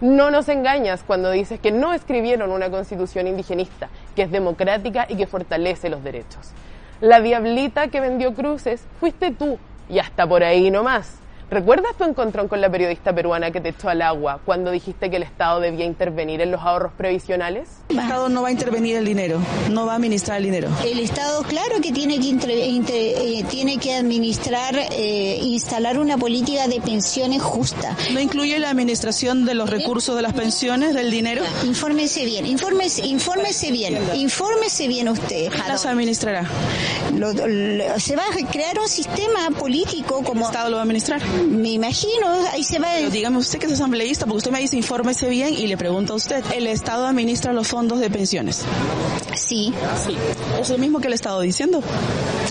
No 0.01 0.31
nos 0.31 0.49
engañas 0.49 1.05
cuando 1.07 1.31
dices 1.31 1.61
que 1.61 1.73
no 1.73 1.93
escribieron 1.93 2.51
una 2.53 2.71
constitución 2.71 3.27
indigenista, 3.27 3.91
que 4.17 4.23
es 4.23 4.31
democrática 4.31 5.07
y 5.09 5.17
que 5.17 5.27
fortalece 5.27 5.91
los 5.91 6.03
derechos. 6.03 6.53
La 7.03 7.21
diablita 7.21 7.89
que 7.89 8.01
vendió 8.01 8.35
cruces 8.35 8.83
fuiste 8.99 9.31
tú, 9.31 9.59
y 9.91 9.99
hasta 9.99 10.27
por 10.27 10.43
ahí 10.43 10.71
no 10.71 10.83
más. 10.83 11.19
¿Recuerdas 11.51 11.97
tu 11.99 12.05
encontrón 12.05 12.47
con 12.47 12.61
la 12.61 12.71
periodista 12.71 13.13
peruana 13.13 13.51
que 13.51 13.61
te 13.61 13.71
echó 13.71 13.89
al 13.89 14.03
agua 14.03 14.41
cuando 14.45 14.71
dijiste 14.71 15.11
que 15.11 15.17
el 15.17 15.25
Estado 15.25 15.59
debía 15.59 15.85
intervenir 15.85 16.41
en 16.41 16.53
los 16.53 16.61
ahorros 16.61 16.93
previsionales? 16.97 17.69
El 17.89 17.99
Estado 17.99 18.29
no 18.29 18.43
va 18.43 18.49
a 18.49 18.53
intervenir 18.53 18.97
el 18.97 19.05
dinero, 19.05 19.41
no 19.69 19.85
va 19.85 19.95
a 19.95 19.97
administrar 19.97 20.37
el 20.37 20.45
dinero. 20.45 20.69
El 20.85 21.01
Estado, 21.01 21.43
claro 21.43 21.81
que 21.83 21.91
tiene 21.91 22.21
que, 22.21 22.31
eh, 22.47 23.45
tiene 23.51 23.79
que 23.79 23.95
administrar, 23.95 24.77
eh, 24.93 25.39
instalar 25.43 25.99
una 25.99 26.17
política 26.17 26.69
de 26.69 26.81
pensiones 26.81 27.43
justa. 27.43 27.97
No 28.13 28.21
incluye 28.21 28.57
la 28.61 28.71
administración 28.71 29.45
de 29.45 29.55
los 29.55 29.69
recursos 29.69 30.15
de 30.15 30.23
las 30.23 30.35
pensiones, 30.35 30.95
del 30.95 31.11
dinero. 31.11 31.43
Infórmese 31.65 32.25
bien, 32.27 32.47
infórmese, 32.47 33.05
infórmese 33.07 33.73
bien, 33.73 33.99
infórmese 34.15 34.87
bien 34.87 35.09
usted. 35.09 35.49
¿Quién 35.51 35.67
las 35.67 35.85
administrará? 35.85 36.45
Lo- 37.17 37.33
lo- 37.33 37.99
se 37.99 38.15
va 38.15 38.23
a 38.23 38.51
crear 38.53 38.79
un 38.79 38.89
sistema 38.89 39.51
político 39.59 40.21
¿El 40.21 40.25
como, 40.25 40.47
Estado 40.47 40.71
lo 40.71 40.77
va 40.77 40.83
a 40.83 40.85
administrar? 40.85 41.21
Me 41.49 41.71
imagino, 41.71 42.27
ahí 42.53 42.63
se 42.65 42.79
va. 42.79 42.89
Pero 42.95 43.11
dígame 43.11 43.39
usted 43.39 43.59
que 43.59 43.67
es 43.67 43.73
asambleísta, 43.73 44.27
porque 44.27 44.39
usted 44.39 44.51
me 44.51 44.61
dice 44.61 44.77
infórmese 44.77 45.29
bien 45.29 45.55
y 45.55 45.67
le 45.67 45.77
pregunto 45.77 46.13
a 46.13 46.17
usted. 46.17 46.45
El 46.55 46.67
Estado 46.67 47.07
administra 47.07 47.53
los 47.53 47.69
fondos 47.69 48.01
de 48.01 48.11
pensiones. 48.11 48.65
Sí, 49.35 49.73
Sí. 50.05 50.17
Es 50.61 50.71
lo 50.71 50.79
mismo 50.79 51.01
que 51.01 51.09
le 51.09 51.15
he 51.15 51.17
estado 51.17 51.41
diciendo. 51.41 51.83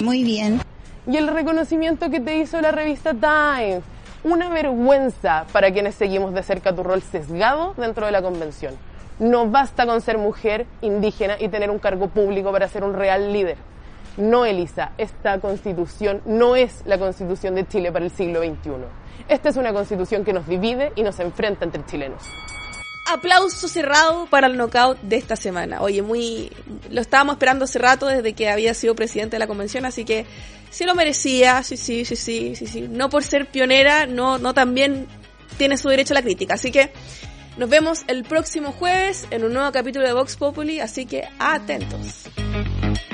muy 0.04 0.24
bien. 0.24 0.62
Y 1.08 1.18
el 1.18 1.28
reconocimiento 1.28 2.10
que 2.10 2.20
te 2.20 2.38
hizo 2.38 2.62
la 2.62 2.72
revista 2.72 3.14
Times. 3.14 3.84
Una 4.24 4.50
vergüenza 4.50 5.46
para 5.54 5.72
quienes 5.72 5.96
seguimos 5.96 6.34
de 6.34 6.44
cerca 6.44 6.76
tu 6.76 6.84
rol 6.84 7.02
sesgado 7.02 7.74
dentro 7.78 8.06
de 8.06 8.12
la 8.12 8.22
convención. 8.22 8.76
No 9.18 9.48
basta 9.50 9.86
con 9.86 10.02
ser 10.02 10.18
mujer, 10.18 10.66
indígena 10.82 11.38
y 11.40 11.48
tener 11.48 11.70
un 11.70 11.80
cargo 11.80 12.10
público 12.10 12.52
para 12.52 12.68
ser 12.68 12.84
un 12.84 12.94
real 12.94 13.32
líder. 13.34 13.58
No, 14.20 14.46
Elisa, 14.46 14.92
esta 14.98 15.40
constitución 15.40 16.22
no 16.26 16.58
es 16.58 16.84
la 16.86 16.98
constitución 16.98 17.56
de 17.56 17.66
Chile 17.66 17.90
para 17.90 18.04
el 18.04 18.12
siglo 18.12 18.42
XXI. 18.42 18.72
Esta 19.30 19.48
es 19.48 19.56
una 19.56 19.72
constitución 19.72 20.26
que 20.26 20.34
nos 20.34 20.46
divide 20.46 20.92
y 20.98 21.04
nos 21.04 21.22
enfrenta 21.22 21.64
entre 21.64 21.86
chilenos. 21.86 22.22
Aplauso 23.10 23.70
cerrado 23.70 24.28
para 24.30 24.48
el 24.48 24.58
knockout 24.58 25.00
de 25.02 25.16
esta 25.16 25.38
semana. 25.38 25.82
Oye, 25.82 26.02
muy 26.02 26.52
lo 26.92 27.00
estábamos 27.00 27.36
esperando 27.36 27.64
hace 27.64 27.80
rato 27.80 28.08
desde 28.08 28.34
que 28.34 28.50
había 28.50 28.74
sido 28.74 28.94
presidente 28.94 29.38
de 29.38 29.40
la 29.40 29.48
convención, 29.48 29.86
así 29.86 30.04
que 30.04 30.26
sí 30.70 30.84
lo 30.84 30.96
merecía, 30.96 31.64
sí, 31.64 31.78
sí, 31.78 32.04
sí, 32.04 32.18
sí, 32.18 32.56
sí, 32.56 32.68
sí. 32.68 32.82
No 32.90 33.10
por 33.10 33.24
ser 33.24 33.48
pionera, 33.48 34.06
no, 34.06 34.38
no 34.38 34.54
también 34.54 35.08
tiene 35.58 35.78
su 35.78 35.88
derecho 35.88 36.14
a 36.14 36.16
la 36.16 36.24
crítica. 36.24 36.56
Así 36.56 36.72
que 36.72 36.92
nos 37.58 37.70
vemos 37.70 38.04
el 38.08 38.26
próximo 38.26 38.74
jueves 38.74 39.28
en 39.32 39.46
un 39.46 39.54
nuevo 39.54 39.72
capítulo 39.72 40.06
de 40.06 40.12
Vox 40.12 40.36
Populi, 40.36 40.82
así 40.82 41.06
que 41.06 41.24
atentos. 41.40 42.26